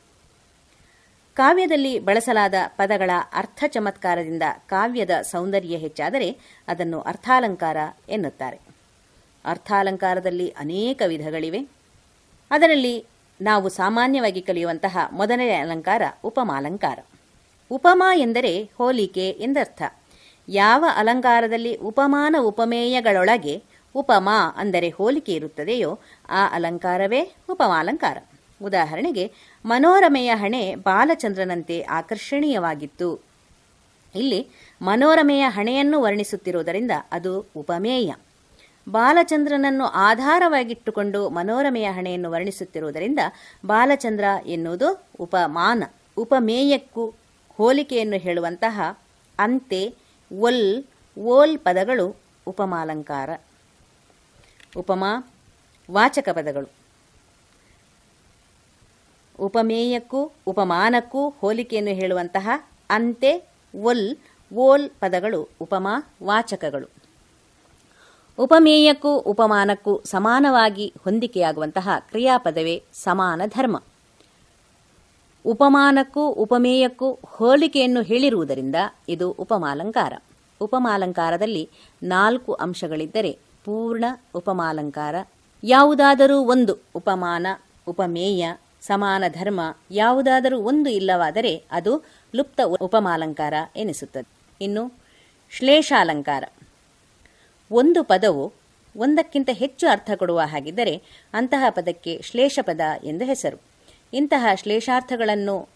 ಕಾವ್ಯದಲ್ಲಿ 1.33 1.99
ಬಳಸಲಾದ 1.99 2.53
ಪದಗಳ 2.67 3.11
ಅರ್ಥ 3.33 3.63
ಚಮತ್ಕಾರದಿಂದ 3.67 4.43
ಕಾವ್ಯದ 4.67 5.09
ಸೌಂದರ್ಯ 5.21 5.77
ಹೆಚ್ಚಾದರೆ 5.77 6.37
ಅದನ್ನು 6.67 7.01
ಅರ್ಥಾಲಂಕಾರ 7.01 7.77
ಎನ್ನುತ್ತಾರೆ. 8.09 8.59
ಅರ್ಥಾಲಂಕಾರದಲ್ಲಿ 9.45 10.49
ಅನೇಕ 10.49 11.01
ವಿಧಗಳಿವೆ. 11.07 11.59
ಅದರಲ್ಲಿ 12.51 13.05
ನಾವು 13.41 13.69
ಸಾಮಾನ್ಯವಾಗಿ 13.69 14.41
ಕಲಿಯುವಂತಹ 14.41 14.97
ಮೊದಲನೇ 15.11 15.53
ಅಲಂಕಾರ 15.53 16.01
ಉಪಮಾಲಂಕಾರ. 16.23 16.99
ಉಪಮಾ 17.71 18.15
ಎಂದರೆ 18.15 18.71
ಹೋಲಿಕೆ 18.77 19.29
ಎಂದರ್ಥ. 19.29 19.81
ಯಾವ 20.49 20.85
ಅಲಂಕಾರದಲ್ಲಿ 20.95 21.75
ಉಪಮಾನ 21.75 22.35
ಉಪಮೇಯಗಳೊಳಗೆ 22.39 23.63
ಉಪಮಾ 23.95 24.53
ಅಂದರೆ 24.57 24.89
ಹೋಲಿಕೆ 24.89 25.33
ಇರುತ್ತದೆಯೋ 25.33 25.99
ಆ 26.29 26.47
ಅಲಂಕಾರವೇ 26.47 27.35
ಉಪಮಾಲಂಕಾರ. 27.49 28.17
ಉದಾಹರಣೆಗೆ, 28.63 29.31
ಮನೋರಮೆಯ 29.65 30.33
ಹಣೆ 30.33 30.75
ಬಾಲಚಂದ್ರನಂತೆ 30.75 31.81
ಆಕರ್ಷಣೀಯವಾಗಿತ್ತು. 31.81 33.23
ಇಲ್ಲಿ 34.15 34.47
ಮನೋರಮೆಯ 34.81 35.41
ಹಣೆಯನ್ನು 35.41 36.01
ವರ್ಣಿಸುತ್ತಿರುವುದರಿಂದ 36.01 36.91
ಅದು 37.11 37.45
ಉಪಮೇಯ. 37.55 38.13
ಬಾಲಚಂದ್ರನನ್ನು 38.89 39.85
ಆಧಾರವಾಗಿಟ್ಟುಕೊಂಡು 39.85 41.29
ಮನೋರಮೆಯ 41.29 41.89
ಹಣೆಯನ್ನು 41.91 42.31
ವರ್ಣಿಸುತ್ತಿರುವುದರಿಂದ 42.31 43.19
ಬಾಲಚಂದ್ರ 43.65 44.23
ಎನ್ನುವುದು 44.45 45.07
ಉಪಮಾನ, 45.19 45.83
ಉಪಮೇಯಕ್ಕೂ 46.17 47.13
ಹೋಲಿಕೆಯನ್ನು 47.57 48.19
ಹೇಳುವಂತಹ 48.19 48.99
ಅಂತೆ, 49.39 49.95
ಒಲ್, 50.39 50.83
ಓಲ್ 51.19 51.57
ಪದಗಳು 51.57 52.15
ಉಪಮಾಲಂಕಾರ. 52.47 53.29
ಉಪಮಾ, 54.77 55.33
ವಾಚಕ 55.91 56.29
ಪದಗಳು. 56.29 56.69
ಉಪಮೇಯಕ್ಕೂ, 59.39 60.31
ಉಪಮಾನಕ್ಕೂ 60.47 61.29
ಹೋಲಿಕೆಯನ್ನು 61.29 61.91
ಹೇಳುವಂತಹ 61.91 62.49
ಅಂತೆ, 62.89 63.49
ಒಲ್, 63.75 64.15
ಓಲ್ 64.55 64.89
ಪದಗಳು 64.89 65.49
ಉಪಮಾ, 65.61 66.15
ವಾಚಕಗಳು. 66.23 66.87
ಉಪಮೇಯಕ್ಕೂ, 68.37 69.17
ಉಪಮಾನಕ್ಕೂ 69.17 70.01
ಸಮಾನವಾಗಿ 70.05 70.93
ಹೊಂದಿಕೆಯಾಗುವಂತಹ 71.03 71.89
ಕ್ರಿಯಾಪದವೇ 71.99 72.83
ಸಮಾನ 72.93 73.41
ಧರ್ಮ. 73.45 73.83
ಉಪಮಾನಕ್ಕೂ 75.45 76.27
ಉಪಮೇಯಕ್ಕೂ 76.27 77.19
ಹೋಲಿಕೆಯನ್ನು 77.25 78.01
ಹೇಳಿರುವುದರಿಂದ 78.01 78.75
ಇದು 79.09 79.31
ಉಪಮಾಲಂಕಾರ. 79.31 80.13
ಉಪಮಾಲಂಕಾರದಲ್ಲಿ 80.61 81.69
ನಾಲ್ಕು 82.03 82.53
ಅಂಶಗಳಿದ್ದರೆ 82.53 83.31
ಪೂರ್ಣ 83.65 84.05
ಉಪಮಾಲಂಕಾರ, 84.35 85.15
ಯಾವುದಾದರೂ 85.63 86.37
ಒಂದು 86.39 86.77
ಉಪಮಾನ, 86.95 87.47
ಉಪಮೇಯ, 87.87 88.45
ಸಮಾನ 88.81 89.23
ಧರ್ಮ, 89.27 89.61
ಯಾವುದಾದರೂ 89.91 90.59
ಒಂದು 90.59 90.89
ಇಲ್ಲವಾದರೆ 90.89 91.63
ಅದು 91.71 92.03
ಲುಪ್ತ 92.35 92.61
ಉಪಮಾಲಂಕಾರ 92.81 93.53
ಎನಿಸುತ್ತದೆ. 93.75 94.29
ಇನ್ನು 94.61 94.93
ಶ್ಲೇಷಾಲಂಕಾರ. 95.51 96.43
ಒಂದು 97.71 98.03
ಪದವು 98.03 98.53
ಒಂದಕ್ಕಿಂತ 98.97 99.49
ಹೆಚ್ಚು 99.53 99.87
ಅರ್ಥ 99.87 100.11
ಕೊಡುವ 100.15 100.41
ಹಾಗಿದ್ದರೆ 100.45 101.01
ಅಂತಹ 101.33 101.63
ಪದಕ್ಕೆ 101.69 102.21
ಶ್ಲೇಷಪದ 102.23 102.81
ಎಂದು 103.03 103.25
ಹೆಸರು. 103.25 103.70
ಇಂತಹ 104.13 104.47
ಶ್ಲೇಷಾರ್ಥಗಳನ್ನು 104.55 105.69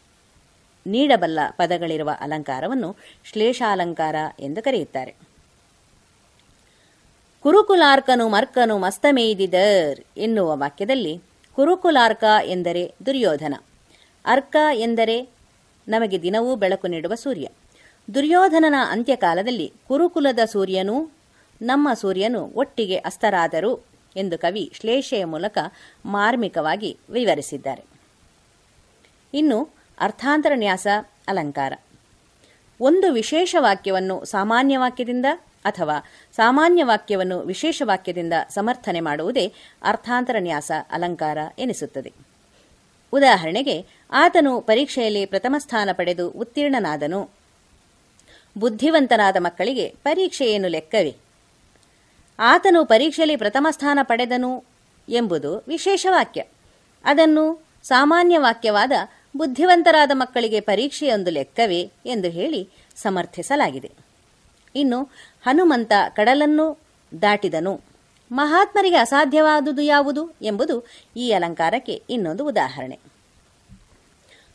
ನೀಡಬಲ್ಲ 0.87 1.39
ಪದಗಳಿರುವ 1.51 2.11
ಅಲಂಕಾರವನ್ನು 2.19 2.95
ಶ್ಲೇಷಾಲಂಕಾರ 3.23 4.15
ಎಂದು 4.39 4.61
ಕರೆಯುತ್ತಾರೆ. 4.61 5.15
ಕುರುಕುಲಾರ್ಕನು 7.43 8.29
ಮರ್ಕನು 8.29 8.77
ಮಸ್ತಮೇಯ್ದಿದರ್ 8.77 10.03
ಎನ್ನುವ 10.17 10.57
ವಾಕ್ಯದಲ್ಲಿ 10.57 11.21
ಕುರುಕುಲಾರ್ಕ 11.55 12.23
ಎಂದರೆ 12.43 12.95
ದುರ್ಯೋಧನ. 13.05 13.55
ಅರ್ಕ 14.25 14.55
ಎಂದರೆ 14.73 15.29
ನಮಗೆ 15.87 16.21
ದಿನವೂ 16.21 16.55
ಬೆಳಕು 16.55 16.87
ನೀಡುವ 16.87 17.15
ಸೂರ್ಯ. 17.15 17.47
ದುರ್ಯೋಧನನ 18.13 18.75
ಅಂತ್ಯಕಾಲದಲ್ಲಿ 18.89 19.73
ಕುರುಕುಲದ 19.87 20.39
ಸೂರ್ಯನೂ 20.45 21.09
ನಮ್ಮ 21.61 21.93
ಸೂರ್ಯನು 21.93 22.51
ಒಟ್ಟಿಗೆ 22.55 22.97
ಅಸ್ತರಾದರು 22.97 23.85
ಎಂದು 24.15 24.37
ಕವಿ 24.37 24.71
ಶ್ಲೇಷೆಯ 24.73 25.25
ಮೂಲಕ 25.25 25.57
ಮಾರ್ಮಿಕವಾಗಿ 26.05 26.97
ವಿವರಿಸಿದ್ದಾರೆ. 27.09 27.94
ಇನ್ನು 29.35 29.69
ಅರ್ಥಾಂತರ 29.99 30.51
ನ್ಯಾಸ, 30.55 30.87
ಅಲಂಕಾರ. 31.27 31.73
ಒಂದು 32.81 33.13
ವಿಶೇಷ 33.13 33.55
ವಾಕ್ಯವನ್ನು 33.59 34.25
ಸಾಮಾನ್ಯ 34.25 34.77
ವಾಕ್ಯದಿಂದ 34.77 35.25
ಅಥವಾ 35.65 35.99
ಸಾಮಾನ್ಯ 36.35 36.83
ವಾಕ್ಯವನ್ನು 36.83 37.39
ವಿಶೇಷ 37.39 37.81
ವಾಕ್ಯದಿಂದ 37.85 38.33
ಸಮರ್ಥನೆ 38.49 38.99
ಮಾಡುವುದೇ 38.99 39.53
ಅರ್ಥಾಂತರ 39.83 40.35
ನ್ಯಾಸ, 40.39 40.71
ಅಲಂಕಾರ 40.91 41.37
ಎನಿಸುತ್ತದೆ. 41.59 42.13
ಉದಾಹರಣೆಗೆ, 43.13 43.85
ಆತನು 44.11 44.61
ಪರೀಕ್ಷೆಯಲ್ಲಿ 44.61 45.25
ಪ್ರಥಮ 45.25 45.55
ಸ್ಥಾನ 45.57 45.89
ಪಡೆದು 45.93 46.29
ಉತ್ತೀರ್ಣನಾದನು. 46.29 47.29
ಬುದ್ಧಿವಂತನಾದ 48.57 49.35
ಮಕ್ಕಳಿಗೆ 49.39 49.95
ಪರೀಕ್ಷೆ 50.03 50.51
ಏನು 50.51 50.67
ಲೆಕ್ಕವೇ? 50.67 51.15
ಆತನು 52.39 52.85
ಪರೀಕ್ಷೆಯಲ್ಲಿ 52.85 53.35
ಪ್ರಥಮ 53.35 53.67
ಸ್ಥಾನ 53.71 53.99
ಪಡೆದನು 54.01 54.63
ಎಂಬುದು 55.09 55.63
ವಿಶೇಷ 55.67 56.07
ವಾಕ್ಯ. 56.09 56.43
ಅದನ್ನು 57.05 57.65
ಸಾಮಾನ್ಯ 57.83 58.37
ವಾಕ್ಯವಾದ 58.37 58.91
ಬುದ್ಧಿವಂತರಾದ 59.35 60.11
ಮಕ್ಕಳಿಗೆ 60.13 60.59
ಪರೀಕ್ಷೆಯೊಂದು 60.59 61.31
ಲೆಕ್ಕವೇ 61.31 61.91
ಎಂದು 62.05 62.29
ಹೇಳಿ 62.29 62.69
ಸಮರ್ಥಿಸಲಾಗಿದೆ. 62.95 63.91
ಇನ್ನು 64.75 65.03
ಹನುಮಂತ 65.43 65.91
ಕಡಲನ್ನು 66.09 66.79
ದಾಟಿದನು. 67.21 67.81
ಮಹಾತ್ಮರಿಗೆ 68.31 68.95
ಅಸಾಧ್ಯವಾದುದು 68.95 69.81
ಯಾವುದು 69.81 70.33
ಎಂಬುದು 70.41 70.87
ಈ 71.17 71.31
ಅಲಂಕಾರಕ್ಕೆ 71.31 72.03
ಇನ್ನೊಂದು 72.09 72.47
ಉದಾಹರಣೆ. 72.47 72.99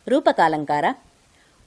ರೂಪಕಾಲಂಕಾರ. 0.09 0.85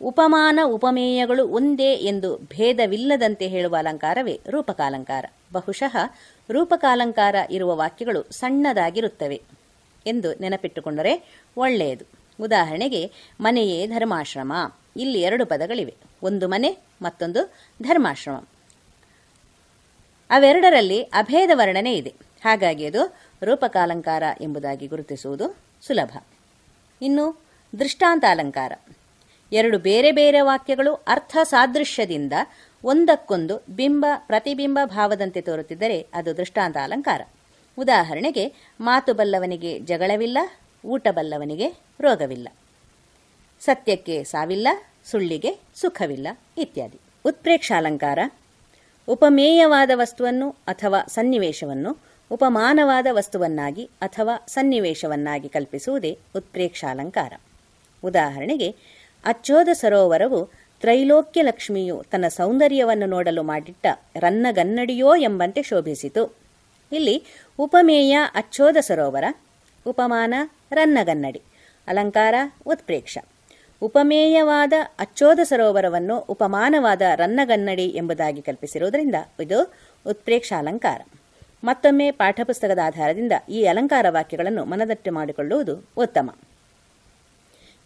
ಉಪಮಾನ 0.02 0.60
ಉಪಮೇಯಗಳು 0.66 1.48
ಒಂದೇ 1.48 1.94
ಎಂದು 1.94 2.38
ಭೇದವಿಲ್ಲದಂತೆ 2.38 3.48
ಹೇಳುವ 3.48 3.76
ಅಲಂಕಾರವೇ 3.76 4.40
ರೂಪಕಾಲಂಕಾರ. 4.50 5.26
ಬಹುಶಃ 5.54 5.98
ರೂಪಕಾಲಂಕಾರ 6.52 7.36
ಇರುವ 7.50 7.76
ವಾಕ್ಯಗಳು 7.76 8.24
ಸಣ್ಣದಾಗಿರುತ್ತವೆ 8.24 9.42
ಎಂದು 10.08 10.34
ನೆನಪಿಟ್ಟುಕೊಂಡರೆ 10.34 11.42
ಒಳ್ಳೆಯದು. 11.58 12.23
ಉದಾಹರಣೆಗೆ, 12.42 13.12
ಮನೆಯೇ 13.42 13.88
ಧರ್ಮಾಶ್ರಮ. 13.88 14.54
ಇಲ್ಲಿ 14.98 15.22
ಎರಡು 15.22 15.46
ಪದಗಳಿವೆ. 15.46 15.94
ಒಂದು 16.24 16.48
ಮನೆ, 16.48 16.78
ಮತ್ತೊಂದು 17.02 17.54
ಧರ್ಮಾಶ್ರಮ. 17.84 18.44
ಅವೆರಡರಲ್ಲಿ 20.30 21.04
ಅಭೇದ 21.04 21.50
ವರ್ಣನೆ 21.54 21.96
ಇದೆ. 21.96 22.14
ಹಾಗಾಗಿ 22.46 22.86
ಅದು 22.86 23.18
ರೂಪಕಾಲಂಕಾರ 23.44 24.24
ಎಂಬುದಾಗಿ 24.42 24.88
ಗುರುತಿಸುವುದು 24.88 25.58
ಸುಲಭ. 25.88 26.18
ಇನ್ನು 27.02 27.42
ದೃಷ್ಟಾಂತಾಲಂಕಾರ. 27.80 28.72
ಎರಡು 29.52 29.78
ಬೇರೆ 29.78 30.12
ಬೇರೆ 30.12 30.42
ವಾಕ್ಯಗಳು 30.42 30.94
ಅರ್ಥ 30.94 31.38
ಸಾದೃಶ್ಯದಿಂದ 31.44 32.34
ಒಂದಕ್ಕೊಂದು 32.84 33.66
ಬಿಂಬ, 33.70 34.06
ಪ್ರತಿಬಿಂಬ 34.18 34.80
ಭಾವದಂತೆ 34.86 35.42
ತೋರುತ್ತಿದ್ದರೆ 35.42 36.08
ಅದು 36.14 36.38
ದೃಷ್ಟಾಂತ 36.38 36.78
ಅಲಂಕಾರ 36.84 37.22
ಉದಾಹರಣೆಗೆ, 37.78 38.54
ಮಾತು 38.82 39.14
ಬಲ್ಲವನಿಗೆ 39.14 39.80
ಜಗಳವಿಲ್ಲ 39.80 40.38
ಊಟ 40.86 41.08
ಬಲ್ಲವನಿಗೆ 41.12 41.68
ರೋಗವಿಲ್ಲ. 42.02 42.48
ಸತ್ಯಕ್ಕೆ 43.60 44.24
ಸಾವಿಲ್ಲ, 44.24 44.68
ಸುಳ್ಳಿಗೆ 45.06 45.60
ಸುಖವಿಲ್ಲ 45.76 46.28
ಇತ್ಯಾದಿ. 46.58 47.00
ಉತ್ಪ್ರೇಕ್ಷಾಲಂಕಾರ, 47.26 48.20
ಉಪಮೇಯವಾದ 49.08 49.92
ವಸ್ತುವನ್ನು 49.94 50.50
ಅಥವಾ 50.50 51.04
ಸನ್ನಿವೇಶವನ್ನು, 51.08 51.98
ಉಪಮಾನವಾದ 52.32 53.08
ವಸ್ತುವನ್ನಾಗಿ 53.12 53.90
ಅಥವಾ 54.02 54.46
ಸನ್ನಿವೇಶವನ್ನಾಗಿ 54.48 55.50
ಕಲ್ಪಿಸುವುದೇ 55.50 56.18
ಉತ್ಪ್ರೇಕ್ಷಾಲಂಕಾರ. 56.36 57.34
ಉದಾಹರಣೆಗೆ, 58.04 58.76
ಅಚ್ಚೋದ 59.26 59.70
ಸರೋವರವು 59.74 60.50
ತ್ರೈಲೋಕ್ಯ 60.82 61.42
ಲಕ್ಷ್ಮಿಯು 61.42 62.04
ತನ್ನ 62.12 62.28
ಸೌಂದರ್ಯವನ್ನು 62.28 63.06
ನೋಡಲು 63.06 63.44
ಮಾಡಿಟ್ಟ 63.44 63.86
ರನ್ನಗನ್ನಡಿಯೋ 64.16 65.16
ಎಂಬಂತೆ 65.16 65.64
ಶೋಭಿಸಿತು. 65.64 66.36
ಇಲ್ಲಿ 66.92 67.24
ಉಪಮೇಯ 67.60 68.20
ಅಚ್ಚೋದ 68.36 68.78
ಸರೋವರ, 68.78 69.24
ಉಪಮಾನ 69.86 70.34
ರನ್ನಗನ್ನಡಿ 70.74 71.42
ಅಲಂಕಾರ, 71.88 72.36
ಉತ್ಪ್ರೇಕ್ಷ. 72.66 73.18
ಉಪಮೇಯವಾದ 73.82 74.74
ಅಚ್ಚೋದ 75.00 75.40
ಸರೋವರವನ್ನು 75.44 76.18
ಉಪಮಾನವಾದ 76.20 77.02
ರನ್ನಗನ್ನಡಿ 77.16 77.88
ಎಂಬುದಾಗಿ 77.96 78.42
ಕಲ್ಪಿಸಿರುವುದರಿಂದ 78.42 79.16
ಇದು 79.40 79.60
ಉತ್ಪ್ರೇಕ್ಷ 80.06 80.54
ಅಲಂಕಾರ 80.58 81.02
ಮತ್ತೊಮ್ಮೆ 81.64 82.12
ಪಾಠಪುಸ್ತಕದ 82.12 82.80
ಆಧಾರದಿಂದ 82.84 83.32
ಈ 83.50 83.66
ಅಲಂಕಾರ 83.66 84.06
ವಾಕ್ಯಗಳನ್ನು 84.10 84.66
ಮನದಟ್ಟು 84.66 85.12
ಮಾಡಿಕೊಳ್ಳುವುದು 85.12 85.76
ಉತ್ತಮ. 85.98 86.30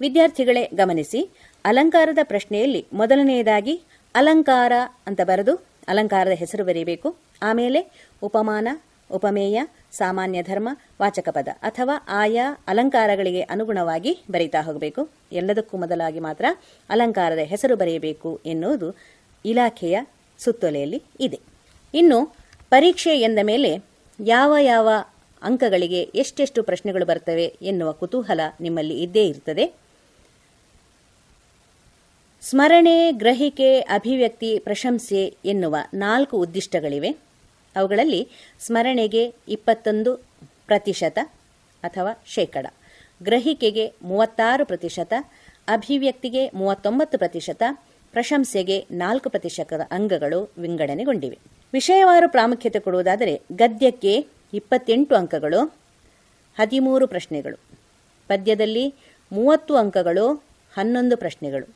ವಿದ್ಯಾರ್ಥಿಗಳೇ, 0.02 0.70
ಗಮನಿಸಿ, 0.74 1.22
ಅಲಂಕಾರದ 1.66 2.18
ಪ್ರಶ್ನೆಯಲ್ಲಿ 2.24 2.82
ಮೊದಲನೆಯದಾಗಿ 2.94 3.76
ಅಲಂಕಾರ 4.16 4.74
ಅಂತ 5.08 5.22
ಬರೆದು 5.24 5.54
ಅಲಂಕಾರದ 5.88 6.32
ಹೆಸರು 6.32 6.64
ಬರೀಬೇಕು, 6.66 7.10
ಆಮೇಲೆ 7.44 7.80
ಉಪಮಾನ 8.24 8.68
ಉಪಮೇಯ, 9.12 9.64
ಸಾಮಾನ್ಯ 9.92 10.44
ಧರ್ಮ, 10.44 10.70
ವಾಚಕ 11.02 11.30
ಪದ 11.30 11.48
ಅಥವಾ 11.62 12.06
ಆಯಾ 12.08 12.58
ಅಲಂಕಾರಗಳಿಗೆ 12.68 13.42
ಅನುಗುಣವಾಗಿ 13.42 14.18
ಬರೀತಾ 14.32 14.62
ಹೋಗಬೇಕು. 14.62 15.10
ಎಲ್ಲದಕ್ಕೂ 15.32 15.78
ಮೊದಲಾಗಿ 15.78 16.20
ಮಾತ್ರ 16.20 16.46
ಅಲಂಕಾರದ 16.90 17.40
ಹೆಸರು 17.40 17.76
ಬರೆಯಬೇಕು 17.76 18.40
ಎನ್ನುವುದು 18.46 18.96
ಇಲಾಖೆಯ 19.46 20.00
ಸುತ್ತೋಲೆಯಲ್ಲಿ 20.40 21.04
ಇದೆ. 21.20 21.40
ಇನ್ನು 21.94 22.36
ಪರೀಕ್ಷೆ 22.70 23.20
ಎಂದ 23.20 23.40
ಮೇಲೆ 23.44 23.84
ಯಾವ 24.26 24.58
ಯಾವ 24.62 24.90
ಅಂಕಗಳಿಗೆ 25.42 26.02
ಎಷ್ಟೆಷ್ಟು 26.02 26.64
ಪ್ರಶ್ನೆಗಳು 26.64 27.06
ಬರ್ತವೆ 27.06 27.56
ಎನ್ನುವ 27.62 27.92
ಕುತೂಹಲ 27.92 28.40
ನಿಮ್ಮಲ್ಲಿ 28.62 29.04
ಇದ್ದೇ 29.04 29.28
ಇರ್ತದೆ. 29.28 29.74
ಸ್ಮರಣೆ, 32.42 33.12
ಗ್ರಹಿಕೆ, 33.12 33.80
ಅಭಿವ್ಯಕ್ತಿ, 33.80 34.60
ಪ್ರಶಂಸೆ 34.60 35.38
ಎನ್ನುವ 35.46 35.76
ನಾಲ್ಕು 35.94 36.38
ಉದ್ದಿಷ್ಟಗಳಿವೆ. 36.38 37.27
ಅವುಗಳಲ್ಲಿ 37.76 38.28
ಸ್ಮರಣೆಗೆ 38.60 39.34
ಇಪ್ಪತ್ತೊಂದು 39.48 40.16
ಪ್ರತಿಶತ 40.68 41.20
ಅಥವಾ 41.84 42.24
ಶೇಕಡ, 42.26 42.68
ಗ್ರಹಿಕೆಗೆ 43.24 43.94
ಮೂವತ್ತಾರು 44.02 44.66
ಪ್ರತಿಶತ, 44.66 45.14
ಅಭಿವ್ಯಕ್ತಿಗೆ 45.68 46.50
ಮೂವತ್ತೊಂಬತ್ತು 46.50 47.18
ಪ್ರತಿಶತ, 47.18 47.64
ಪ್ರಶಂಸೆಗೆ 48.12 48.86
ನಾಲ್ಕು 48.92 49.30
ಪ್ರತಿಶತದ 49.30 49.82
ಅಂಕಗಳು 49.92 50.54
ವಿಂಗಡಣೆಗೊಂಡಿವೆ. 50.58 51.40
ವಿಷಯವಾರು 51.74 52.30
ಪ್ರಾಮುಖ್ಯತೆ 52.30 52.80
ಕೊಡುವುದಾದರೆ 52.80 53.42
ಗದ್ಯಕ್ಕೆ 53.56 54.28
ಇಪ್ಪತ್ತೆಂಟು 54.54 55.16
ಅಂಕಗಳು, 55.16 55.66
ಹದಿಮೂರು 56.60 57.08
ಪ್ರಶ್ನೆಗಳು. 57.08 57.58
ಪದ್ಯದಲ್ಲಿ 58.28 58.94
ಮೂವತ್ತು 59.32 59.76
ಅಂಕಗಳು, 59.76 60.34
ಹನ್ನೊಂದು 60.78 61.18
ಪ್ರಶ್ನೆಗಳು. 61.18 61.76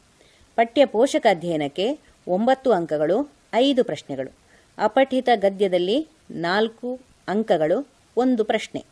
ಪಠ್ಯ 0.56 0.86
ಪೋಷಕ 0.86 1.26
ಅಧ್ಯಯನಕ್ಕೆ 1.30 2.00
ಒಂಬತ್ತು 2.28 2.72
ಅಂಕಗಳು, 2.72 3.32
ಐದು 3.54 3.84
ಪ್ರಶ್ನೆಗಳು. 3.84 4.32
ಅಪಠಿತ 4.78 5.30
ಗದ್ಯದಲ್ಲಿ 5.36 6.08
ನಾಲ್ಕು 6.32 7.00
ಅಂಕಗಳು, 7.28 7.88
ಒಂದು 8.18 8.44
ಪ್ರಶ್ನೆ. 8.44 8.86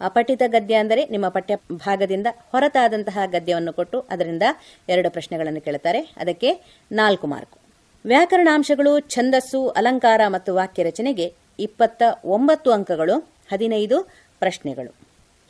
ಅಪಠಿತ 0.00 0.42
ಗದ್ಯ 0.46 0.74
ಅಂದರೆ 0.74 1.06
ನಿಮ್ಮ 1.06 1.28
ಪಠ್ಯ 1.28 1.56
ಭಾಗದಿಂದ 1.72 2.26
ಹೊರತಾದಂತಹ 2.52 3.18
ಗದ್ಯವನ್ನು 3.26 3.72
ಕೊಟ್ಟು 3.72 4.00
ಅದರಿಂದ 4.00 4.42
ಎರಡು 4.88 5.10
ಪ್ರಶ್ನೆಗಳನ್ನು 5.10 5.60
ಕೇಳುತ್ತಾರೆ. 5.60 6.00
ಅದಕ್ಕೆ 6.00 6.80
ನಾಲ್ಕು 6.92 7.26
ಮಾರ್ಕ್. 7.26 7.58
ವ್ಯಾಕರಣಾಂಶಗಳು, 8.04 9.00
ಛಂದಸ್ಸು, 9.00 9.68
ಅಲಂಕಾರ 9.68 10.20
ಮತ್ತು 10.26 10.54
ವಾಕ್ಯ 10.54 10.82
ರಚನೆಗೆ 10.82 11.34
ಇಪ್ಪತ್ತ 11.58 12.02
ಒಂಬತ್ತು 12.24 12.72
ಅಂಕಗಳು, 12.72 13.18
ಹದಿನೈದು 13.52 14.02
ಪ್ರಶ್ನೆಗಳು. 14.38 14.94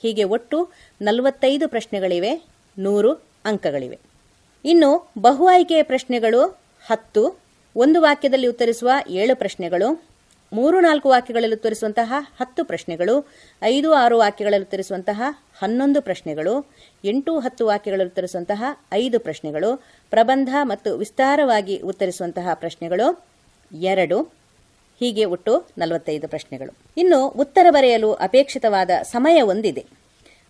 ಹೀಗೆ 0.03 0.25
ಒಟ್ಟು 0.25 0.71
ನಲವತ್ತೈದು 1.03 1.69
ಪ್ರಶ್ನೆಗಳಿವೆ, 1.69 2.45
ನೂರು 2.79 3.13
ಅಂಕಗಳಿವೆ. 3.45 3.99
ಇನ್ನು 4.65 5.11
ಬಹು 5.19 5.49
ಆಯ್ಕೆಯ 5.49 5.83
ಪ್ರಶ್ನೆಗಳು 5.83 6.59
ಹತ್ತು 6.87 7.48
ಒಂದು 7.77 8.01
ವಾಕ್ಯದಲ್ಲಿ 8.01 8.47
ಉತ್ತರಿಸುವ 8.47 8.91
ಏಳು 9.09 9.37
ಪ್ರಶ್ನೆಗಳು, 9.37 10.03
ಮೂರು 10.53 10.81
ನಾಲ್ಕು 10.81 11.09
ವಾಕ್ಯಗಳಲ್ಲಿ 11.09 11.57
ಉತ್ತರಿಸುವಂತಹ 11.57 12.13
ಹತ್ತು 12.41 12.65
ಪ್ರಶ್ನೆಗಳು, 12.65 13.29
ಐದು 13.63 13.93
ಆರು 13.93 14.19
ವಾಕ್ಯಗಳಲ್ಲಿ 14.19 14.65
ಉತ್ತರಿಸುವಂತಹ 14.65 15.23
ಹನ್ನೊಂದು 15.63 16.03
ಪ್ರಶ್ನೆಗಳು, 16.03 16.67
ಎಂಟು 17.05 17.39
ಹತ್ತು 17.39 17.67
ವಾಕ್ಯಗಳಲ್ಲಿ 17.67 18.07
ಉತ್ತರಿಸುವಂತಹ 18.07 18.65
ಐದು 18.93 19.21
ಪ್ರಶ್ನೆಗಳು, 19.21 19.85
ಪ್ರಬಂಧ 20.11 20.49
ಮತ್ತು 20.63 20.97
ವಿಸ್ತಾರವಾಗಿ 20.97 21.79
ಉತ್ತರಿಸುವಂತಹ 21.79 22.49
ಪ್ರಶ್ನೆಗಳು, 22.55 23.25
ಎರಡು, 23.73 24.23
ಹೀಗೆ 25.01 25.25
ಒಟ್ಟು 25.25 25.69
ನಲವತ್ತೈದು 25.79 26.29
ಪ್ರಶ್ನೆಗಳು. 26.29 26.77
ಇನ್ನು 26.97 27.29
ಉತ್ತರ 27.29 27.67
ಬರೆಯಲು 27.71 28.13
ಅಪೇಕ್ಷಿತವಾದ 28.13 28.91
ಸಮಯ 29.03 29.41
ಒಂದಿದೆ. 29.41 29.87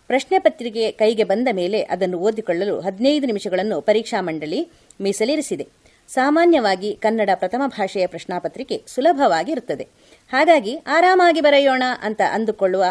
ಪ್ರಶ್ನೆ 0.07 0.39
ಪತ್ರಿಕೆ 0.39 0.91
ಕೈಗೆ 0.91 1.23
ಬಂದ 1.23 1.47
ಮೇಲೆ 1.51 1.81
ಅದನ್ನು 1.81 2.19
ಓದಿಕೊಳ್ಳಲು 2.19 2.79
ಹದಿನೈದು 2.79 3.25
ನಿಮಿಷಗಳನ್ನು 3.25 3.81
ಪರೀಕ್ಷಾ 3.81 4.21
ಮಂಡಳಿ 4.21 4.69
ಮೀಸಲಿರಿಸಿದೆ. 5.01 5.78
ಸಾಮಾನ್ಯವಾಗಿ 6.13 6.95
ಕನ್ನಡ 6.95 7.29
ಪ್ರಥಮ 7.35 7.61
ಭಾಷೆಯ 7.67 8.07
ಪ್ರಶ್ನಾಪತ್ರಿಕೆ 8.07 8.83
ಸುಲಭವಾಗಿರುತ್ತದೆ. 8.87 9.87
ಹಾಗಾಗಿ 10.31 10.77
ಆರಾಮಾಗಿ 10.87 11.41
ಬರೆಯೋಣ 11.41 11.83
ಅಂತ 12.01 12.21
ಅಂದುಕೊಳ್ಳುವ 12.31 12.83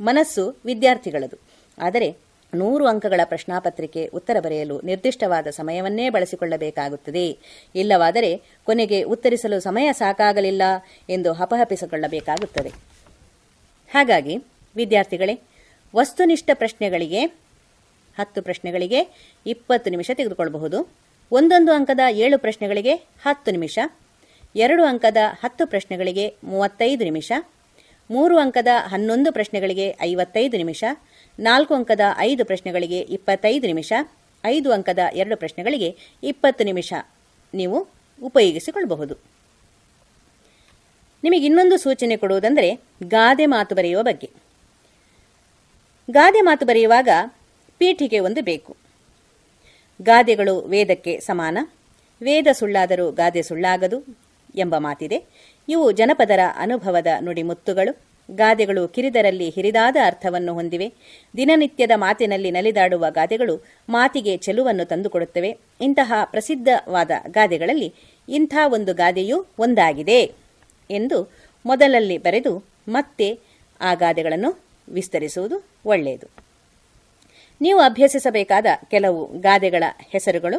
ಮನಸ್ಸು 0.00 0.60
ವಿದ್ಯಾರ್ಥಿಗಳದು. 0.64 1.36
ಆದರೆ 1.78 2.16
ನೂರು 2.54 2.86
ಅಂಕಗಳ 2.86 3.20
ಪ್ರಶ್ನಾಪತ್ರಿಕೆ 3.24 4.06
ಉತ್ತರ 4.06 4.40
ಬರೆಯಲು 4.40 4.80
ನಿರ್ದಿಷ್ಟವಾದ 4.80 5.46
ಸಮಯವನ್ನೇ 5.46 6.10
ಬಳಸಿಕೊಳ್ಳಬೇಕಾಗುತ್ತದೆ. 6.10 7.38
ಇಲ್ಲವಾದರೆ 7.74 8.42
ಕೊನೆಗೆ 8.64 9.02
ಉತ್ತರಿಸಲು 9.02 9.60
ಸಮಯ 9.60 9.92
ಸಾಕಾಗಲಿಲ್ಲ 9.92 10.62
ಎಂದು 11.10 11.32
ಹಪಹಪಿಸಿಕೊಳ್ಳಬೇಕಾಗುತ್ತದೆ 11.32 12.68
ಹಾಗಾಗಿ 13.92 14.36
ವಿದ್ಯಾರ್ಥಿಗಳೇ, 14.76 15.40
ವಸ್ತುನಿಷ್ಠ 15.96 16.50
ಪ್ರಶ್ನೆಗಳಿಗೆ 16.54 17.26
ಹತ್ತು 18.18 18.42
ಪ್ರಶ್ನೆಗಳಿಗೆ 18.42 19.08
ಇಪ್ಪತ್ತು 19.46 19.90
ನಿಮಿಷ 19.90 20.10
ತೆಗೆದುಕೊಳ್ಳಬಹುದು. 20.14 21.01
ಒಂದೊಂದು 21.32 21.72
ಅಂಕದ 21.72 22.00
ಏಳು 22.10 22.38
ಪ್ರಶ್ನೆಗಳಿಗೆ 22.38 22.94
ಹತ್ತು 22.94 23.50
ನಿಮಿಷ, 23.50 23.78
ಎರಡು 24.56 24.84
ಅಂಕದ 24.84 25.16
ಹತ್ತು 25.42 25.66
ಪ್ರಶ್ನೆಗಳಿಗೆ 25.66 26.34
ಮೂವತ್ತೈದು 26.44 27.04
ನಿಮಿಷ, 27.04 27.32
ಮೂರು 28.10 28.38
ಅಂಕದ 28.38 28.68
ಹನ್ನೊಂದು 28.86 29.32
ಪ್ರಶ್ನೆಗಳಿಗೆ 29.32 29.96
ಐವತ್ತೈದು 30.00 30.56
ನಿಮಿಷ, 30.56 30.84
ನಾಲ್ಕು 31.40 31.74
ಅಂಕದ 31.74 32.00
ಐದು 32.18 32.44
ಪ್ರಶ್ನೆಗಳಿಗೆ 32.44 33.00
ಇಪ್ಪತ್ತೈದು 33.00 33.66
ನಿಮಿಷ, 33.66 33.92
ಐದು 34.44 34.72
ಅಂಕದ 34.72 34.98
ಎರಡು 35.14 35.36
ಪ್ರಶ್ನೆಗಳಿಗೆ 35.36 35.96
ಇಪ್ಪತ್ತು 36.22 36.64
ನಿಮಿಷ 36.64 36.92
ನೀವು 37.54 37.88
ಉಪಯೋಗಿಸಿಕೊಳ್ಳಬಹುದು. 38.22 39.16
ನಿಮಗೆ 41.24 41.46
ಇನ್ನೊಂದು 41.46 41.76
ಸೂಚನೆ 41.76 42.16
ಕೊಡುವುದಂದರೆ 42.16 42.80
ಗಾದೆ 43.08 43.46
ಮಾತು 43.46 43.74
ಬರೆಯುವ 43.74 44.02
ಬಗ್ಗೆ. 44.02 44.30
ಗಾದೆ 46.10 46.40
ಮಾತು 46.40 46.66
ಬರೆಯುವಾಗ 46.66 47.08
ಪೀಠಿಗೆ 47.78 48.18
ಒಂದು 48.18 48.42
ಬೇಕು. 48.42 48.81
ಗಾದೆಗಳು 50.02 50.60
ವೇದಕ್ಕೆ 50.60 51.20
ಸಮಾನ. 51.20 51.58
ವೇದ 52.22 52.46
ಸುಳ್ಳಾದರೂ 52.52 53.10
ಗಾದೆ 53.10 53.42
ಸುಳ್ಳಾಗದು 53.42 54.16
ಎಂಬ 54.56 54.74
ಮಾತಿದೆ. 54.78 55.24
ಇವು 55.68 55.92
ಜನಪದರ 55.92 56.40
ಅನುಭವದ 56.56 57.06
ನುಡಿಮುತ್ತುಗಳು. 57.20 58.12
ಗಾದೆಗಳು 58.34 58.88
ಕಿರಿದರಲ್ಲಿ 58.88 59.48
ಹಿರಿದಾದ 59.50 59.96
ಅರ್ಥವನ್ನು 60.04 60.54
ಹೊಂದಿವೆ. 60.54 60.92
ದಿನನಿತ್ಯದ 61.36 61.90
ಮಾತಿನಲ್ಲಿ 61.96 62.50
ನಲಿದಾಡುವ 62.50 63.06
ಗಾದೆಗಳು 63.10 63.64
ಮಾತಿಗೆ 63.88 64.36
ಚೆಲುವನ್ನು 64.36 64.84
ತಂದುಕೊಡುತ್ತವೆ. 64.84 65.58
ಇಂತಹ 65.80 66.12
ಪ್ರಸಿದ್ಧವಾದ 66.24 67.10
ಗಾದೆಗಳಲ್ಲಿ 67.28 67.94
ಇಂಥ 68.28 68.54
ಒಂದು 68.66 68.94
ಗಾದೆಯೂ 68.94 69.46
ಒಂದಾಗಿದೆ 69.58 70.32
ಎಂದು 70.90 71.32
ಮೊದಲಲ್ಲಿ 71.66 72.18
ಬರೆದು 72.18 72.64
ಮತ್ತೆ 72.88 73.38
ಆ 73.80 73.94
ಗಾದೆಗಳನ್ನು 73.94 74.62
ವಿಸ್ತರಿಸುವುದು 74.88 75.64
ಒಳ್ಳೆಯದು. 75.86 76.41
ನೀವು 77.64 77.80
ಅಭ್ಯಸಿಸಬೇಕಾದ 77.80 78.66
ಕೆಲವು 78.90 79.40
ಗಾದೆಗಳ 79.40 79.84
ಹೆಸರುಗಳು. 80.12 80.58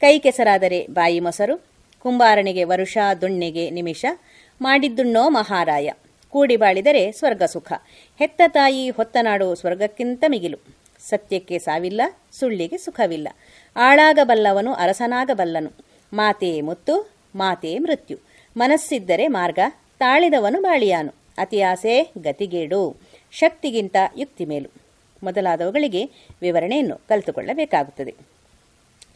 ಕೈ 0.00 0.18
ಕೆಸರಾದರೆ 0.18 0.86
ಬಾಯಿ 0.90 1.20
ಮೊಸರು 1.20 1.54
ಕುಂಬಾರನಿಗೆ 2.00 2.64
ವರುಷ, 2.64 2.98
ದುಣ್ಣೆಗೆ 3.20 3.70
ನಿಮಿಷ, 3.70 4.04
ಮಾಡಿದ್ದುಣ್ಣೋ 4.60 5.28
ಮಹಾರಾಯ, 5.28 5.90
ಕೂಡಿ 6.30 6.56
ಬಾಳಿದರೆ 6.56 7.12
ಸ್ವರ್ಗ 7.12 7.42
ಸುಖ, 7.42 7.72
ಹೆತ್ತ 8.18 8.42
ತಾಯಿ 8.48 8.90
ಹೊತ್ತನಾಡು 8.90 9.54
ಸ್ವರ್ಗಕ್ಕಿಂತ 9.54 10.24
ಮಿಗಿಲು, 10.28 10.58
ಸತ್ಯಕ್ಕೆ 11.08 11.58
ಸಾವಿಲ್ಲ, 11.58 12.00
ಸುಳ್ಳಿಗೆ 12.32 12.76
ಸುಖವಿಲ್ಲ, 12.76 13.28
ಆಳಾಗಬಲ್ಲವನು 13.76 14.72
ಅರಸನಾಗಬಲ್ಲನು, 14.72 15.70
ಮಾತೇ 16.12 16.60
ಮುತ್ತು, 16.60 17.10
ಮಾತೇ 17.36 17.78
ಮೃತ್ಯು, 17.78 18.18
ಮನಸ್ಸಿದ್ದರೆ 18.56 19.26
ಮಾರ್ಗ, 19.28 19.58
ತಾಳಿದವನು 19.98 20.60
ಬಾಳಿಯಾನು, 20.60 21.14
ಅತಿಯಾಸೆ 21.38 22.12
ಗತಿಗೇಡು, 22.18 22.96
ಶಕ್ತಿಗಿಂತ 23.32 23.96
ಯುಕ್ತಿ 24.16 24.44
ಮೇಲು. 24.44 24.81
ಮೊದಲಾದವುಗಳಿಗೆ 25.22 26.04
ವಿವರಣೆಯನ್ನು 26.42 26.96
ಕಲಿತುಕೊಳ್ಳಬೇಕಾಗುತ್ತದೆ. 26.96 28.14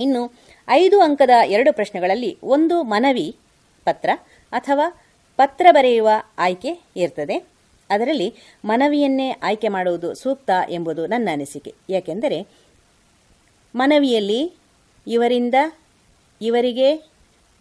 ಇನ್ನು 0.00 0.32
ಐದು 0.68 1.00
ಅಂಕದ 1.00 1.30
ಎರಡು 1.46 1.72
ಪ್ರಶ್ನೆಗಳಲ್ಲಿ 1.72 2.38
ಒಂದು 2.42 2.82
ಮನವಿ 2.82 3.36
ಪತ್ರ 3.84 4.10
ಅಥವಾ 4.52 4.86
ಪತ್ರ 5.36 5.66
ಬರೆಯುವ 5.70 6.08
ಆಯ್ಕೆ 6.38 6.80
ಇರ್ತದೆ. 6.96 7.36
ಅದರಲ್ಲಿ 7.90 8.34
ಮನವಿಯನ್ನೇ 8.64 9.30
ಆಯ್ಕೆ 9.42 9.68
ಮಾಡುವುದು 9.68 10.14
ಸೂಕ್ತ 10.14 10.50
ಎಂಬುದು 10.70 11.06
ನನ್ನ 11.06 11.28
ಅನಿಸಿಕೆ. 11.32 11.74
ಯಾಕೆಂದರೆ 11.90 12.46
ಮನವಿಯಲ್ಲಿ 13.74 14.52
ಇವರಿಂದ 15.06 15.54
ಇವರಿಗೆ 16.42 16.96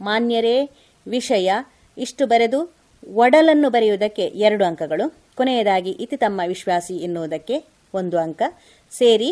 ಮಾನ್ಯರೇ 0.02 0.70
ವಿಷಯ 1.08 1.52
ಇಷ್ಟು 1.98 2.28
ಬರೆದು 2.28 2.76
ಒಡಲನ್ನು 3.14 3.70
ಬರೆಯುವುದಕ್ಕೆ 3.70 4.26
ಎರಡು 4.26 4.66
ಅಂಕಗಳು, 4.66 5.10
ಕೊನೆಯದಾಗಿ 5.38 5.92
ಇತಿ 5.92 6.18
ತಮ್ಮ 6.18 6.42
ವಿಶ್ವಾಸಿ 6.48 6.96
ಎನ್ನುವುದಕ್ಕೆ 6.98 7.75
ಒಂದು 8.02 8.18
ಅಂಕ 8.18 8.42
ಸೇರಿ 8.92 9.32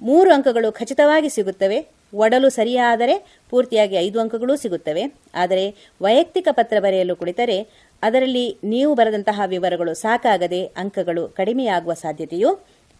ಮೂರು 0.00 0.28
ಅಂಕಗಳು 0.32 0.68
ಖಚಿತವಾಗಿ 0.72 1.28
ಸಿಗುತ್ತವೆ. 1.28 1.78
ಒಡಲು 2.14 2.48
ಸರಿಯಾದರೆ 2.48 3.14
ಪೂರ್ತಿಯಾಗಿ 3.50 3.96
ಐದು 3.96 4.18
ಅಂಕಗಳೂ 4.20 4.54
ಸಿಗುತ್ತವೆ. 4.56 5.04
ಆದರೆ 5.34 5.64
ವೈಯಕ್ತಿಕ 6.00 6.48
ಪತ್ರ 6.52 6.76
ಬರೆಯಲು 6.80 7.14
ಕುಳಿತರೆ 7.16 7.58
ಅದರಲ್ಲಿ 8.02 8.46
ನೀವು 8.64 8.94
ಬರೆದಂತಹ 8.94 9.40
ವಿವರಗಳು 9.46 9.92
ಸಾಕಾಗದೆ 9.94 10.60
ಅಂಕಗಳು 10.82 11.22
ಕಡಿಮೆಯಾಗುವ 11.28 11.94
ಸಾಧ್ಯತೆಯೂ 11.94 12.50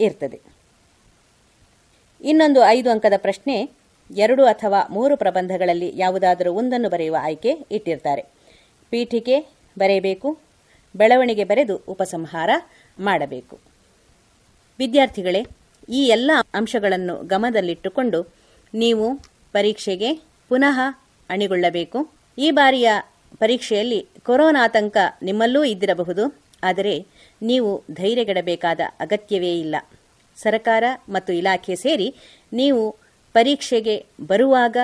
ಇರ್ತದೆ. 0.01 0.39
ಇನ್ನೊಂದು 2.31 2.61
ಐದು 2.77 2.89
ಅಂಕದ 2.91 3.17
ಪ್ರಶ್ನೆ, 3.17 3.57
ಎರಡು 4.11 4.43
ಅಥವಾ 4.45 4.81
ಮೂರು 4.91 5.15
ಪ್ರಬಂಧಗಳಲ್ಲಿ 5.17 5.91
ಯಾವುದಾದರೂ 5.97 6.51
ಒಂದನ್ನು 6.53 6.89
ಬರೆಯುವ 6.89 7.17
ಆಯ್ಕೆ 7.21 7.53
ಇಟ್ಟಿರ್ತಾರೆ. 7.71 8.23
ಪೀಠಿಕೆ 8.91 9.37
ಬರೆಯಬೇಕು, 9.79 10.29
ಬೆಳವಣಿಗೆ 10.97 11.45
ಬರೆದು 11.45 11.77
ಉಪಸಂಹಾರ 11.89 12.51
ಮಾಡಬೇಕು. 12.99 13.74
ವಿದ್ಯಾರ್ಥಿಗಳೇ, 14.81 15.43
ಈ 15.89 16.01
ಎಲ್ಲ 16.17 16.31
ಅಂಶಗಳನ್ನು 16.59 17.15
ಗಮನದಲ್ಲಿಟ್ಟುಕೊಂಡು 17.33 18.21
ನೀವು 18.75 19.07
ಪರೀಕ್ಷೆಗೆ 19.57 20.11
ಪುನಃ 20.51 20.79
ಅಣಿಗೊಳ್ಳಬೇಕು. 21.31 21.99
ಈ 22.39 22.49
ಬಾರಿಯ 22.59 22.89
ಪರೀಕ್ಷೆಯಲ್ಲಿ 23.43 24.01
ಕೊರೋನಾ 24.29 24.63
ಆತಂಕ 24.69 24.97
ನಿಮ್ಮಲ್ಲೂ 25.29 25.61
ಇದ್ದಿರಬಹುದು, 25.73 26.25
ಆದರೆ 26.69 26.95
ನೀವು 27.43 27.71
ಧೈರ್ಯಗೆಡಬೇಕಾದ 28.01 28.81
ಅಗತ್ಯವೇ 29.05 29.53
ಇಲ್ಲ. 29.65 29.77
ಸರ್ಕಾರ 30.37 30.85
ಮತ್ತು 31.15 31.33
ಇಲಾಖೆ 31.41 31.75
ಸೇರಿ 31.85 32.09
ನೀವು 32.53 32.83
ಪರೀಕ್ಷೆಗೆ 33.35 33.97
ಬರುವಾಗ 34.31 34.77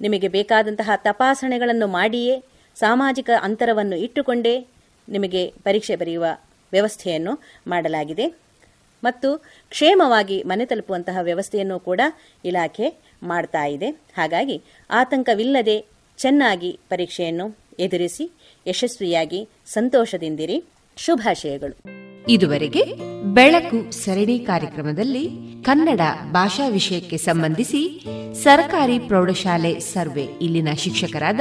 ನಿಮಗೆ 0.00 0.28
ಬೇಕಾದಂತಹ 0.36 0.90
ತಪಾಸಣೆಗಳನ್ನು 1.06 1.86
ಮಾಡಿಯೇ 1.98 2.34
ಸಾಮಾಜಿಕ 2.76 3.30
ಅಂತರವನ್ನು 3.46 3.96
ಇಟ್ಟುಕೊಂಡೇ 4.06 4.54
ನಿಮಗೆ 5.08 5.42
ಪರೀಕ್ಷೆ 5.66 5.94
ಬರೆಯುವ 6.02 6.26
ವ್ಯವಸ್ಥೆಯನ್ನು 6.72 7.32
ಮಾಡಲಾಗಿದೆ. 7.72 8.26
ಮತ್ತು 9.04 9.38
ಕ್ಷೇಮವಾಗಿ 9.70 10.42
ಮನೆ 10.42 10.64
ತಲುಪುವಂತಹ 10.64 11.18
ವ್ಯವಸ್ಥೆಯನ್ನು 11.22 11.80
ಕೂಡ 11.80 12.00
ಇಲಾಖೆ 12.44 13.02
ಮಾಡ್ತಾ 13.22 13.64
ಇದೆ. 13.64 13.90
ಹಾಗಾಗಿ 13.90 14.62
ಆತಂಕವಿಲ್ಲದೆ 14.90 15.86
ಚೆನ್ನಾಗಿ 16.18 16.78
ಪರೀಕ್ಷೆಯನ್ನು 16.88 17.58
ಎದುರಿಸಿ 17.78 18.30
ಯಶಸ್ವಿಯಾಗಿ 18.66 19.48
ಸಂತೋಷದಿಂದಿರಿ. 19.66 20.64
ಶುಭಾಶಯಗಳು. 20.96 21.98
ಇದುವರೆಗೆ 22.28 22.84
ಬೆಳಕು 23.24 23.90
ಸರಣಿ 23.90 24.38
ಕಾರ್ಯಕ್ರಮದಲ್ಲಿ 24.38 25.30
ಕನ್ನಡ 25.62 26.00
ಭಾಷಾ 26.32 26.68
ವಿಷಯಕ್ಕೆ 26.68 27.16
ಸಂಬಂಧಿಸಿ 27.16 28.04
ಸರ್ಕಾರಿ 28.34 28.98
ಪ್ರೌಢಶಾಲೆ 28.98 29.78
ಸರ್ವೆ 29.80 30.22
ಇಲ್ಲಿನ 30.22 30.68
ಶಿಕ್ಷಕರಾದ 30.76 31.40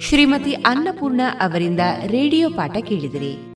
ಶ್ರೀಮತಿ 0.00 0.52
ಅನ್ನಪೂರ್ಣ 0.52 1.20
ಅವರಿಂದ 1.40 1.80
ರೇಡಿಯೋ 2.06 2.50
ಪಾಠ 2.50 2.76
ಕೇಳಿದಿರಿ. 2.76 3.48